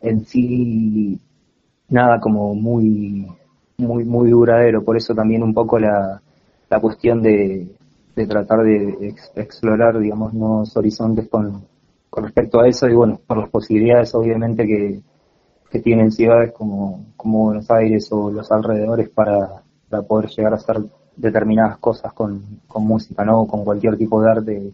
en 0.01 0.26
sí 0.26 1.20
nada 1.89 2.20
como 2.20 2.55
muy 2.55 3.28
muy 3.78 4.03
muy 4.05 4.30
duradero, 4.30 4.84
por 4.84 4.97
eso 4.97 5.14
también 5.14 5.43
un 5.43 5.53
poco 5.53 5.80
la, 5.80 6.22
la 6.70 6.80
cuestión 6.80 7.22
de, 7.22 7.68
de 8.16 8.28
tratar 8.28 8.64
de 8.64 9.14
explorar, 9.36 9.99
digamos, 9.99 10.34
nuevos 10.34 10.76
horizontes 10.78 11.28
con, 11.30 11.66
con 12.09 12.24
respecto 12.24 12.59
a 12.59 12.68
eso 12.68 12.88
y 12.88 12.93
bueno, 12.93 13.20
por 13.26 13.38
las 13.38 13.49
posibilidades 13.49 14.14
obviamente 14.16 14.66
que, 14.66 15.01
que 15.70 15.80
tienen 15.80 16.12
ciudades 16.12 16.53
como, 16.53 17.05
como 17.16 17.45
Buenos 17.45 17.72
Aires 17.72 18.07
o 18.12 18.30
los 18.30 18.51
alrededores 18.51 19.09
para, 19.09 19.64
para 19.89 20.03
poder 20.03 20.30
llegar 20.30 20.53
a 20.53 20.57
hacer 20.57 20.78
determinadas 21.16 21.78
cosas 21.78 22.14
con, 22.14 22.62
con 22.68 22.86
música, 22.86 23.24
¿no? 23.24 23.45
Con 23.47 23.64
cualquier 23.64 23.97
tipo 23.97 24.22
de 24.22 24.32
arte 24.32 24.72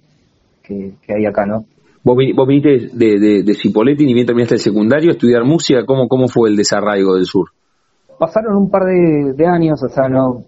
que, 0.64 0.96
que 1.02 1.14
hay 1.14 1.26
acá, 1.26 1.46
¿no? 1.46 1.66
Vos, 2.08 2.16
viniste 2.16 2.88
de, 2.94 3.20
de, 3.20 3.44
de 3.44 3.54
Cipoletti, 3.54 4.06
ni 4.06 4.14
bien 4.14 4.26
terminaste 4.26 4.56
el 4.56 4.62
secundario, 4.62 5.12
estudiar 5.12 5.44
música, 5.44 5.86
¿cómo, 5.86 6.08
cómo 6.08 6.30
fue 6.30 6.48
el 6.48 6.56
desarraigo 6.56 7.16
del 7.16 7.26
sur? 7.26 7.50
Pasaron 8.18 8.56
un 8.56 8.70
par 8.70 8.84
de, 8.86 9.46
años, 9.46 9.84
o 9.84 9.90
sea, 9.90 10.08
no 10.08 10.46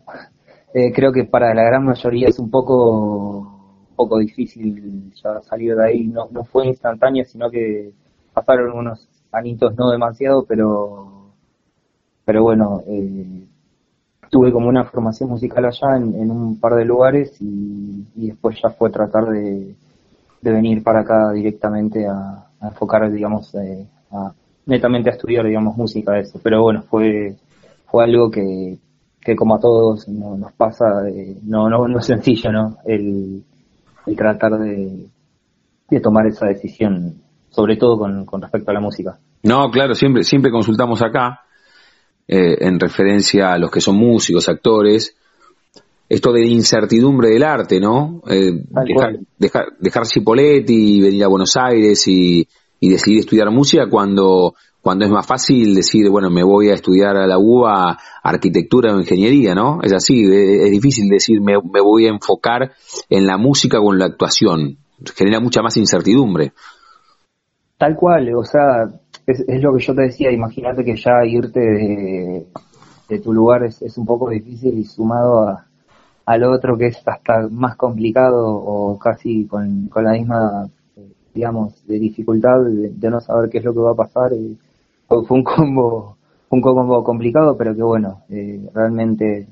eh, 0.73 0.93
creo 0.93 1.11
que 1.11 1.25
para 1.25 1.53
la 1.53 1.63
gran 1.63 1.83
mayoría 1.83 2.29
es 2.29 2.39
un 2.39 2.49
poco, 2.49 3.91
poco 3.93 4.19
difícil 4.19 5.11
ya 5.21 5.41
salir 5.41 5.75
de 5.75 5.85
ahí, 5.85 6.07
no, 6.07 6.29
no 6.31 6.45
fue 6.45 6.65
instantáneo, 6.67 7.25
sino 7.25 7.49
que 7.49 7.91
pasaron 8.33 8.77
unos 8.77 9.05
anitos 9.29 9.75
no 9.75 9.91
demasiado, 9.91 10.45
pero, 10.45 11.33
pero 12.23 12.41
bueno, 12.41 12.83
eh, 12.87 13.43
tuve 14.29 14.53
como 14.53 14.69
una 14.69 14.85
formación 14.85 15.29
musical 15.29 15.65
allá 15.65 15.97
en, 15.97 16.31
un 16.31 16.57
par 16.57 16.75
de 16.75 16.85
lugares 16.85 17.35
y 17.41 18.05
después 18.15 18.57
ya 18.63 18.69
fue 18.69 18.89
tratar 18.91 19.25
de 19.25 19.75
de 20.41 20.51
venir 20.51 20.83
para 20.83 21.01
acá 21.01 21.31
directamente 21.31 22.07
a, 22.07 22.45
enfocar, 22.61 23.09
digamos, 23.11 23.53
eh, 23.55 23.87
a, 24.11 24.33
netamente 24.65 25.09
a 25.09 25.13
estudiar, 25.13 25.45
digamos, 25.45 25.77
música, 25.77 26.17
eso. 26.19 26.39
Pero 26.43 26.61
bueno, 26.61 26.83
fue, 26.83 27.35
fue 27.85 28.03
algo 28.03 28.29
que, 28.29 28.77
que 29.21 29.35
como 29.35 29.55
a 29.55 29.59
todos 29.59 30.07
nos 30.07 30.51
pasa, 30.53 30.85
no, 31.43 31.69
no, 31.69 31.87
no 31.87 31.99
es 31.99 32.05
sencillo, 32.05 32.51
¿no? 32.51 32.77
El, 32.85 33.43
el 34.05 34.15
tratar 34.15 34.57
de, 34.59 35.07
de 35.89 35.99
tomar 35.99 36.27
esa 36.27 36.47
decisión, 36.47 37.21
sobre 37.49 37.77
todo 37.77 37.97
con, 37.97 38.25
con 38.25 38.41
respecto 38.41 38.71
a 38.71 38.73
la 38.73 38.79
música. 38.79 39.17
No, 39.43 39.69
claro, 39.71 39.95
siempre, 39.95 40.23
siempre 40.23 40.51
consultamos 40.51 41.01
acá, 41.01 41.41
eh, 42.27 42.57
en 42.59 42.79
referencia 42.79 43.53
a 43.53 43.57
los 43.57 43.71
que 43.71 43.81
son 43.81 43.95
músicos, 43.95 44.49
actores, 44.49 45.15
esto 46.09 46.33
de 46.33 46.47
incertidumbre 46.47 47.29
del 47.29 47.43
arte, 47.43 47.79
¿no? 47.79 48.23
Eh, 48.27 48.51
dejar, 48.51 49.19
dejar, 49.37 49.65
dejar, 49.79 50.07
Cipoletti 50.07 50.97
y 50.97 51.01
venir 51.01 51.23
a 51.23 51.27
Buenos 51.27 51.55
Aires 51.55 52.07
y, 52.07 52.47
y, 52.79 52.89
decidir 52.89 53.19
estudiar 53.19 53.51
música 53.51 53.87
cuando, 53.87 54.55
cuando 54.81 55.05
es 55.05 55.11
más 55.11 55.27
fácil 55.27 55.75
decir, 55.75 56.09
bueno, 56.09 56.31
me 56.31 56.43
voy 56.43 56.69
a 56.69 56.73
estudiar 56.73 57.15
a 57.15 57.27
la 57.27 57.37
UBA 57.37 57.95
arquitectura 58.23 58.95
o 58.95 58.99
ingeniería, 58.99 59.53
¿no? 59.53 59.81
Es 59.83 59.93
así, 59.93 60.23
es 60.23 60.71
difícil 60.71 61.07
decir, 61.09 61.41
me, 61.41 61.53
me 61.53 61.79
voy 61.79 62.07
a 62.07 62.09
enfocar 62.09 62.71
en 63.07 63.27
la 63.27 63.37
música 63.37 63.79
o 63.79 63.93
en 63.93 63.99
la 63.99 64.05
actuación. 64.05 64.77
Genera 65.15 65.39
mucha 65.39 65.61
más 65.61 65.77
incertidumbre. 65.77 66.53
Tal 67.77 67.95
cual, 67.95 68.33
o 68.35 68.43
sea, 68.43 68.89
es, 69.27 69.41
es 69.47 69.61
lo 69.61 69.75
que 69.75 69.83
yo 69.83 69.93
te 69.93 70.01
decía, 70.01 70.31
imagínate 70.31 70.83
que 70.83 70.97
ya 70.97 71.23
irte 71.23 71.59
de, 71.59 72.47
de 73.07 73.19
tu 73.19 73.31
lugar 73.31 73.63
es, 73.63 73.81
es 73.83 73.97
un 73.97 74.07
poco 74.07 74.29
difícil 74.31 74.77
y 74.77 74.83
sumado 74.83 75.47
a, 75.47 75.68
al 76.29 76.43
otro 76.43 76.77
que 76.77 76.85
es 76.85 77.07
hasta 77.07 77.47
más 77.49 77.75
complicado 77.75 78.45
o 78.45 78.99
casi 78.99 79.47
con, 79.47 79.89
la 79.95 80.11
misma, 80.11 80.69
digamos, 81.33 81.83
de 81.87 81.97
dificultad 81.97 82.61
de, 82.65 83.09
no 83.09 83.19
saber 83.19 83.49
qué 83.49 83.57
es 83.57 83.63
lo 83.63 83.73
que 83.73 83.79
va 83.79 83.91
a 83.93 83.95
pasar. 83.95 84.33
Y 84.33 84.55
fue 85.07 85.23
un 85.27 85.43
combo, 85.43 86.17
un 86.51 86.61
combo 86.61 87.03
complicado, 87.03 87.57
pero 87.57 87.73
que 87.73 87.81
bueno, 87.81 88.21
eh, 88.29 88.63
realmente 88.75 89.47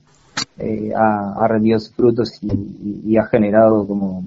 eh, 0.60 0.94
ha, 0.96 1.48
rendido 1.48 1.80
sus 1.80 1.96
frutos 1.96 2.40
y, 2.44 3.18
ha 3.18 3.26
generado 3.26 3.88
como, 3.88 4.26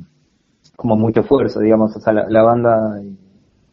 como 0.74 0.96
mucho 0.96 1.20
esfuerzo, 1.20 1.60
digamos, 1.60 1.94
o 1.94 2.00
sea, 2.00 2.12
la, 2.12 2.42
banda 2.42 3.00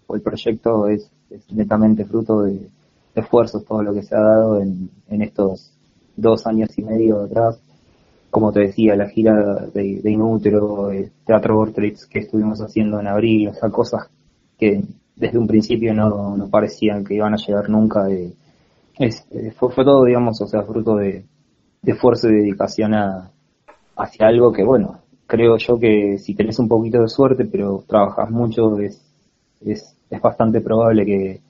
o 0.05 0.15
el 0.15 0.21
proyecto 0.21 0.87
es, 0.87 1.11
netamente 1.49 2.05
fruto 2.05 2.43
de, 2.43 2.69
esfuerzos, 3.15 3.65
todo 3.65 3.81
lo 3.81 3.91
que 3.95 4.03
se 4.03 4.15
ha 4.15 4.21
dado 4.21 4.61
en, 4.61 4.91
en 5.09 5.23
estos 5.23 5.73
dos 6.15 6.45
años 6.45 6.69
y 6.77 6.83
medio 6.83 7.23
atrás 7.23 7.59
como 8.29 8.51
te 8.51 8.61
decía, 8.61 8.95
la 8.95 9.09
gira 9.09 9.67
de, 9.73 10.01
de 10.01 10.11
Inútero, 10.11 10.91
el 10.91 11.11
Teatro 11.25 11.55
Vortrix 11.55 12.05
que 12.05 12.19
estuvimos 12.19 12.59
haciendo 12.59 12.99
en 12.99 13.07
abril, 13.07 13.49
o 13.49 13.53
sea, 13.53 13.69
cosas 13.69 14.09
que 14.57 14.83
desde 15.15 15.37
un 15.37 15.47
principio 15.47 15.93
no, 15.93 16.37
no 16.37 16.49
parecían 16.49 17.03
que 17.03 17.15
iban 17.15 17.33
a 17.33 17.37
llegar 17.37 17.69
nunca. 17.69 18.09
Eh, 18.09 18.33
es, 18.99 19.25
fue, 19.57 19.83
todo, 19.83 20.05
digamos, 20.05 20.41
o 20.41 20.47
sea, 20.47 20.63
fruto 20.63 20.95
de, 20.95 21.25
esfuerzo 21.83 22.29
y 22.29 22.35
dedicación 22.35 22.93
a, 22.93 23.31
hacia 23.95 24.27
algo 24.27 24.51
que, 24.51 24.63
bueno, 24.63 24.99
creo 25.25 25.57
yo 25.57 25.79
que 25.79 26.17
si 26.17 26.35
tenés 26.35 26.59
un 26.59 26.67
poquito 26.67 27.01
de 27.01 27.07
suerte, 27.07 27.45
pero 27.45 27.83
trabajas 27.87 28.29
mucho, 28.29 28.77
es, 28.79 29.01
es, 29.61 29.95
es 30.09 30.21
bastante 30.21 30.61
probable 30.61 31.05
que, 31.05 31.41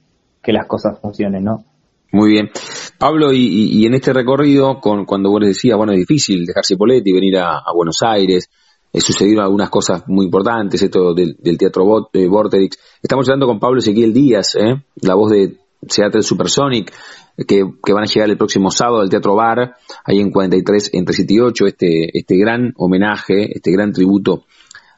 que 0.42 0.54
las 0.54 0.68
cosas 0.68 1.00
funcionen, 1.00 1.44
¿no? 1.44 1.64
Muy 2.12 2.32
bien. 2.32 2.50
Pablo, 2.98 3.32
y, 3.32 3.86
en 3.86 3.94
este 3.94 4.12
recorrido, 4.12 4.80
con, 4.80 5.06
cuando 5.06 5.30
vos 5.30 5.42
decías, 5.42 5.78
bueno, 5.78 5.94
es 5.94 6.00
difícil 6.00 6.46
dejarse 6.46 6.78
Poletti, 6.78 7.14
venir 7.14 7.38
a, 7.38 7.64
Buenos 7.74 8.02
Aires, 8.02 8.50
eh, 8.92 9.02
sucedieron 9.02 9.44
algunas 9.44 9.70
cosas 9.70 10.04
muy 10.08 10.26
importantes, 10.26 10.82
esto 10.82 11.14
del, 11.14 11.38
Teatro 11.58 11.86
Bot, 11.86 12.10
eh. 12.14 12.70
Estamos 13.02 13.28
hablando 13.28 13.46
con 13.46 13.60
Pablo 13.60 13.80
Ezequiel 13.80 14.14
Díaz, 14.14 14.56
¿eh? 14.56 14.84
la 15.02 15.14
voz 15.14 15.32
de 15.32 15.58
Seattle 15.88 16.24
Supersonic, 16.24 16.92
que, 17.48 17.64
que, 17.84 17.94
van 17.94 18.04
a 18.04 18.08
llegar 18.08 18.30
el 18.30 18.38
próximo 18.38 18.72
sábado 18.72 19.02
al 19.02 19.10
Teatro 19.10 19.36
Bar, 19.36 19.76
ahí 20.04 20.20
en 20.20 20.32
43, 20.32 20.90
entre 20.94 21.14
7 21.14 21.34
y 21.34 21.40
8, 21.40 21.66
este, 21.68 22.18
este 22.18 22.36
gran 22.36 22.74
homenaje, 22.78 23.56
este 23.56 23.72
gran 23.72 23.94
tributo 23.94 24.46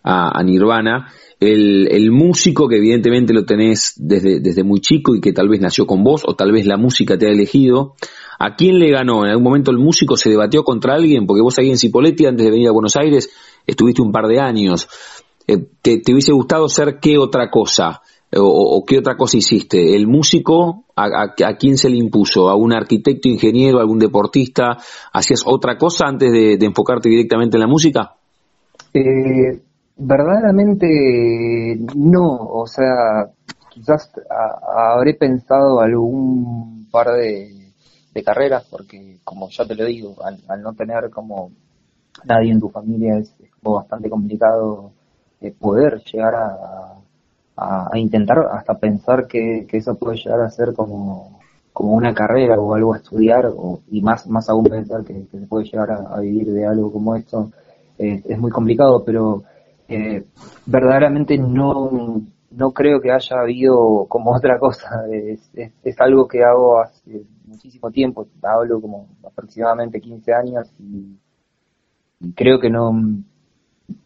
a 0.01 0.41
Nirvana 0.43 1.11
el, 1.39 1.87
el, 1.91 2.11
músico 2.11 2.67
que 2.67 2.77
evidentemente 2.77 3.33
lo 3.33 3.45
tenés 3.45 3.93
desde, 3.95 4.41
desde 4.41 4.63
muy 4.63 4.81
chico 4.81 5.15
y 5.15 5.21
que 5.21 5.31
tal 5.31 5.47
vez 5.47 5.61
nació 5.61 5.85
con 5.87 6.03
vos 6.03 6.23
o 6.25 6.35
tal 6.35 6.51
vez 6.51 6.65
la 6.65 6.77
música 6.77 7.17
te 7.17 7.27
ha 7.27 7.31
elegido. 7.31 7.95
¿A 8.39 8.55
quién 8.55 8.79
le 8.79 8.91
ganó? 8.91 9.25
¿En 9.25 9.31
algún 9.31 9.43
momento 9.43 9.71
el 9.71 9.77
músico 9.77 10.17
se 10.17 10.29
debatió 10.29 10.63
contra 10.63 10.95
alguien? 10.95 11.25
Porque 11.25 11.41
vos 11.41 11.57
ahí 11.59 11.69
en 11.69 11.77
Cipoletti, 11.77 12.25
antes 12.25 12.45
de 12.45 12.51
venir 12.51 12.67
a 12.67 12.71
Buenos 12.71 12.95
Aires, 12.95 13.29
estuviste 13.65 14.01
un 14.01 14.11
par 14.11 14.27
de 14.27 14.39
años. 14.39 14.87
Eh, 15.47 15.57
¿te, 15.81 15.99
¿te, 15.99 16.13
hubiese 16.13 16.31
gustado 16.31 16.67
ser 16.67 16.99
qué 17.01 17.17
otra 17.17 17.49
cosa? 17.49 18.01
O, 18.35 18.83
qué 18.85 18.99
otra 18.99 19.17
cosa 19.17 19.37
hiciste? 19.37 19.95
¿El 19.95 20.07
músico 20.07 20.85
a, 20.95 21.23
a, 21.23 21.57
quién 21.57 21.77
se 21.77 21.89
le 21.89 21.97
impuso? 21.97 22.49
¿A 22.49 22.55
un 22.55 22.73
arquitecto, 22.73 23.27
ingeniero, 23.27 23.79
algún 23.79 23.97
deportista? 23.97 24.77
¿Hacías 25.11 25.43
otra 25.45 25.77
cosa 25.77 26.05
antes 26.05 26.31
de, 26.31 26.57
de 26.57 26.65
enfocarte 26.65 27.09
directamente 27.09 27.57
en 27.57 27.61
la 27.61 27.67
música? 27.67 28.15
Eh, 28.93 29.59
Verdaderamente 30.01 31.77
no, 31.93 32.37
o 32.37 32.65
sea, 32.65 33.29
quizás 33.69 34.09
habré 34.73 35.13
pensado 35.15 35.81
algún 35.81 36.87
par 36.89 37.11
de, 37.11 37.73
carreras, 38.23 38.65
porque 38.69 39.19
como 39.23 39.49
ya 39.49 39.65
te 39.65 39.75
lo 39.75 39.85
digo, 39.85 40.15
al, 40.23 40.61
no 40.61 40.73
tener 40.73 41.09
como 41.09 41.51
nadie 42.25 42.51
en 42.51 42.59
tu 42.59 42.69
familia 42.69 43.17
es, 43.17 43.33
bastante 43.61 44.09
complicado 44.09 44.91
eh, 45.39 45.51
poder 45.57 46.01
llegar 46.03 46.33
a, 46.35 47.97
intentar 47.97 48.39
hasta 48.53 48.77
pensar 48.77 49.27
que, 49.27 49.67
eso 49.71 49.95
puede 49.95 50.17
llegar 50.17 50.41
a 50.41 50.49
ser 50.49 50.73
como, 50.73 51.39
como 51.73 51.93
una 51.93 52.13
carrera 52.13 52.57
o 52.57 52.73
algo 52.73 52.93
a 52.93 52.97
estudiar, 52.97 53.47
o, 53.47 53.81
y 53.91 54.01
más, 54.01 54.27
más 54.27 54.49
aún 54.49 54.63
pensar 54.63 55.03
que, 55.03 55.25
se 55.29 55.47
puede 55.47 55.65
llegar 55.65 55.91
a, 55.91 56.19
vivir 56.21 56.53
de 56.53 56.65
algo 56.65 56.91
como 56.91 57.15
esto, 57.17 57.51
es 57.97 58.39
muy 58.39 58.51
complicado, 58.51 59.03
pero 59.03 59.43
eh, 59.89 60.23
verdaderamente 60.67 61.35
no, 61.37 62.21
no 62.51 62.71
creo 62.71 63.01
que 63.01 63.11
haya 63.11 63.41
habido 63.41 64.05
como 64.07 64.35
otra 64.35 64.59
cosa. 64.59 64.87
Es, 65.11 65.99
algo 65.99 66.27
que 66.27 66.43
hago 66.43 66.79
hace 66.79 67.23
muchísimo 67.45 67.89
tiempo, 67.89 68.27
hablo 68.43 68.79
como 68.79 69.07
aproximadamente 69.25 69.99
15 69.99 70.33
años 70.33 70.71
y, 70.79 71.17
creo 72.35 72.59
que 72.59 72.69
no, 72.69 72.91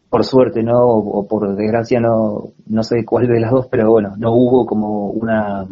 por 0.08 0.24
suerte, 0.24 0.62
¿no? 0.62 0.86
O, 0.86 1.28
por 1.28 1.54
desgracia, 1.54 2.00
no, 2.00 2.52
no 2.66 2.82
sé 2.82 3.04
cuál 3.04 3.26
de 3.28 3.40
las 3.40 3.50
dos, 3.50 3.66
pero 3.70 3.90
bueno, 3.90 4.14
no 4.16 4.32
hubo 4.32 4.64
como 4.64 5.10
una, 5.10 5.66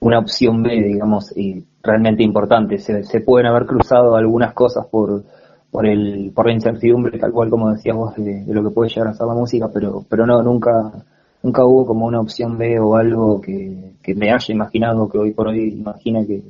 una 0.00 0.18
opción 0.18 0.62
B, 0.62 0.82
digamos, 0.82 1.36
y 1.36 1.66
realmente 1.82 2.22
importante. 2.22 2.78
Se, 2.78 3.02
se 3.02 3.20
pueden 3.20 3.46
haber 3.46 3.66
cruzado 3.66 4.16
algunas 4.16 4.54
cosas 4.54 4.86
por 4.86 5.24
por 5.70 5.86
el 5.86 6.32
por 6.34 6.46
la 6.46 6.52
incertidumbre 6.52 7.18
tal 7.18 7.32
cual 7.32 7.50
como 7.50 7.70
decías 7.70 7.96
vos 7.96 8.14
de, 8.16 8.44
lo 8.46 8.62
que 8.62 8.70
puede 8.70 8.90
llegar 8.90 9.08
a 9.08 9.14
ser 9.14 9.26
la 9.26 9.34
música 9.34 9.68
pero 9.72 10.04
pero 10.08 10.26
no 10.26 10.42
nunca 10.42 10.92
nunca 11.42 11.64
hubo 11.64 11.86
como 11.86 12.06
una 12.06 12.20
opción 12.20 12.56
B 12.56 12.80
o 12.80 12.96
algo 12.96 13.40
que, 13.40 13.92
que 14.02 14.14
me 14.14 14.32
haya 14.32 14.54
imaginado 14.54 15.08
que 15.08 15.18
hoy 15.18 15.32
por 15.32 15.48
hoy 15.48 15.68
imagina 15.68 16.24
que, 16.26 16.42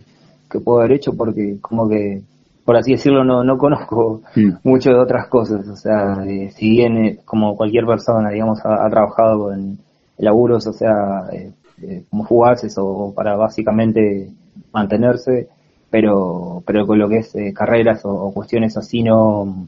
que 0.51 0.61
puedo 0.61 0.79
haber 0.79 0.93
hecho 0.93 1.15
porque 1.17 1.59
como 1.61 1.89
que 1.89 2.23
por 2.65 2.77
así 2.77 2.93
decirlo 2.93 3.25
no 3.25 3.43
no 3.43 3.59
conozco 3.59 4.23
mm. 4.37 4.51
mucho 4.63 4.91
de 4.91 5.01
otras 5.01 5.27
cosas 5.29 5.67
o 5.69 5.77
sea 5.77 6.25
si 6.51 6.71
bien 6.71 7.05
eh, 7.05 7.19
como 7.25 7.57
cualquier 7.57 7.87
persona 7.87 8.31
digamos 8.31 8.61
ha, 8.65 8.89
trabajado 8.89 9.53
en 9.53 9.79
laburos 10.19 10.67
o 10.67 10.73
sea 10.73 11.27
eh, 11.33 11.53
eh, 11.83 12.05
como 12.09 12.25
fugaces 12.25 12.75
o 12.79 13.13
para 13.15 13.37
básicamente 13.37 14.31
mantenerse 14.73 15.49
pero 15.91 16.63
pero 16.67 16.87
con 16.87 16.99
lo 16.99 17.09
que 17.09 17.19
es 17.19 17.35
eh, 17.35 17.53
carreras 17.55 18.03
o, 18.05 18.33
cuestiones 18.33 18.77
así 18.77 19.03
no 19.03 19.67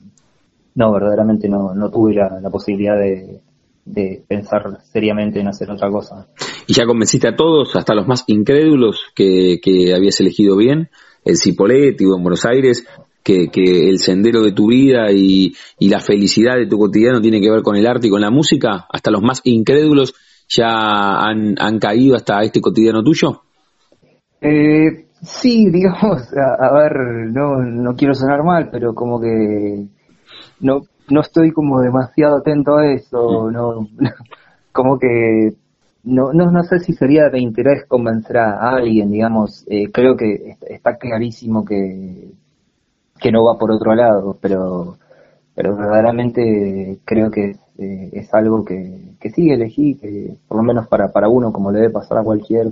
no 0.75 0.93
verdaderamente 0.93 1.49
no, 1.49 1.75
no 1.75 1.91
tuve 1.91 2.14
la, 2.14 2.51
posibilidad 2.51 2.97
de, 2.97 3.41
de, 3.85 4.23
pensar 4.27 4.79
seriamente 4.85 5.41
en 5.41 5.49
hacer 5.49 5.68
otra 5.68 5.91
cosa. 5.91 6.29
Y 6.68 6.75
ya 6.75 6.87
convenciste 6.87 7.27
a 7.27 7.35
todos 7.35 7.75
hasta 7.75 7.93
los 7.93 8.07
más 8.07 8.23
incrédulos 8.29 9.01
que, 9.14 9.59
que 9.61 9.93
habías 9.93 10.21
elegido 10.21 10.57
bien 10.57 10.89
el 11.25 11.37
Cipolletti 11.37 12.07
o 12.07 12.16
en 12.16 12.23
Buenos 12.23 12.45
Aires 12.47 12.87
que, 13.23 13.49
que 13.49 13.89
el 13.89 13.99
sendero 13.99 14.43
de 14.43 14.53
tu 14.53 14.68
vida 14.68 15.11
y, 15.12 15.55
y 15.79 15.89
la 15.89 16.01
felicidad 16.01 16.57
de 16.57 16.66
tu 16.66 16.79
cotidiano 16.79 17.21
tiene 17.21 17.41
que 17.41 17.51
ver 17.51 17.62
con 17.62 17.77
el 17.77 17.87
arte 17.87 18.07
y 18.07 18.11
con 18.11 18.21
la 18.21 18.31
música 18.31 18.87
hasta 18.91 19.11
los 19.11 19.23
más 19.23 19.41
incrédulos 19.45 20.14
ya 20.49 21.18
han, 21.18 21.57
han 21.59 21.79
caído 21.79 22.16
hasta 22.16 22.43
este 22.43 22.61
cotidiano 22.61 23.03
tuyo 23.03 23.43
eh, 24.41 25.07
Sí, 25.23 25.71
digamos, 25.71 26.33
a, 26.35 26.73
ver, 26.73 26.97
no, 27.31 27.57
no 27.62 27.95
quiero 27.95 28.14
sonar 28.14 28.43
mal, 28.43 28.71
pero 28.71 28.95
como 28.95 29.21
que 29.21 29.87
no, 30.61 30.83
no 31.11 31.21
estoy 31.21 31.53
como 31.53 31.81
demasiado 31.81 32.39
atento 32.39 32.77
a 32.77 32.87
eso, 32.87 33.51
no, 33.51 33.87
como 34.73 34.99
que 34.99 35.55
no, 36.05 36.33
no, 36.33 36.51
no 36.51 36.62
sé 36.62 36.79
si 36.81 36.95
sería 36.95 37.29
de 37.29 37.41
interés 37.41 37.85
convencer 37.87 38.39
a 38.39 38.71
alguien, 38.71 39.11
digamos, 39.11 39.64
eh, 39.68 39.91
creo 39.93 40.16
que 40.16 40.57
está 40.68 40.97
clarísimo 40.97 41.64
que, 41.64 42.33
que 43.21 43.31
no 43.31 43.45
va 43.45 43.59
por 43.59 43.71
otro 43.71 43.95
lado, 43.95 44.39
pero, 44.41 44.97
pero 45.55 45.77
verdaderamente 45.77 47.01
creo 47.05 47.31
que 47.31 47.57
eh, 47.79 48.11
es 48.12 48.33
algo 48.33 48.64
que, 48.64 49.14
que 49.21 49.31
sí 49.31 49.51
elegí, 49.51 49.97
que 49.97 50.35
por 50.49 50.57
lo 50.57 50.62
menos 50.62 50.89
para, 50.89 51.12
para 51.12 51.29
uno, 51.29 51.53
como 51.53 51.71
le 51.71 51.81
debe 51.81 51.93
pasar 51.93 52.18
a 52.18 52.25
cualquier 52.25 52.68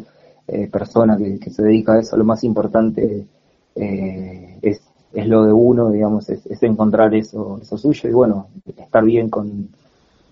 eh, 0.49 0.67
persona 0.71 1.17
que, 1.17 1.51
se 1.51 1.63
dedica 1.63 1.93
a 1.93 2.01
eso, 2.01 2.17
lo 2.17 2.25
más 2.25 2.43
importante 2.43 3.27
eh, 3.75 4.59
es, 4.63 4.81
es 5.13 5.27
lo 5.29 5.45
de 5.45 5.53
uno, 5.53 5.91
digamos, 5.91 6.29
es, 6.31 6.63
encontrar 6.63 7.15
eso, 7.15 7.59
eso 7.61 7.77
suyo 7.77 8.09
y 8.09 8.13
bueno, 8.13 8.49
estar 8.77 9.05
bien 9.05 9.29
con, 9.29 9.69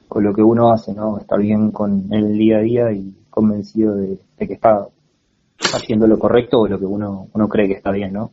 con 0.09 0.25
lo 0.25 0.33
que 0.33 0.43
uno 0.43 0.73
hace, 0.73 0.95
¿no? 0.95 1.19
Estar 1.19 1.39
bien 1.39 1.71
con 1.71 2.13
el 2.13 2.37
día 2.39 2.59
a 2.59 2.63
día 2.63 2.93
y 2.93 3.15
convencido 3.29 3.95
de, 3.95 4.19
que 4.39 4.55
está 4.55 4.87
haciendo 5.75 6.07
lo 6.07 6.19
correcto 6.19 6.61
o 6.61 6.67
lo 6.67 6.79
que 6.79 6.87
uno, 6.87 7.29
uno 7.35 7.49
cree 7.49 7.69
que 7.69 7.75
está 7.75 7.91
bien, 7.91 8.15
¿no? 8.15 8.31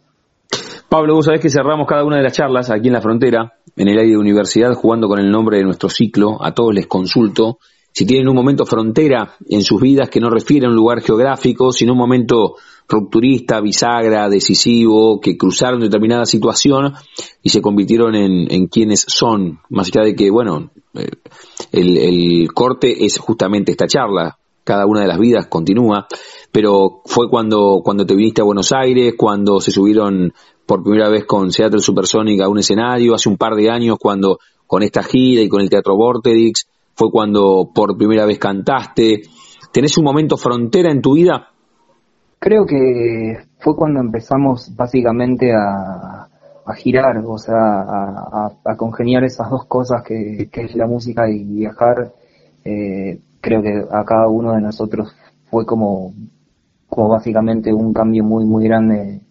Pablo, 0.88 1.16
vos 1.16 1.26
sabés 1.26 1.42
que 1.42 1.50
cerramos 1.50 1.88
cada 1.88 2.06
una 2.06 2.18
de 2.18 2.24
las 2.24 2.34
charlas 2.34 2.70
aquí 2.70 2.88
en 2.88 2.94
la 2.94 3.02
frontera, 3.02 3.54
en 3.76 3.88
el 3.90 3.98
aire 3.98 4.12
de 4.12 4.18
universidad, 4.18 4.74
jugando 4.74 5.08
con 5.10 5.20
el 5.20 5.30
nombre 5.30 5.58
de 5.58 5.64
nuestro 5.64 5.90
ciclo. 5.90 6.38
A 6.42 6.54
todos 6.54 6.74
les 6.74 6.88
consulto 6.88 7.58
si 7.94 8.06
tienen 8.06 8.28
un 8.28 8.36
momento 8.36 8.66
frontera 8.66 9.36
en 9.48 9.62
sus 9.62 9.80
vidas 9.80 10.10
que 10.10 10.20
no 10.20 10.30
refiere 10.30 10.66
a 10.66 10.70
un 10.70 10.76
lugar 10.76 11.02
geográfico, 11.02 11.72
sino 11.72 11.94
un 11.94 12.00
momento 12.00 12.56
rupturista, 12.90 13.62
bisagra, 13.62 14.28
decisivo, 14.30 15.22
que 15.22 15.38
cruzaron 15.38 15.80
determinada 15.80 16.26
situación 16.26 16.94
y 17.42 17.50
se 17.50 17.62
convirtieron 17.62 18.16
en, 18.16 18.68
quienes 18.68 19.06
son, 19.08 19.60
más 19.70 19.88
allá 19.88 20.06
de 20.06 20.16
que, 20.16 20.32
bueno, 20.32 20.72
eh, 20.96 21.08
el, 21.72 21.98
el 21.98 22.54
corte 22.54 23.06
es 23.06 23.20
justamente 23.20 23.72
esta 23.72 23.88
charla, 23.88 24.38
cada 24.64 24.86
una 24.86 25.02
de 25.02 25.08
las 25.08 25.20
vidas 25.20 25.48
continúa, 25.48 26.08
pero 26.52 27.02
fue 27.06 27.30
cuando, 27.30 27.82
cuando 27.84 28.06
te 28.06 28.16
viniste 28.16 28.42
a 28.42 28.46
Buenos 28.46 28.72
Aires, 28.72 29.14
cuando 29.18 29.62
se 29.62 29.72
subieron 29.72 30.34
por 30.66 30.84
primera 30.84 31.10
vez 31.10 31.26
con 31.26 31.52
Seattle 31.52 31.82
Supersonic 31.82 32.42
a 32.42 32.50
un 32.50 32.60
escenario, 32.60 33.14
hace 33.14 33.30
un 33.30 33.38
par 33.38 33.56
de 33.56 33.70
años 33.70 33.98
cuando 34.00 34.40
con 34.66 34.82
esta 34.82 35.04
gira 35.04 35.42
y 35.42 35.50
con 35.50 35.62
el 35.62 35.70
Teatro 35.70 35.96
Vorterix, 35.96 36.68
fue 36.96 37.12
cuando 37.12 37.70
por 37.74 37.98
primera 37.98 38.26
vez 38.26 38.40
cantaste. 38.40 39.22
¿Tenés 39.72 39.98
un 39.98 40.06
momento 40.06 40.38
frontera 40.38 40.92
en 40.92 41.02
tu 41.02 41.14
vida? 41.16 41.48
Creo 42.40 42.66
que 42.66 43.38
fue 43.60 43.76
cuando 43.76 44.00
empezamos 44.00 44.76
básicamente 44.76 45.52
a, 45.54 46.28
girar, 46.76 47.18
o 47.26 47.38
sea, 47.38 47.56
a, 48.64 48.76
congeniar 48.78 49.24
esas 49.24 49.50
dos 49.50 49.66
cosas 49.66 50.04
que, 50.04 50.50
es 50.52 50.76
la 50.76 50.88
música 50.88 51.30
y 51.30 51.44
viajar. 51.44 52.14
Eh, 52.64 53.20
creo 53.42 53.62
que 53.62 53.86
a 53.92 54.04
cada 54.06 54.28
uno 54.28 54.54
de 54.54 54.62
nosotros 54.62 55.16
fue 55.50 55.66
como, 55.66 56.14
como 56.88 57.10
básicamente 57.10 57.74
un 57.74 57.94
cambio 57.94 58.24
muy, 58.24 58.46
muy 58.46 58.66
grande 58.66 59.02
en 59.02 59.22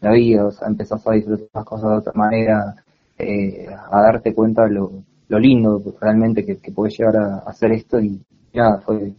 la 0.00 0.12
vida, 0.12 0.46
o 0.46 0.50
sea, 0.50 0.68
empezás 0.68 1.06
a 1.06 1.12
disfrutar 1.12 1.48
las 1.52 1.64
cosas 1.64 1.90
de 1.90 1.96
otra 1.96 2.12
manera, 2.14 2.74
eh, 3.18 3.66
a 3.90 4.02
darte 4.02 4.34
cuenta 4.34 4.64
de 4.64 4.70
lo, 4.70 4.90
lo 5.28 5.38
lindo 5.38 5.82
realmente 6.00 6.44
que, 6.44 6.58
que 6.58 6.72
puede 6.72 6.90
llegar 6.90 7.16
a, 7.16 7.38
hacer 7.46 7.72
esto 7.72 8.00
y 8.00 8.20
nada, 8.54 8.80
fue, 8.80 9.12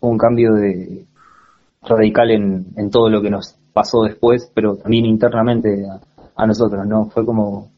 un 0.00 0.18
cambio 0.18 0.52
de 0.52 1.06
radical 1.82 2.30
en, 2.30 2.66
en, 2.76 2.90
todo 2.90 3.08
lo 3.08 3.22
que 3.22 3.30
nos 3.30 3.58
pasó 3.72 4.02
después, 4.02 4.50
pero 4.54 4.76
también 4.76 5.06
internamente 5.06 5.86
a, 6.36 6.46
nosotros, 6.46 6.86
¿no? 6.86 7.06
Fue 7.06 7.24
como 7.24 7.70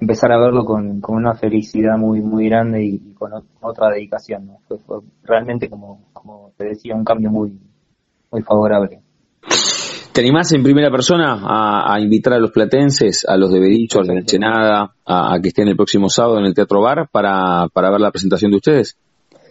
empezar 0.00 0.32
a 0.32 0.38
verlo 0.38 0.64
con, 0.64 1.00
una 1.08 1.34
felicidad 1.34 1.96
muy 1.96 2.20
muy 2.20 2.48
grande 2.48 2.84
y, 2.84 3.14
con 3.14 3.32
otra 3.60 3.90
dedicación. 3.90 4.46
¿no? 4.46 4.58
Fue, 4.86 4.98
realmente, 5.22 5.68
como, 5.68 6.08
como 6.12 6.52
te 6.56 6.68
decía, 6.68 6.96
un 6.96 7.04
cambio 7.04 7.30
muy, 7.30 7.58
muy 8.30 8.42
favorable. 8.42 9.02
¿Te 10.18 10.22
animás 10.22 10.52
en 10.52 10.64
primera 10.64 10.90
persona 10.90 11.38
a, 11.44 12.00
invitar 12.00 12.32
a 12.32 12.40
los 12.40 12.50
platenses, 12.50 13.24
a 13.24 13.36
los 13.36 13.52
de 13.52 13.60
Bericho, 13.60 14.00
a 14.00 14.02
la 14.02 14.14
Enchenada, 14.14 14.90
a, 15.06 15.32
a, 15.32 15.40
que 15.40 15.50
estén 15.50 15.68
el 15.68 15.76
próximo 15.76 16.08
sábado 16.08 16.40
en 16.40 16.46
el 16.46 16.54
Teatro 16.54 16.80
Bar 16.80 17.06
para, 17.08 17.68
para 17.72 17.88
ver 17.88 18.00
la 18.00 18.10
presentación 18.10 18.50
de 18.50 18.56
ustedes? 18.56 18.98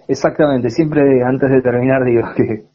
Exactamente, 0.10 0.70
siempre 0.70 1.24
antes 1.24 1.50
de 1.50 1.62
terminar 1.62 2.04
digo 2.04 2.24
que 2.36 2.66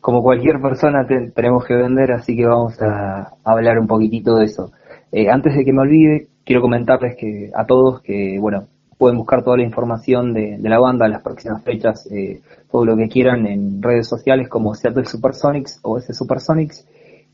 como 0.00 0.22
cualquier 0.22 0.62
persona 0.62 1.06
tenemos 1.06 1.66
que 1.66 1.74
vender, 1.74 2.12
así 2.12 2.34
que 2.34 2.46
vamos 2.46 2.80
a, 2.80 3.34
hablar 3.44 3.78
un 3.78 3.86
poquitito 3.86 4.36
de 4.36 4.46
eso. 4.46 4.72
Eh, 5.12 5.28
antes 5.28 5.54
de 5.54 5.62
que 5.62 5.74
me 5.74 5.82
olvide, 5.82 6.28
quiero 6.46 6.62
comentarles 6.62 7.16
que 7.18 7.50
a 7.54 7.66
todos 7.66 8.00
que, 8.00 8.38
bueno, 8.40 8.68
pueden 8.96 9.18
buscar 9.18 9.44
toda 9.44 9.58
la 9.58 9.64
información 9.64 10.32
de, 10.32 10.56
la 10.58 10.78
banda, 10.78 11.06
las 11.06 11.20
próximas 11.20 11.62
fechas, 11.62 12.08
eh, 12.10 12.40
todo 12.70 12.86
lo 12.86 12.96
que 12.96 13.08
quieran 13.08 13.46
en 13.46 13.82
redes 13.82 14.08
sociales 14.08 14.48
como 14.48 14.74
Seattle 14.74 15.04
Supersonics 15.04 15.80
o 15.82 15.98
ese 15.98 16.14
Supersonics. 16.14 16.86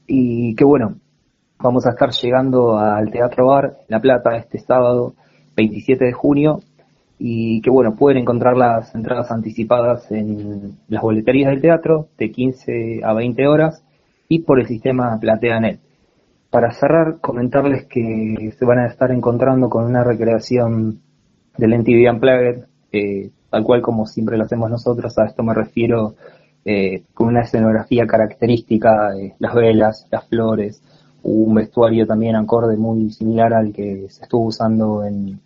Y 0.08 0.56
que 0.56 0.64
bueno, 0.64 0.96
vamos 1.58 1.86
a 1.86 1.90
estar 1.90 2.10
llegando 2.10 2.78
al 2.78 3.10
Teatro 3.10 3.46
Bar 3.46 3.76
La 3.88 4.00
Plata 4.00 4.36
este 4.36 4.58
sábado 4.58 5.14
27 5.54 6.06
de 6.06 6.12
junio 6.12 6.60
y 7.18 7.60
que 7.60 7.70
bueno, 7.70 7.96
pueden 7.96 8.18
encontrar 8.18 8.56
las 8.56 8.94
entradas 8.94 9.30
anticipadas 9.30 10.10
en 10.10 10.78
las 10.88 11.02
boleterías 11.02 11.50
del 11.50 11.60
teatro 11.60 12.08
de 12.16 12.30
15 12.30 13.00
a 13.04 13.12
20 13.12 13.46
horas 13.46 13.84
y 14.28 14.40
por 14.40 14.60
el 14.60 14.66
sistema 14.66 15.18
PlateaNet. 15.20 15.80
Para 16.50 16.72
cerrar, 16.72 17.18
comentarles 17.20 17.86
que 17.86 18.52
se 18.56 18.64
van 18.64 18.78
a 18.78 18.86
estar 18.86 19.10
encontrando 19.10 19.68
con 19.68 19.84
una 19.84 20.04
recreación 20.04 21.00
del 21.58 21.74
NTV 21.74 22.10
Unplugged, 22.10 22.64
eh, 22.92 23.30
tal 23.50 23.64
cual 23.64 23.82
como 23.82 24.06
siempre 24.06 24.38
lo 24.38 24.44
hacemos 24.44 24.70
nosotros, 24.70 25.18
a 25.18 25.26
esto 25.26 25.42
me 25.42 25.54
refiero 25.54 26.14
eh, 26.64 27.04
con 27.14 27.28
una 27.28 27.42
escenografía 27.42 28.06
característica, 28.06 29.12
de 29.12 29.34
las 29.38 29.54
velas, 29.54 30.06
las 30.10 30.26
flores, 30.28 30.82
un 31.22 31.54
vestuario 31.54 32.06
también 32.06 32.36
acorde 32.36 32.76
muy 32.76 33.10
similar 33.10 33.52
al 33.54 33.72
que 33.72 34.08
se 34.08 34.22
estuvo 34.22 34.46
usando 34.46 35.04
en 35.04 35.40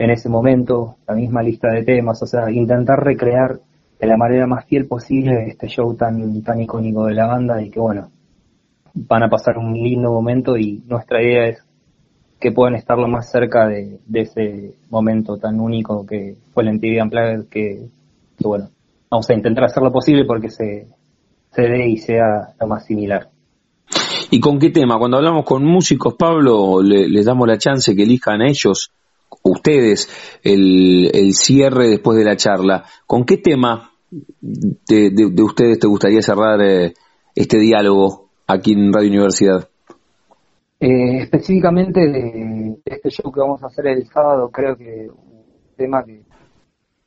en 0.00 0.08
ese 0.08 0.30
momento, 0.30 0.96
la 1.06 1.14
misma 1.14 1.42
lista 1.42 1.68
de 1.68 1.84
temas, 1.84 2.22
o 2.22 2.26
sea, 2.26 2.50
intentar 2.50 3.04
recrear 3.04 3.60
de 4.00 4.06
la 4.06 4.16
manera 4.16 4.46
más 4.46 4.64
fiel 4.64 4.86
posible 4.86 5.48
este 5.48 5.68
show 5.68 5.94
tan, 5.94 6.42
tan 6.42 6.58
icónico 6.58 7.04
de 7.04 7.12
la 7.12 7.26
banda 7.26 7.60
y 7.60 7.68
que 7.68 7.80
bueno, 7.80 8.10
van 8.94 9.24
a 9.24 9.28
pasar 9.28 9.58
un 9.58 9.74
lindo 9.74 10.10
momento 10.10 10.56
y 10.56 10.82
nuestra 10.86 11.22
idea 11.22 11.48
es 11.48 11.62
que 12.40 12.50
puedan 12.50 12.76
estar 12.76 12.96
lo 12.96 13.08
más 13.08 13.30
cerca 13.30 13.68
de, 13.68 14.00
ese 14.14 14.72
momento 14.88 15.36
tan 15.36 15.60
único 15.60 16.06
que 16.06 16.34
fue 16.54 16.62
el 16.62 16.72
MTV 16.76 17.02
Unplugged 17.02 17.48
que, 17.50 17.86
que, 18.38 18.48
bueno, 18.48 18.70
vamos 19.10 19.28
a 19.28 19.34
intentar 19.34 19.64
hacer 19.64 19.82
lo 19.82 19.92
posible 19.92 20.24
porque 20.24 20.50
se, 20.50 20.86
se 21.50 21.62
dé 21.62 21.88
y 21.88 21.96
sea 21.96 22.54
lo 22.60 22.66
más 22.66 22.86
similar. 22.86 23.30
¿Y 24.30 24.38
con 24.38 24.58
qué 24.58 24.70
tema? 24.70 24.98
Cuando 24.98 25.16
hablamos 25.16 25.44
con 25.44 25.64
músicos, 25.64 26.14
Pablo, 26.14 26.80
les 26.82 27.24
damos 27.24 27.48
la 27.48 27.58
chance 27.58 27.96
que 27.96 28.04
elijan 28.04 28.42
ellos 28.42 28.92
ustedes 29.42 30.08
el, 30.42 31.10
el 31.14 31.34
cierre 31.34 31.88
después 31.88 32.16
de 32.18 32.24
la 32.24 32.36
charla. 32.36 32.84
¿Con 33.06 33.24
qué 33.24 33.38
tema 33.38 33.90
de, 34.10 35.10
de, 35.10 35.42
ustedes 35.42 35.78
te 35.78 35.86
gustaría 35.86 36.22
cerrar 36.22 36.60
eh, 36.62 36.94
este 37.34 37.58
diálogo 37.58 38.30
aquí 38.46 38.72
en 38.72 38.92
Radio 38.92 39.08
Universidad? 39.08 39.68
Eh, 40.80 41.22
específicamente 41.22 42.00
de, 42.00 42.80
este 42.84 43.10
show 43.10 43.30
que 43.30 43.40
vamos 43.40 43.62
a 43.62 43.66
hacer 43.66 43.86
el 43.88 44.06
sábado, 44.06 44.50
creo 44.50 44.76
que 44.76 45.08
un 45.10 45.44
tema 45.76 46.04
que, 46.04 46.24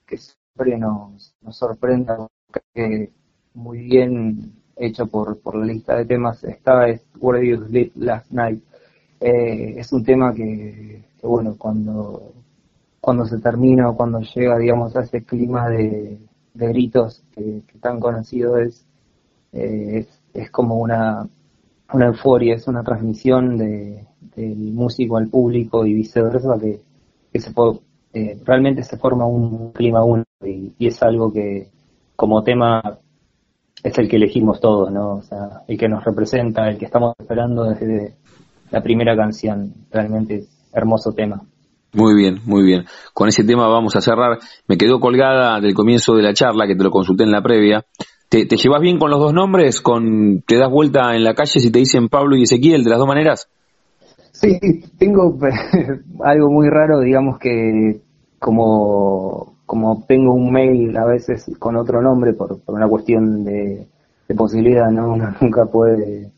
que 0.06 0.18
siempre 0.18 0.78
nos, 0.78 1.32
nos 1.44 1.58
sorprende, 1.58 2.14
que 2.74 3.12
muy 3.54 3.80
bien 3.80 4.54
hecho 4.76 5.08
por, 5.08 5.39
por 5.39 5.56
la 5.56 5.66
lista 5.66 5.96
de 5.96 6.06
temas 6.06 6.44
está 6.44 6.88
es 6.88 7.04
Where 7.20 7.48
You 7.48 7.66
Sleep 7.68 7.91
Last 7.96 8.32
Night. 8.32 8.64
Eh, 9.20 9.76
es 9.78 9.94
un 9.94 10.04
tema 10.04 10.34
que, 10.34 11.04
bueno, 11.22 11.56
cuando, 11.58 12.34
cuando 13.00 13.26
se 13.26 13.39
termina 13.39 13.89
o 13.89 13.96
cuando 13.96 14.20
llega, 14.20 14.58
digamos, 14.58 14.96
a 14.96 15.02
ese 15.02 15.24
clima 15.24 15.70
de, 15.70 16.20
gritos 16.54 17.24
que, 17.34 17.64
tan 17.80 18.00
conocido 18.00 18.58
es, 18.58 18.86
eh, 19.54 20.00
es, 20.00 20.22
es, 20.34 20.52
como 20.52 20.78
una, 20.78 21.28
una 21.94 22.06
euforia, 22.08 22.56
es 22.56 22.68
una 22.68 22.84
transmisión 22.84 23.58
de, 23.58 24.06
del 24.36 24.74
músico 24.74 25.18
al 25.18 25.28
público 25.28 25.86
y 25.86 25.94
viceversa 25.94 26.58
que, 26.60 26.82
que 27.32 27.39
se 27.39 27.52
eh, 28.14 28.39
realmente 28.46 28.84
se 28.84 28.98
forma 28.98 29.26
un 29.26 29.72
clima 29.72 30.04
único 30.04 30.30
y, 30.46 30.74
es 30.80 31.02
algo 31.04 31.32
que 31.32 31.70
como 32.16 32.44
tema 32.44 33.00
es 33.84 33.98
el 33.98 34.08
que 34.08 34.16
elegimos 34.16 34.60
todos, 34.60 34.91
¿no? 34.91 35.16
O 35.16 35.22
sea, 35.22 35.64
el 35.68 35.78
que 35.78 35.89
nos 35.89 36.04
representa, 36.04 36.70
el 36.70 36.78
que 36.78 36.86
estamos 36.86 37.16
esperando 37.20 37.66
desde 37.66 38.16
la 38.72 38.82
primera 38.82 39.16
canción, 39.16 39.74
realmente 39.91 40.36
es 40.36 40.48
hermoso 40.74 41.12
tema. 41.12 41.41
Muy 41.94 42.16
bien, 42.16 42.39
muy 42.46 42.64
bien. 42.64 42.86
Con 43.14 43.28
ese 43.28 43.44
tema 43.44 43.68
vamos 43.68 43.96
a 43.96 44.02
cerrar. 44.02 44.39
Me 44.68 44.78
quedó 44.78 45.00
colgada 45.00 45.60
del 45.60 45.76
comienzo 45.76 46.16
de 46.16 46.24
la 46.24 46.34
charla, 46.34 46.66
que 46.66 46.76
te 46.76 46.84
lo 46.84 46.89
consulté 46.89 47.24
en 47.24 47.32
la 47.32 47.44
previa. 47.44 47.86
¿Te, 48.30 48.48
llevas 48.48 48.82
bien 48.82 48.98
con 48.98 49.12
los 49.12 49.20
dos 49.20 49.32
nombres? 49.32 49.80
Con, 49.80 50.41
¿Te 50.41 50.58
das 50.58 50.72
vuelta 50.72 51.16
en 51.16 51.24
la 51.24 51.36
calle 51.36 51.60
si 51.60 51.72
te 51.72 51.78
dicen 51.78 52.10
Pablo 52.10 52.36
y 52.36 52.44
Ezequiel 52.44 52.84
de 52.84 52.89
las 52.89 52.98
dos 52.98 53.08
maneras? 53.08 53.48
Sí, 54.32 54.60
tengo 54.98 55.38
algo 56.24 56.50
muy 56.50 56.68
raro, 56.68 57.02
digamos 57.02 57.38
que 57.38 58.02
como, 58.39 59.53
como 59.66 60.03
tengo 60.07 60.34
un 60.34 60.51
mail 60.51 60.95
a 60.97 61.05
veces 61.05 61.49
con 61.59 61.76
otro 61.76 62.01
nombre 62.01 62.34
por, 62.34 62.61
por 62.61 62.76
una 62.76 62.88
cuestión 62.88 63.43
de, 63.43 63.88
posibilidad, 64.36 64.89
¿no? 64.89 65.14
Uno 65.14 65.32
nunca 65.41 65.66
puede 65.68 66.32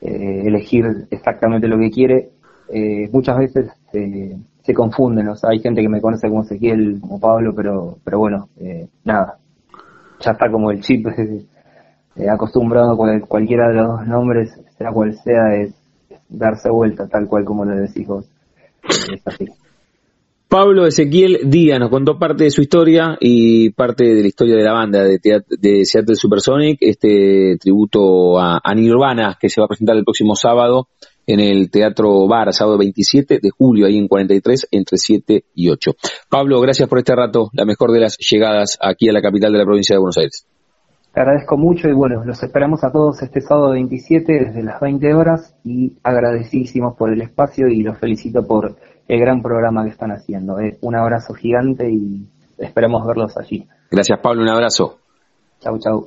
eh, 0.00 0.42
elegir 0.46 1.06
exactamente 1.10 1.68
lo 1.68 1.78
que 1.78 1.90
quiere 1.90 2.30
eh, 2.68 3.08
muchas 3.12 3.38
veces 3.38 3.70
se 4.62 4.74
confunden, 4.74 5.28
o 5.28 5.36
sea, 5.36 5.50
hay 5.50 5.60
gente 5.60 5.82
que 5.82 5.88
me 5.88 6.00
conoce 6.00 6.28
como 6.28 6.42
Ezequiel, 6.42 6.98
como 7.00 7.20
Pablo, 7.20 7.52
pero, 7.54 7.98
pero 8.02 8.18
bueno, 8.18 8.48
eh, 8.58 8.88
nada, 9.04 9.38
ya 10.20 10.30
está 10.30 10.50
como 10.50 10.70
el 10.70 10.80
chip 10.80 11.06
eh, 12.16 12.28
acostumbrado 12.30 12.96
con 12.96 13.20
cualquiera 13.20 13.68
de 13.68 13.74
los 13.74 13.88
dos 13.88 14.06
nombres, 14.06 14.58
sea 14.78 14.90
cual 14.90 15.14
sea, 15.18 15.54
es, 15.54 15.74
darse 16.28 16.70
vuelta, 16.70 17.06
tal 17.06 17.28
cual 17.28 17.44
como 17.44 17.64
lo 17.64 17.76
decís 17.76 18.06
vos. 18.06 18.28
Es 19.12 19.26
así. 19.26 19.46
Pablo 20.54 20.86
Ezequiel 20.86 21.50
Díaz 21.50 21.80
nos 21.80 21.90
contó 21.90 22.16
parte 22.16 22.44
de 22.44 22.50
su 22.50 22.60
historia 22.60 23.16
y 23.18 23.70
parte 23.70 24.04
de 24.04 24.20
la 24.20 24.28
historia 24.28 24.54
de 24.54 24.62
la 24.62 24.72
banda 24.72 25.02
de, 25.02 25.18
de 25.48 25.84
Seattle 25.84 26.14
Supersonic, 26.14 26.78
este 26.80 27.56
tributo 27.58 28.38
a, 28.38 28.60
a 28.62 28.74
Nirvana 28.76 29.36
que 29.40 29.48
se 29.48 29.60
va 29.60 29.64
a 29.64 29.68
presentar 29.68 29.96
el 29.96 30.04
próximo 30.04 30.36
sábado 30.36 30.86
en 31.26 31.40
el 31.40 31.72
Teatro 31.72 32.28
Bar, 32.28 32.52
sábado 32.52 32.78
27 32.78 33.40
de 33.42 33.50
julio, 33.50 33.86
ahí 33.86 33.98
en 33.98 34.06
43, 34.06 34.68
entre 34.70 34.96
7 34.96 35.44
y 35.56 35.70
8. 35.70 35.90
Pablo, 36.30 36.60
gracias 36.60 36.88
por 36.88 36.98
este 36.98 37.16
rato, 37.16 37.50
la 37.52 37.64
mejor 37.64 37.90
de 37.90 37.98
las 37.98 38.16
llegadas 38.18 38.78
aquí 38.80 39.08
a 39.08 39.12
la 39.12 39.22
capital 39.22 39.52
de 39.52 39.58
la 39.58 39.64
provincia 39.64 39.96
de 39.96 39.98
Buenos 39.98 40.18
Aires. 40.18 40.46
Te 41.12 41.20
agradezco 41.20 41.56
mucho 41.56 41.88
y 41.88 41.94
bueno, 41.94 42.24
los 42.24 42.40
esperamos 42.44 42.84
a 42.84 42.92
todos 42.92 43.20
este 43.22 43.40
sábado 43.40 43.72
27 43.72 44.32
desde 44.32 44.62
las 44.62 44.80
20 44.80 45.14
horas 45.14 45.56
y 45.64 45.98
agradecidísimos 46.04 46.96
por 46.96 47.12
el 47.12 47.22
espacio 47.22 47.66
y 47.66 47.82
los 47.82 47.98
felicito 47.98 48.46
por 48.46 48.76
el 49.08 49.20
gran 49.20 49.42
programa 49.42 49.84
que 49.84 49.90
están 49.90 50.10
haciendo. 50.10 50.58
Eh. 50.60 50.78
Un 50.82 50.96
abrazo 50.96 51.34
gigante 51.34 51.90
y 51.90 52.26
esperamos 52.58 53.06
verlos 53.06 53.36
allí. 53.36 53.66
Gracias 53.90 54.18
Pablo, 54.20 54.42
un 54.42 54.48
abrazo. 54.48 54.98
Chau, 55.60 55.78
chau. 55.78 56.06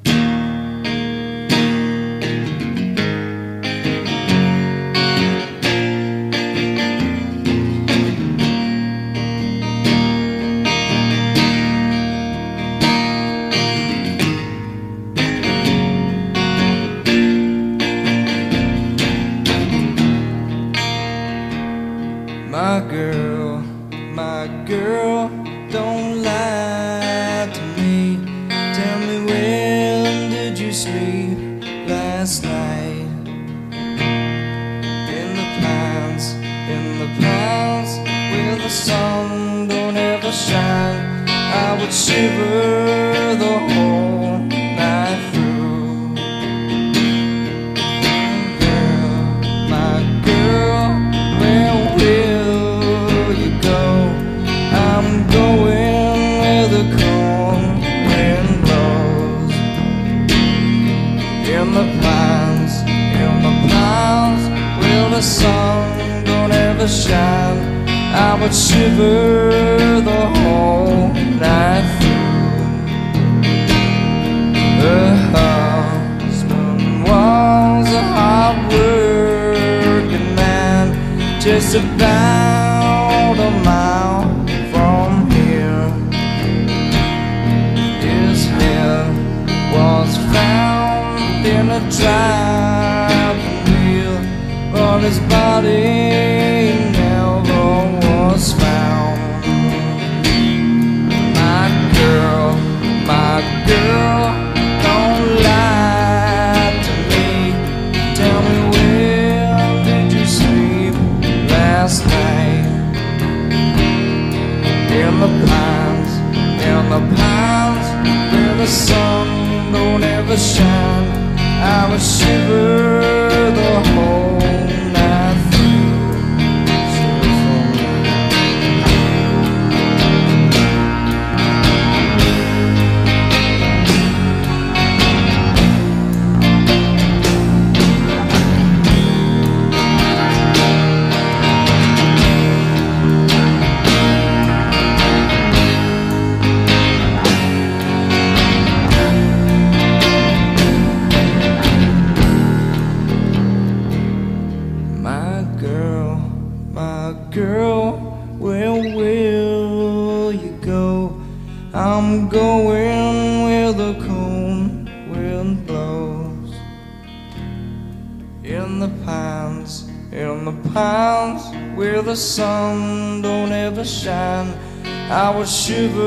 shiver 175.68 176.07